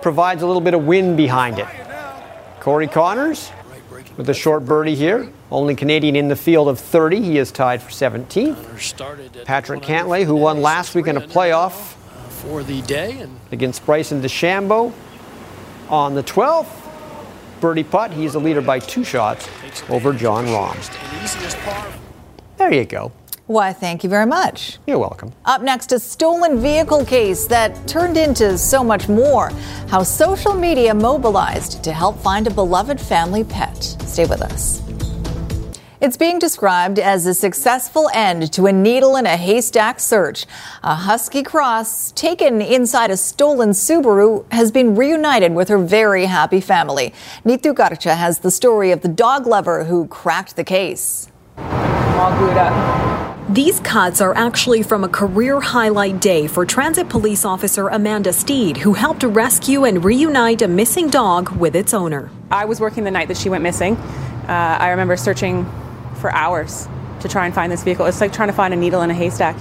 Provides 0.00 0.40
a 0.40 0.46
little 0.46 0.62
bit 0.62 0.72
of 0.72 0.86
wind 0.86 1.18
behind 1.18 1.58
it. 1.58 1.66
Corey 2.60 2.86
Conners 2.86 3.50
with 4.16 4.30
a 4.30 4.32
short 4.32 4.64
birdie 4.64 4.94
here. 4.94 5.30
Only 5.50 5.74
Canadian 5.74 6.16
in 6.16 6.28
the 6.28 6.36
field 6.36 6.66
of 6.66 6.80
30. 6.80 7.20
He 7.20 7.36
is 7.36 7.52
tied 7.52 7.82
for 7.82 7.90
17th. 7.90 9.44
Patrick 9.44 9.82
Cantlay, 9.82 10.24
who 10.24 10.34
won 10.34 10.62
last 10.62 10.94
week 10.94 11.08
in 11.08 11.18
a 11.18 11.20
playoff 11.20 11.92
for 12.40 12.62
the 12.62 12.80
day 12.82 13.28
against 13.52 13.84
Bryson 13.84 14.22
DeChambeau 14.22 14.94
on 15.90 16.14
the 16.14 16.22
12th. 16.22 16.77
Birdie 17.60 17.84
putt. 17.84 18.10
He's 18.10 18.32
the 18.32 18.40
leader 18.40 18.60
by 18.60 18.78
two 18.78 19.04
shots 19.04 19.48
over 19.88 20.12
Jon 20.12 20.46
Rahm. 20.46 20.76
There 22.56 22.72
you 22.72 22.84
go. 22.84 23.12
Why, 23.46 23.72
thank 23.72 24.04
you 24.04 24.10
very 24.10 24.26
much. 24.26 24.78
You're 24.86 24.98
welcome. 24.98 25.32
Up 25.46 25.62
next, 25.62 25.92
a 25.92 25.98
stolen 25.98 26.60
vehicle 26.60 27.06
case 27.06 27.46
that 27.46 27.88
turned 27.88 28.18
into 28.18 28.58
so 28.58 28.84
much 28.84 29.08
more. 29.08 29.50
How 29.88 30.02
social 30.02 30.52
media 30.52 30.92
mobilized 30.92 31.82
to 31.84 31.92
help 31.92 32.18
find 32.18 32.46
a 32.46 32.50
beloved 32.50 33.00
family 33.00 33.44
pet. 33.44 33.82
Stay 33.82 34.26
with 34.26 34.42
us. 34.42 34.82
It's 36.00 36.16
being 36.16 36.38
described 36.38 37.00
as 37.00 37.26
a 37.26 37.34
successful 37.34 38.08
end 38.14 38.52
to 38.52 38.66
a 38.66 38.72
needle 38.72 39.16
in 39.16 39.26
a 39.26 39.36
haystack 39.36 39.98
search. 39.98 40.46
A 40.84 40.94
husky 40.94 41.42
cross 41.42 42.12
taken 42.12 42.62
inside 42.62 43.10
a 43.10 43.16
stolen 43.16 43.70
Subaru 43.70 44.44
has 44.52 44.70
been 44.70 44.94
reunited 44.94 45.56
with 45.56 45.68
her 45.70 45.78
very 45.78 46.26
happy 46.26 46.60
family. 46.60 47.12
Neetu 47.44 47.74
Garcha 47.74 48.16
has 48.16 48.38
the 48.38 48.50
story 48.52 48.92
of 48.92 49.00
the 49.00 49.08
dog 49.08 49.48
lover 49.48 49.82
who 49.82 50.06
cracked 50.06 50.54
the 50.54 50.62
case. 50.62 51.32
All 51.56 52.38
glued 52.38 52.56
up. 52.56 53.52
These 53.52 53.80
cuts 53.80 54.20
are 54.20 54.36
actually 54.36 54.84
from 54.84 55.02
a 55.02 55.08
career 55.08 55.58
highlight 55.58 56.20
day 56.20 56.46
for 56.46 56.64
transit 56.64 57.08
police 57.08 57.44
officer 57.44 57.88
Amanda 57.88 58.32
Steed, 58.32 58.76
who 58.76 58.92
helped 58.92 59.24
rescue 59.24 59.84
and 59.84 60.04
reunite 60.04 60.62
a 60.62 60.68
missing 60.68 61.08
dog 61.08 61.50
with 61.56 61.74
its 61.74 61.92
owner. 61.92 62.30
I 62.52 62.66
was 62.66 62.78
working 62.78 63.02
the 63.02 63.10
night 63.10 63.26
that 63.26 63.36
she 63.36 63.48
went 63.48 63.64
missing. 63.64 63.96
Uh, 63.96 64.78
I 64.78 64.90
remember 64.90 65.16
searching 65.16 65.66
for 66.18 66.30
hours 66.32 66.88
to 67.20 67.28
try 67.28 67.46
and 67.46 67.54
find 67.54 67.72
this 67.72 67.82
vehicle. 67.82 68.06
It's 68.06 68.20
like 68.20 68.32
trying 68.32 68.48
to 68.48 68.54
find 68.54 68.74
a 68.74 68.76
needle 68.76 69.02
in 69.02 69.10
a 69.10 69.14
haystack. 69.14 69.56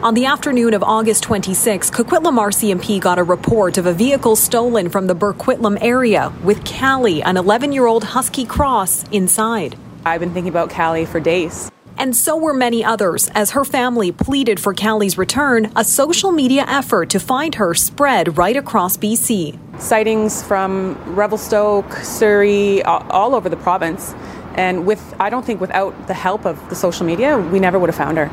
On 0.00 0.14
the 0.14 0.26
afternoon 0.26 0.74
of 0.74 0.82
August 0.84 1.24
26, 1.24 1.90
Coquitlam 1.90 2.38
RCMP 2.38 3.00
got 3.00 3.18
a 3.18 3.24
report 3.24 3.78
of 3.78 3.86
a 3.86 3.92
vehicle 3.92 4.36
stolen 4.36 4.88
from 4.88 5.08
the 5.08 5.14
Burquitlam 5.14 5.76
area 5.80 6.32
with 6.44 6.64
Callie, 6.64 7.20
an 7.22 7.36
11 7.36 7.72
year 7.72 7.86
old 7.86 8.04
Husky 8.04 8.44
Cross, 8.44 9.08
inside. 9.10 9.76
I've 10.06 10.20
been 10.20 10.32
thinking 10.32 10.50
about 10.50 10.70
Callie 10.70 11.04
for 11.04 11.18
days. 11.18 11.68
And 11.98 12.14
so 12.14 12.36
were 12.36 12.54
many 12.54 12.84
others 12.84 13.28
as 13.34 13.50
her 13.50 13.64
family 13.64 14.12
pleaded 14.12 14.60
for 14.60 14.72
Callie's 14.72 15.18
return, 15.18 15.72
a 15.74 15.84
social 15.84 16.30
media 16.30 16.64
effort 16.68 17.10
to 17.10 17.18
find 17.18 17.56
her 17.56 17.74
spread 17.74 18.38
right 18.38 18.56
across 18.56 18.96
BC. 18.96 19.58
Sightings 19.80 20.40
from 20.44 20.94
Revelstoke, 21.16 21.92
Surrey, 22.04 22.84
all 22.84 23.34
over 23.34 23.48
the 23.48 23.56
province. 23.56 24.14
And 24.54 24.86
with, 24.86 25.14
I 25.18 25.28
don't 25.28 25.44
think 25.44 25.60
without 25.60 26.06
the 26.06 26.14
help 26.14 26.46
of 26.46 26.68
the 26.68 26.76
social 26.76 27.04
media, 27.04 27.36
we 27.36 27.58
never 27.58 27.80
would 27.80 27.88
have 27.88 27.96
found 27.96 28.16
her. 28.16 28.30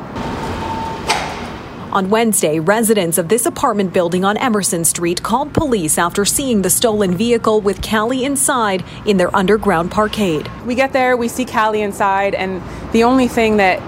On 1.92 2.10
Wednesday, 2.10 2.58
residents 2.58 3.16
of 3.16 3.28
this 3.28 3.46
apartment 3.46 3.92
building 3.92 4.24
on 4.24 4.36
Emerson 4.38 4.84
Street 4.84 5.22
called 5.22 5.54
police 5.54 5.98
after 5.98 6.24
seeing 6.24 6.62
the 6.62 6.70
stolen 6.70 7.16
vehicle 7.16 7.60
with 7.60 7.80
Callie 7.80 8.24
inside 8.24 8.84
in 9.06 9.16
their 9.16 9.34
underground 9.34 9.92
parkade. 9.92 10.50
We 10.66 10.74
get 10.74 10.92
there, 10.92 11.16
we 11.16 11.28
see 11.28 11.44
Callie 11.44 11.82
inside, 11.82 12.34
and 12.34 12.60
the 12.92 13.04
only 13.04 13.28
thing 13.28 13.58
that 13.58 13.80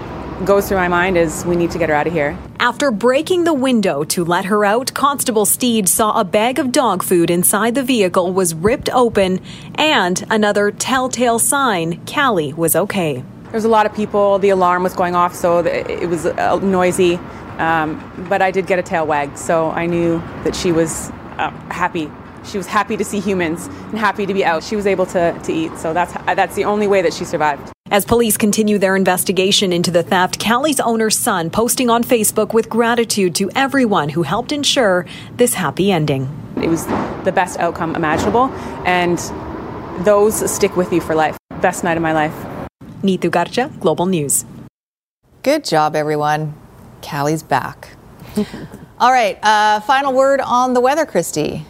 goes 0.45 0.67
through 0.69 0.77
my 0.77 0.87
mind 0.87 1.17
is 1.17 1.45
we 1.45 1.57
need 1.57 1.71
to 1.71 1.77
get 1.77 1.89
her 1.89 1.95
out 1.95 2.07
of 2.07 2.13
here. 2.13 2.37
After 2.59 2.89
breaking 2.89 3.43
the 3.43 3.53
window 3.53 4.05
to 4.05 4.23
let 4.23 4.45
her 4.45 4.63
out, 4.63 4.93
Constable 4.93 5.45
Steed 5.45 5.89
saw 5.89 6.19
a 6.19 6.23
bag 6.23 6.57
of 6.57 6.71
dog 6.71 7.03
food 7.03 7.29
inside 7.29 7.75
the 7.75 7.83
vehicle 7.83 8.31
was 8.31 8.55
ripped 8.55 8.89
open 8.93 9.41
and 9.75 10.25
another 10.29 10.71
telltale 10.71 11.39
sign 11.39 12.03
Callie 12.05 12.53
was 12.53 12.75
okay. 12.75 13.23
There 13.49 13.57
was 13.57 13.65
a 13.65 13.69
lot 13.69 13.87
of 13.87 13.95
people. 13.95 14.37
The 14.37 14.49
alarm 14.49 14.83
was 14.83 14.93
going 14.93 15.15
off, 15.15 15.33
so 15.33 15.59
it 15.65 16.07
was 16.07 16.27
uh, 16.27 16.59
noisy. 16.59 17.19
Um, 17.59 18.25
but 18.29 18.41
I 18.41 18.51
did 18.51 18.67
get 18.67 18.79
a 18.79 18.83
tail 18.83 19.05
wag, 19.05 19.37
so 19.37 19.69
I 19.71 19.85
knew 19.85 20.19
that 20.43 20.55
she 20.55 20.71
was 20.71 21.09
uh, 21.37 21.51
happy. 21.69 22.09
She 22.45 22.57
was 22.57 22.67
happy 22.67 22.95
to 22.97 23.03
see 23.03 23.19
humans 23.19 23.67
and 23.67 23.99
happy 23.99 24.25
to 24.25 24.33
be 24.33 24.45
out. 24.45 24.63
She 24.63 24.75
was 24.75 24.87
able 24.87 25.05
to, 25.07 25.37
to 25.37 25.51
eat, 25.53 25.77
so 25.77 25.93
that's 25.93 26.13
that's 26.35 26.55
the 26.55 26.63
only 26.63 26.87
way 26.87 27.01
that 27.01 27.13
she 27.13 27.25
survived. 27.25 27.71
As 27.91 28.05
police 28.05 28.37
continue 28.37 28.77
their 28.77 28.95
investigation 28.95 29.73
into 29.73 29.91
the 29.91 30.03
theft, 30.03 30.39
Callie's 30.39 30.79
owner's 30.79 31.17
son 31.17 31.49
posting 31.49 31.89
on 31.89 32.03
Facebook 32.03 32.53
with 32.53 32.69
gratitude 32.69 33.35
to 33.35 33.49
everyone 33.55 34.09
who 34.09 34.21
helped 34.21 34.51
ensure 34.51 35.05
this 35.35 35.53
happy 35.53 35.91
ending. 35.91 36.29
It 36.61 36.69
was 36.69 36.85
the 37.25 37.31
best 37.33 37.59
outcome 37.59 37.95
imaginable, 37.95 38.49
and 38.85 39.17
those 40.05 40.49
stick 40.49 40.77
with 40.77 40.93
you 40.93 41.01
for 41.01 41.15
life. 41.15 41.37
Best 41.61 41.83
night 41.83 41.97
of 41.97 42.03
my 42.03 42.13
life. 42.13 42.35
Neetu 43.03 43.29
Garcha, 43.29 43.77
Global 43.79 44.05
News. 44.05 44.45
Good 45.41 45.65
job, 45.65 45.95
everyone. 45.95 46.53
Callie's 47.01 47.43
back. 47.43 47.89
All 48.99 49.11
right, 49.11 49.39
uh, 49.43 49.79
final 49.81 50.13
word 50.13 50.41
on 50.41 50.73
the 50.73 50.81
weather, 50.81 51.05
Christy. 51.05 51.65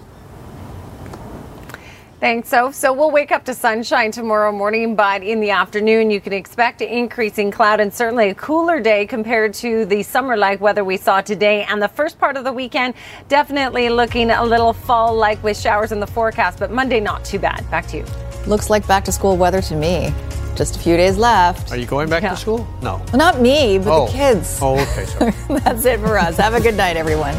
Thanks, 2.19 2.49
Soph. 2.49 2.75
So 2.75 2.91
we'll 2.91 3.11
wake 3.11 3.31
up 3.31 3.45
to 3.45 3.53
sunshine 3.53 4.11
tomorrow 4.11 4.51
morning, 4.51 4.93
but 4.93 5.23
in 5.23 5.39
the 5.39 5.51
afternoon, 5.51 6.11
you 6.11 6.19
can 6.19 6.33
expect 6.33 6.81
increasing 6.81 7.49
cloud 7.49 7.79
and 7.79 7.93
certainly 7.93 8.31
a 8.31 8.35
cooler 8.35 8.81
day 8.81 9.05
compared 9.05 9.53
to 9.55 9.85
the 9.85 10.03
summer 10.03 10.35
like 10.35 10.59
weather 10.59 10.83
we 10.83 10.97
saw 10.97 11.21
today. 11.21 11.63
And 11.69 11.81
the 11.81 11.87
first 11.87 12.19
part 12.19 12.35
of 12.35 12.43
the 12.43 12.51
weekend, 12.51 12.95
definitely 13.29 13.87
looking 13.87 14.31
a 14.31 14.43
little 14.43 14.73
fall 14.73 15.15
like 15.15 15.41
with 15.43 15.57
showers 15.57 15.93
in 15.93 16.01
the 16.01 16.07
forecast, 16.07 16.59
but 16.59 16.71
Monday, 16.71 16.99
not 16.99 17.23
too 17.23 17.39
bad. 17.39 17.69
Back 17.71 17.87
to 17.87 17.97
you. 17.97 18.05
Looks 18.47 18.69
like 18.69 18.85
back 18.85 19.05
to 19.05 19.13
school 19.13 19.37
weather 19.37 19.61
to 19.61 19.75
me. 19.75 20.13
Just 20.59 20.75
a 20.75 20.79
few 20.79 20.97
days 20.97 21.17
left. 21.17 21.71
Are 21.71 21.77
you 21.77 21.85
going 21.85 22.09
back 22.09 22.21
yeah. 22.21 22.31
to 22.31 22.35
school? 22.35 22.67
No. 22.81 22.97
Well, 22.97 23.17
not 23.17 23.39
me, 23.39 23.77
but 23.77 23.97
oh. 23.97 24.07
the 24.07 24.11
kids. 24.11 24.59
Oh, 24.61 24.77
okay. 24.77 25.05
Sorry. 25.05 25.31
That's 25.61 25.85
it 25.85 26.01
for 26.01 26.17
us. 26.17 26.35
Have 26.35 26.53
a 26.53 26.59
good 26.59 26.75
night, 26.75 26.97
everyone. 26.97 27.33